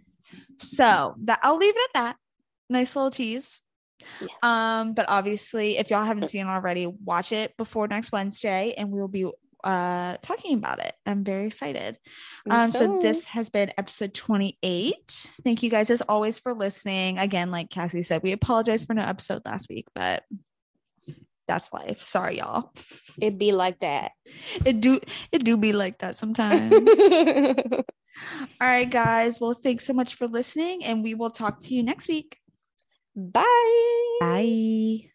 so 0.58 1.16
that 1.24 1.40
I'll 1.42 1.58
leave 1.58 1.74
it 1.76 1.90
at 1.96 2.02
that. 2.02 2.16
Nice 2.70 2.96
little 2.96 3.10
tease. 3.12 3.62
Yes. 4.22 4.44
Um, 4.44 4.94
but 4.94 5.08
obviously, 5.10 5.80
if 5.80 5.90
y'all 5.90 6.06
haven't 6.06 6.30
seen 6.30 6.46
it 6.46 6.50
already, 6.50 6.86
watch 6.86 7.32
it 7.32 7.58
before 7.58 7.88
next 7.88 8.12
Wednesday, 8.12 8.76
and 8.78 8.92
we'll 8.92 9.08
be 9.08 9.26
uh 9.64 10.18
talking 10.22 10.54
about 10.54 10.80
it. 10.80 10.94
I'm 11.06 11.24
very 11.24 11.48
excited. 11.48 11.98
Um, 12.50 12.72
so 12.72 13.00
this 13.02 13.26
has 13.26 13.50
been 13.50 13.72
episode 13.78 14.14
28. 14.14 15.28
Thank 15.44 15.64
you 15.64 15.70
guys 15.70 15.90
as 15.90 16.02
always 16.02 16.40
for 16.40 16.54
listening. 16.54 17.20
Again, 17.20 17.52
like 17.52 17.70
Cassie 17.70 18.04
said, 18.04 18.24
we 18.24 18.32
apologize 18.32 18.84
for 18.84 18.94
no 18.94 19.04
episode 19.04 19.42
last 19.46 19.68
week, 19.70 19.88
but 19.96 20.24
that's 21.48 21.72
life. 21.72 22.02
Sorry, 22.02 22.38
y'all. 22.40 22.72
it'd 23.20 23.40
be 23.40 23.52
like 23.52 23.80
that. 23.80 24.12
It 24.66 24.82
do 24.82 25.00
it 25.32 25.44
do 25.44 25.58
be 25.58 25.74
like 25.74 26.00
that 26.00 26.18
sometimes. 26.18 26.74
All 28.62 28.68
right, 28.68 28.90
guys. 28.90 29.40
Well, 29.40 29.54
thanks 29.54 29.86
so 29.86 29.94
much 29.94 30.16
for 30.16 30.28
listening, 30.28 30.84
and 30.84 31.04
we 31.04 31.14
will 31.16 31.30
talk 31.30 31.60
to 31.62 31.74
you 31.74 31.84
next 31.84 32.08
week. 32.08 32.38
Bye. 33.16 34.18
Bye. 34.20 35.12